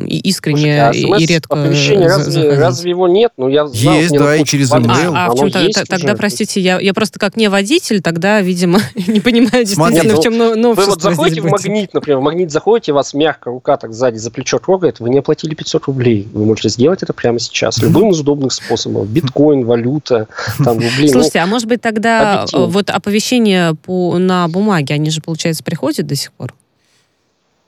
и 0.07 0.19
искренне, 0.21 0.91
Слушайте, 0.93 1.13
а 1.13 1.19
и, 1.19 1.27
редко 1.27 1.55
оповещение, 1.61 2.09
за- 2.09 2.17
разве, 2.19 2.33
заходить. 2.33 2.59
разве 2.61 2.91
его 2.91 3.09
нет? 3.09 3.33
Ну, 3.37 3.49
я 3.49 3.67
знал, 3.67 3.95
Есть, 3.95 4.13
да, 4.13 4.37
и 4.37 4.45
через 4.45 4.71
email. 4.71 5.13
А, 5.15 5.27
а 5.27 5.31
в 5.31 5.37
чем 5.37 5.51
то 5.51 5.61
есть 5.61 5.89
тогда, 5.89 6.13
уже. 6.13 6.17
простите, 6.17 6.61
я, 6.61 6.79
я 6.79 6.95
просто 6.95 7.19
как 7.19 7.37
не 7.37 7.49
водитель, 7.49 8.01
тогда, 8.01 8.41
видимо, 8.41 8.81
не 8.95 9.19
понимаю 9.19 9.67
Смотри, 9.67 9.95
действительно, 10.03 10.15
ну, 10.15 10.21
в 10.21 10.23
чем 10.23 10.39
но- 10.39 10.51
Вы 10.51 10.57
новшество 10.57 10.93
вот 10.93 11.03
заходите 11.03 11.41
в 11.41 11.47
магнит, 11.47 11.93
например, 11.93 12.21
в 12.21 12.23
магнит 12.23 12.53
заходите, 12.53 12.93
вас 12.93 13.15
мягко 13.15 13.51
рука 13.51 13.77
так 13.77 13.93
сзади 13.93 14.19
за 14.19 14.31
плечо 14.31 14.61
трогает, 14.61 15.01
вы 15.01 15.11
не 15.11 15.19
оплатили 15.19 15.55
500 15.55 15.87
рублей. 15.87 16.29
Вы 16.33 16.45
можете 16.45 16.69
сделать 16.69 17.03
это 17.03 17.13
прямо 17.13 17.41
сейчас. 17.41 17.79
Любым 17.83 18.11
из 18.11 18.21
удобных 18.21 18.53
способов. 18.53 19.09
Биткоин, 19.09 19.65
валюта, 19.65 20.29
там 20.65 20.79
рубли. 20.79 21.00
Ну, 21.07 21.13
Слушайте, 21.13 21.39
а 21.41 21.47
может 21.47 21.67
быть 21.69 21.81
тогда 21.81 22.43
объективно. 22.43 22.65
э, 22.65 22.67
вот 22.69 22.91
оповещения 22.91 23.75
по, 23.75 24.19
на 24.19 24.47
бумаге, 24.49 24.95
они 24.95 25.11
же, 25.11 25.21
получается, 25.21 25.63
приходят 25.65 26.07
до 26.07 26.15
сих 26.15 26.33
пор? 26.33 26.55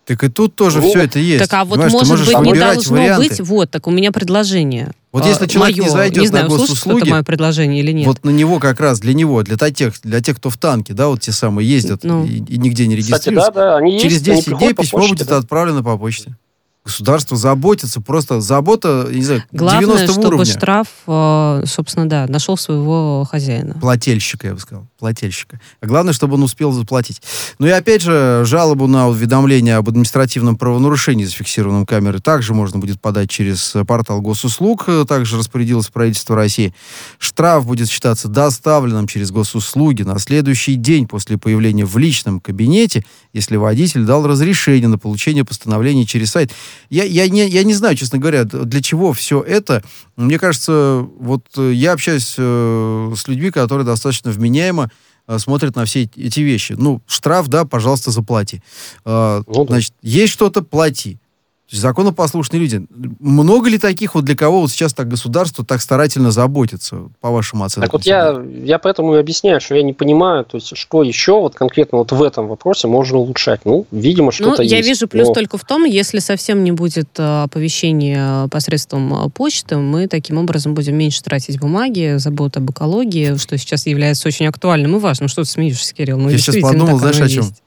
Так 0.05 0.25
и 0.25 0.29
тут 0.29 0.57
тоже 0.57 0.81
Ну, 0.81 0.89
все 0.91 1.03
это 1.05 1.21
есть. 1.21 1.49
так 1.49 1.53
а 1.61 1.65
вот, 1.65 1.77
Понимаешь, 1.81 1.93
может 2.09 2.27
быть, 2.27 2.39
не 2.41 2.55
должно 2.59 2.97
варианты. 2.97 3.29
быть, 3.29 3.41
вот, 3.41 3.71
так 3.71 3.87
у 3.87 3.91
меня 3.93 4.11
предложение. 4.11 4.91
Вот 5.13 5.25
А, 5.25 5.29
если 5.29 5.47
человек 5.47 5.77
не 5.77 5.83
моё, 5.83 5.93
зайдет 5.93 6.17
не 6.17 6.23
на 6.25 6.29
знаю, 6.29 6.47
услышит 6.47 6.71
госуслуги, 6.71 6.97
кто-то 6.97 7.11
мое 7.13 7.23
предложение 7.23 7.81
или 7.81 7.93
нет. 7.93 8.07
Вот 8.09 8.25
на 8.25 8.31
него 8.31 8.59
как 8.59 8.81
раз, 8.81 8.99
для 8.99 9.15
него, 9.15 9.43
для 9.45 9.57
тех, 9.71 9.95
для 10.03 10.21
тех, 10.21 10.39
кто 10.39 10.51
в 10.51 10.57
танке, 10.57 10.93
да, 10.93 11.07
вот 11.07 11.21
те 11.21 11.31
самые 11.31 11.69
ездят 11.69 12.03
Ну. 12.03 12.25
и, 12.25 12.39
и 12.39 12.59
нигде 12.59 12.87
не 12.89 12.97
Кстати, 12.97 13.29
регистрируются. 13.29 13.53
да, 13.53 13.61
да, 13.61 13.77
они 13.77 14.01
Через 14.01 14.15
есть, 14.27 14.29
они 14.29 14.37
10 14.39 14.45
дней 14.47 14.57
приходят 14.57 14.77
по 14.77 14.83
письмо 14.83 14.99
почте, 14.99 15.15
будет 15.15 15.29
да. 15.29 15.37
отправлено 15.37 15.85
по 15.85 15.97
почте. 15.97 16.37
Государство 16.85 17.37
заботится, 17.37 18.01
просто 18.01 18.41
забота, 18.41 19.07
не 19.09 19.23
знаю, 19.23 19.45
Главное, 19.53 19.81
90 19.83 20.13
чтобы 20.13 20.27
уровня. 20.27 20.45
штраф, 20.45 20.89
э, 21.07 21.63
собственно, 21.65 22.09
да, 22.09 22.27
нашел 22.27 22.57
своего 22.57 23.25
хозяина. 23.31 23.75
Плательщика, 23.81 24.49
я 24.49 24.55
бы 24.55 24.59
сказал. 24.59 24.89
Плательщика. 24.99 25.61
А 25.81 25.87
главное, 25.87 26.13
чтобы 26.13 26.35
он 26.35 26.43
успел 26.43 26.73
заплатить. 26.73 27.23
Ну 27.61 27.69
и 27.69 27.71
опять 27.71 28.03
же, 28.03 28.43
жалобу 28.45 28.89
на 28.89 29.07
уведомление 29.09 29.77
об 29.77 29.89
административном 29.89 30.57
правонарушении, 30.57 31.25
зафиксированном 31.25 31.87
камерой, 31.87 32.21
также 32.21 32.53
можно 32.53 32.81
будет 32.81 33.01
подать 33.01 33.31
через 33.31 33.75
портал 33.87 34.21
госуслуг. 34.21 34.89
Также 35.07 35.39
распорядилось 35.39 35.87
правительство 35.87 36.35
России. 36.35 36.75
Штраф 37.19 37.65
будет 37.65 37.91
считаться 37.91 38.27
доставленным 38.27 39.07
через 39.07 39.31
госуслуги 39.31 40.03
на 40.03 40.19
следующий 40.19 40.75
день 40.75 41.07
после 41.07 41.39
появления 41.39 41.85
в 41.85 41.97
личном 41.97 42.41
кабинете, 42.41 43.05
если 43.33 43.55
водитель 43.57 44.05
дал 44.05 44.27
разрешение 44.27 44.89
на 44.89 44.99
получение 44.99 45.45
постановления 45.45 46.07
через 46.07 46.31
сайт. 46.31 46.51
Я, 46.91 47.05
я, 47.05 47.29
не, 47.29 47.49
я 47.49 47.63
не 47.65 47.75
знаю, 47.75 47.97
честно 47.97 48.19
говоря, 48.19 48.45
для 48.45 48.81
чего 48.83 49.13
все 49.13 49.41
это. 49.41 49.83
Мне 50.17 50.39
кажется, 50.39 51.07
вот 51.19 51.45
э, 51.57 51.73
я 51.73 51.93
общаюсь 51.93 52.35
э, 52.39 53.13
с 53.17 53.29
людьми, 53.29 53.51
которые 53.51 53.87
достаточно 53.87 54.31
вменяемо 54.31 54.91
э, 55.29 55.39
смотрят 55.39 55.77
на 55.77 55.85
все 55.85 56.03
эти- 56.17 56.41
вещи. 56.41 56.75
Ну, 56.79 57.01
штраф, 57.07 57.49
да, 57.49 57.65
пожалуйста, 57.65 58.11
заплати. 58.11 58.63
Э, 59.05 59.43
Ну 59.47 59.65
да. 59.65 59.75
Значит, 59.75 59.95
есть 60.03 60.33
что-то, 60.33 60.63
плати. 60.63 61.19
Есть 61.73 61.81
законопослушные 61.83 62.61
люди. 62.61 62.85
Много 63.19 63.71
ли 63.71 63.79
таких 63.79 64.15
вот 64.15 64.27
для 64.27 64.37
кого 64.37 64.61
вот 64.61 64.71
сейчас 64.71 64.93
так 64.93 65.09
государство 65.09 65.65
так 65.65 65.81
старательно 65.81 66.31
заботится, 66.31 66.99
по 67.23 67.31
вашим 67.31 67.63
оценкам? 67.63 67.83
Так 67.83 67.93
вот 67.95 68.03
я, 68.05 68.43
я 68.63 68.79
поэтому 68.79 69.15
и 69.15 69.19
объясняю, 69.19 69.59
что 69.59 69.75
я 69.75 69.83
не 69.83 69.95
понимаю, 69.95 70.45
то 70.45 70.59
есть 70.59 70.77
что 70.77 71.03
еще 71.03 71.41
вот 71.41 71.55
конкретно 71.55 71.99
вот 71.99 72.13
в 72.13 72.23
этом 72.23 72.47
вопросе 72.47 72.89
можно 72.89 73.17
улучшать. 73.17 73.63
Ну, 73.65 73.87
видимо, 73.91 74.27
Ну, 74.27 74.33
что-то 74.33 74.63
я 74.63 74.77
есть. 74.77 74.89
вижу 74.89 75.09
плюс 75.09 75.29
Но- 75.29 75.35
только 75.35 75.57
в 75.57 75.65
том, 75.65 75.85
если 75.85 76.19
совсем 76.19 76.63
не 76.63 76.73
будет 76.73 77.09
э, 77.19 77.43
оповещения 77.45 78.49
посредством 78.49 79.27
э, 79.27 79.31
почты, 79.31 79.79
мы 79.79 80.09
таким 80.09 80.37
образом 80.37 80.75
будем 80.75 80.97
меньше 80.97 81.23
тратить 81.23 81.59
бумаги, 81.59 82.17
забота 82.19 82.61
об 82.61 82.71
экологии, 82.71 83.39
что 83.39 83.57
сейчас 83.57 83.87
является 83.87 84.29
очень 84.29 84.47
актуальным 84.47 84.97
и 84.97 84.99
важным. 84.99 85.29
Что 85.29 85.43
ты 85.45 85.49
смеешься, 85.49 85.95
Кирилл? 85.95 86.19
Ну, 86.19 86.29
Я 86.29 86.37
сейчас 86.37 86.57
подумал, 86.57 86.99
знаешь, 86.99 87.17
о 87.21 87.29
чем? 87.31 87.45
есть. 87.45 87.62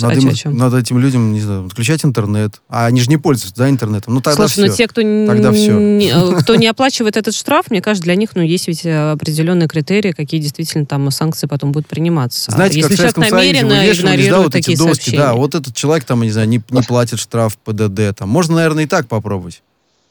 Надо, 0.00 0.20
А 0.20 0.22
им- 0.22 0.34
чем? 0.34 0.56
надо 0.56 0.78
этим 0.78 0.98
людям, 0.98 1.32
не 1.32 1.40
знаю, 1.40 1.66
отключать 1.66 2.04
интернет. 2.04 2.60
А 2.68 2.86
они 2.86 3.00
же 3.00 3.08
не 3.08 3.16
пользуются, 3.16 3.56
да, 3.56 3.68
интернетом. 3.68 4.14
Ну, 4.14 4.20
тогда 4.20 4.48
Слушай, 4.48 4.66
ну 4.66 4.72
все. 4.72 4.76
те, 4.84 4.88
кто, 4.88 5.00
Тогда 5.02 5.52
всё. 5.52 5.78
не, 5.78 6.10
э, 6.10 6.32
кто 6.40 6.56
не 6.56 6.66
оплачивает 6.66 7.16
этот 7.16 7.34
штраф, 7.34 7.70
мне 7.70 7.80
кажется, 7.82 8.04
для 8.04 8.14
них 8.14 8.30
ну, 8.34 8.42
есть 8.42 8.68
ведь 8.68 8.84
э, 8.84 9.12
определенные 9.12 9.68
критерии, 9.68 10.12
какие 10.12 10.40
действительно 10.40 10.86
там 10.86 11.10
санкции 11.10 11.46
потом 11.46 11.72
будут 11.72 11.88
приниматься. 11.88 12.50
Знаете, 12.50 12.80
как 12.82 12.90
Если 12.90 12.94
в 12.94 12.96
человек 12.98 13.14
Советском 13.16 13.38
Союзе 13.38 13.52
намеренно 13.62 13.80
вывешивались, 13.80 14.02
да, 14.02 14.14
игнорирует 14.14 14.44
вот 14.44 14.54
эти 14.54 14.62
такие 14.62 14.78
доски, 14.78 14.94
сообщения. 14.94 15.18
да, 15.18 15.34
вот 15.34 15.54
этот 15.54 15.74
человек 15.74 16.04
там, 16.04 16.22
не 16.22 16.30
знаю, 16.30 16.48
не, 16.48 16.62
не 16.70 16.82
платит 16.82 17.18
штраф 17.18 17.56
ПДД, 17.58 18.16
там. 18.16 18.28
Можно, 18.28 18.56
наверное, 18.56 18.84
и 18.84 18.86
так 18.86 19.08
попробовать. 19.08 19.62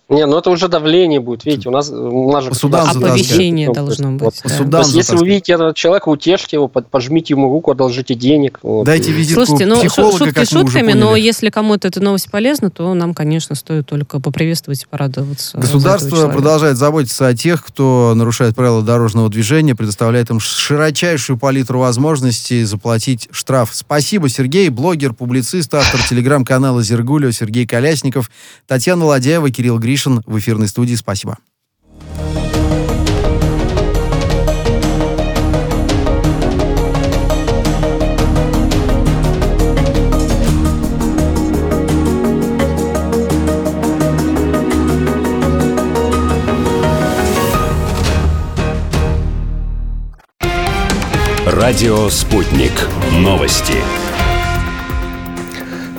Не, 0.09 0.25
ну 0.25 0.39
это 0.39 0.49
уже 0.49 0.67
давление 0.67 1.19
будет. 1.19 1.45
Видите, 1.45 1.69
у 1.69 1.71
нас, 1.71 1.89
у 1.91 2.31
нас 2.31 2.43
же 2.43 2.51
затаскивать. 2.51 3.11
Оповещение 3.11 3.71
должно 3.71 4.11
вот, 4.13 4.33
быть. 4.33 4.41
по 4.41 4.49
да. 4.49 4.55
судам 4.55 4.71
То 4.71 4.87
есть, 4.87 4.95
если 4.95 5.15
вы 5.15 5.27
видите 5.27 5.53
этого 5.53 5.73
человека, 5.75 6.09
утешьте 6.09 6.57
его, 6.57 6.67
пожмите 6.67 7.35
ему 7.35 7.49
руку, 7.49 7.71
одолжите 7.71 8.15
денег. 8.15 8.59
вот. 8.63 8.85
Дайте 8.85 9.11
визитку 9.11 9.45
Слушайте, 9.45 9.67
ну 9.67 9.79
психолога, 9.79 10.17
шутки 10.17 10.45
шутками, 10.45 10.93
но 10.93 11.15
если 11.15 11.49
кому-то 11.51 11.87
эта 11.87 12.01
новость 12.01 12.31
полезна, 12.31 12.71
то 12.71 12.91
нам, 12.95 13.13
конечно, 13.13 13.55
стоит 13.55 13.85
только 13.85 14.19
поприветствовать 14.19 14.81
и 14.83 14.85
порадоваться. 14.87 15.57
Государство 15.57 16.27
продолжает 16.29 16.77
заботиться 16.77 17.27
о 17.27 17.35
тех, 17.35 17.63
кто 17.63 18.13
нарушает 18.15 18.55
правила 18.55 18.81
дорожного 18.81 19.29
движения, 19.29 19.75
предоставляет 19.75 20.31
им 20.31 20.39
широчайшую 20.39 21.37
палитру 21.37 21.79
возможностей 21.79 22.63
заплатить 22.63 23.27
штраф. 23.31 23.69
Спасибо, 23.73 24.27
Сергей, 24.27 24.69
блогер, 24.69 25.13
публицист, 25.13 25.71
автор 25.73 26.01
телеграм-канала 26.01 26.81
«Зергулио», 26.81 27.29
Сергей 27.29 27.67
Колясников, 27.67 28.31
Татьяна 28.65 29.05
Ладяева, 29.05 29.51
Кирилл 29.51 29.77
Гришин 29.99 30.21
в 30.25 30.39
эфирной 30.39 30.69
студии. 30.69 30.95
Спасибо. 30.95 31.37
Радио 51.45 52.09
«Спутник». 52.09 52.71
Новости. 53.11 53.73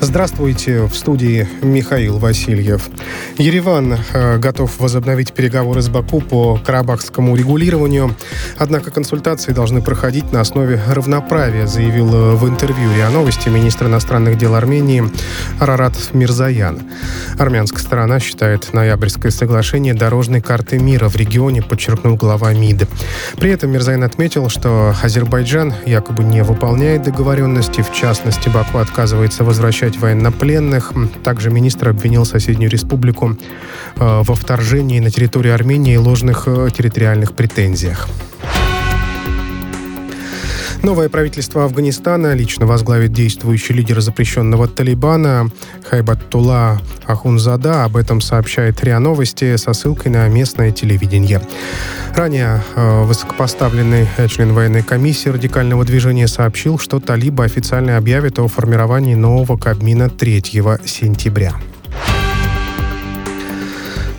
Здравствуйте, 0.03 0.85
в 0.87 0.95
студии 0.97 1.47
Михаил 1.61 2.17
Васильев. 2.17 2.89
Ереван 3.37 3.99
э, 4.13 4.39
готов 4.39 4.81
возобновить 4.81 5.35
переговоры 5.35 5.83
с 5.83 5.91
Баку 5.91 6.23
по 6.23 6.57
карабахскому 6.57 7.37
регулированию, 7.37 8.17
однако 8.57 8.91
консультации 8.91 9.53
должны 9.53 9.83
проходить 9.83 10.33
на 10.33 10.41
основе 10.41 10.81
равноправия, 10.89 11.67
заявил 11.67 12.15
э, 12.15 12.35
в 12.35 12.49
интервью 12.49 12.93
РИА 12.95 13.11
Новости 13.11 13.51
министр 13.51 13.87
иностранных 13.87 14.39
дел 14.39 14.55
Армении 14.55 15.05
Арарат 15.61 15.95
Мирзаян. 16.15 16.81
Армянская 17.39 17.83
сторона 17.83 18.21
считает 18.21 18.73
ноябрьское 18.73 19.31
соглашение 19.31 19.93
дорожной 19.93 20.41
картой 20.41 20.79
мира 20.79 21.11
в 21.11 21.17
регионе, 21.17 21.61
подчеркнул 21.63 22.17
глава 22.17 22.55
МИД. 22.55 22.89
При 23.37 23.51
этом 23.51 23.71
Мирзаян 23.71 24.03
отметил, 24.03 24.49
что 24.49 24.95
Азербайджан 25.03 25.75
якобы 25.85 26.25
не 26.25 26.43
выполняет 26.43 27.03
договоренности, 27.03 27.83
в 27.83 27.93
частности, 27.93 28.49
Баку 28.49 28.79
отказывается 28.79 29.45
возвращать 29.45 29.90
военнопленных. 29.99 30.93
Также 31.23 31.51
министр 31.51 31.91
обвинил 31.91 32.25
соседнюю 32.25 32.71
республику 32.71 33.31
э, 33.31 33.37
во 33.97 34.35
вторжении 34.35 35.01
на 35.01 35.11
территорию 35.11 35.55
Армении 35.55 35.95
и 35.95 35.99
ложных 35.99 36.45
э, 36.47 36.69
территориальных 36.77 37.33
претензиях. 37.33 38.09
Новое 40.83 41.11
правительство 41.11 41.65
Афганистана 41.65 42.33
лично 42.33 42.65
возглавит 42.65 43.13
действующий 43.13 43.75
лидер 43.75 44.01
запрещенного 44.01 44.67
Талибана 44.67 45.51
Хайбаттула 45.85 46.81
Ахунзада. 47.07 47.85
Об 47.85 47.99
этом 47.99 48.23
сообщает 48.23 48.83
РИА 48.83 48.99
Новости 48.99 49.57
со 49.57 49.75
ссылкой 49.75 50.11
на 50.11 50.27
местное 50.29 50.71
телевидение. 50.71 51.43
Ранее 52.17 52.63
э, 52.75 53.03
высокопоставленный 53.03 54.07
член 54.29 54.55
военной 54.55 54.83
комиссии 54.83 55.29
радикального 55.29 55.85
движения 55.85 56.27
сообщил, 56.27 56.79
что 56.79 56.99
талибы 56.99 57.45
официально 57.45 57.99
объявят 57.99 58.39
о 58.39 58.49
формировании 58.49 59.15
нового 59.15 59.59
Кабмина 59.59 60.09
3 60.09 60.43
сентября. 60.87 61.57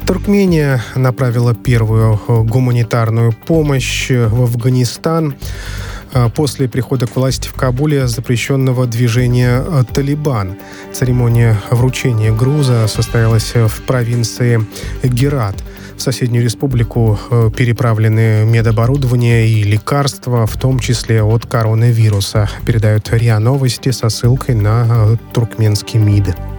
Туркмения 0.05 0.83
направила 0.95 1.55
первую 1.55 2.21
э, 2.27 2.43
гуманитарную 2.43 3.33
помощь 3.47 4.11
в 4.11 4.43
Афганистан 4.43 5.35
после 6.35 6.67
прихода 6.67 7.07
к 7.07 7.15
власти 7.15 7.47
в 7.47 7.53
Кабуле 7.53 8.07
запрещенного 8.07 8.85
движения 8.85 9.63
э, 9.65 9.83
«Талибан». 9.93 10.57
Церемония 10.93 11.59
вручения 11.69 12.33
груза 12.33 12.87
состоялась 12.87 13.51
э, 13.53 13.67
в 13.67 13.81
провинции 13.81 14.65
Герат. 15.03 15.55
В 15.95 16.01
соседнюю 16.01 16.43
республику 16.43 17.19
э, 17.29 17.51
переправлены 17.55 18.43
медоборудование 18.45 19.47
и 19.47 19.63
лекарства, 19.63 20.47
в 20.47 20.57
том 20.57 20.79
числе 20.79 21.21
от 21.21 21.45
коронавируса, 21.45 22.49
передают 22.65 23.11
РИА 23.11 23.39
Новости 23.39 23.91
со 23.91 24.09
ссылкой 24.09 24.55
на 24.55 24.85
э, 24.89 25.15
туркменский 25.33 25.99
МИД. 25.99 26.50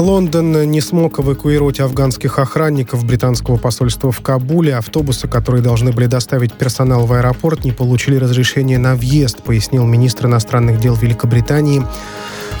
Лондон 0.00 0.70
не 0.70 0.80
смог 0.80 1.20
эвакуировать 1.20 1.78
афганских 1.78 2.38
охранников 2.38 3.04
британского 3.04 3.58
посольства 3.58 4.10
в 4.10 4.22
Кабуле. 4.22 4.74
Автобусы, 4.74 5.28
которые 5.28 5.62
должны 5.62 5.92
были 5.92 6.06
доставить 6.06 6.54
персонал 6.54 7.04
в 7.04 7.12
аэропорт, 7.12 7.64
не 7.64 7.72
получили 7.72 8.16
разрешения 8.16 8.78
на 8.78 8.94
въезд, 8.94 9.42
пояснил 9.42 9.84
министр 9.84 10.26
иностранных 10.26 10.80
дел 10.80 10.94
Великобритании 10.94 11.82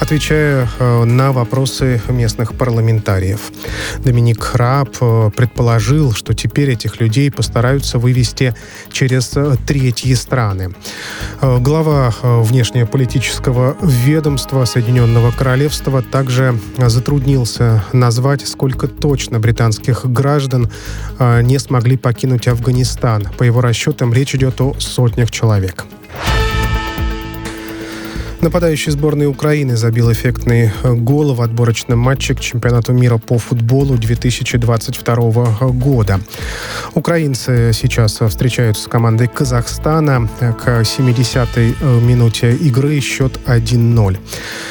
отвечая 0.00 0.68
э, 0.78 1.04
на 1.04 1.30
вопросы 1.30 2.00
местных 2.08 2.54
парламентариев. 2.54 3.52
Доминик 3.98 4.54
Раб 4.54 4.88
э, 5.00 5.30
предположил, 5.36 6.12
что 6.12 6.34
теперь 6.34 6.70
этих 6.70 7.00
людей 7.00 7.30
постараются 7.30 7.98
вывести 7.98 8.54
через 8.90 9.36
э, 9.36 9.56
третьи 9.66 10.14
страны. 10.14 10.74
Глава 11.42 12.14
внешнеполитического 12.22 13.76
ведомства 13.82 14.64
Соединенного 14.64 15.30
Королевства 15.30 16.02
также 16.02 16.58
затруднился 16.78 17.84
назвать, 17.92 18.46
сколько 18.46 18.88
точно 18.88 19.38
британских 19.38 20.06
граждан 20.06 20.70
не 21.18 21.58
смогли 21.58 21.96
покинуть 21.96 22.48
Афганистан. 22.48 23.28
По 23.36 23.42
его 23.42 23.60
расчетам, 23.60 24.12
речь 24.12 24.34
идет 24.34 24.60
о 24.60 24.74
сотнях 24.78 25.30
человек. 25.30 25.84
Нападающий 28.42 28.90
сборной 28.90 29.26
Украины 29.26 29.76
забил 29.76 30.10
эффектный 30.10 30.72
э, 30.82 30.94
гол 30.94 31.34
в 31.34 31.42
отборочном 31.42 31.98
матче 31.98 32.34
к 32.34 32.40
чемпионату 32.40 32.94
мира 32.94 33.18
по 33.18 33.36
футболу 33.36 33.98
2022 33.98 35.68
года. 35.72 36.20
Украинцы 36.94 37.72
сейчас 37.74 38.18
встречаются 38.18 38.84
с 38.84 38.86
командой 38.86 39.28
Казахстана. 39.28 40.26
К 40.38 40.80
70-й 40.80 41.76
э, 41.78 42.00
минуте 42.00 42.54
игры 42.54 42.98
счет 43.00 43.38
1-0. 43.46 44.16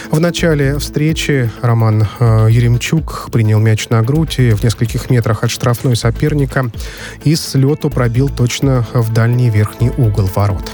В 0.10 0.20
начале 0.20 0.80
встречи 0.80 1.52
Роман 1.62 2.08
э, 2.20 2.48
Еремчук 2.50 3.30
принял 3.32 3.60
мяч 3.60 3.90
на 3.90 4.02
грудь 4.02 4.40
и 4.40 4.50
в 4.52 4.64
нескольких 4.64 5.12
метрах 5.12 5.44
от 5.44 5.52
штрафной 5.52 5.96
соперника 5.96 6.72
и 7.24 7.36
с 7.36 7.54
лету 7.54 7.92
пробил 7.92 8.30
точно 8.30 8.88
в 8.94 9.14
дальний 9.14 9.52
верхний 9.52 9.92
угол 9.96 10.28
ворот. 10.36 10.72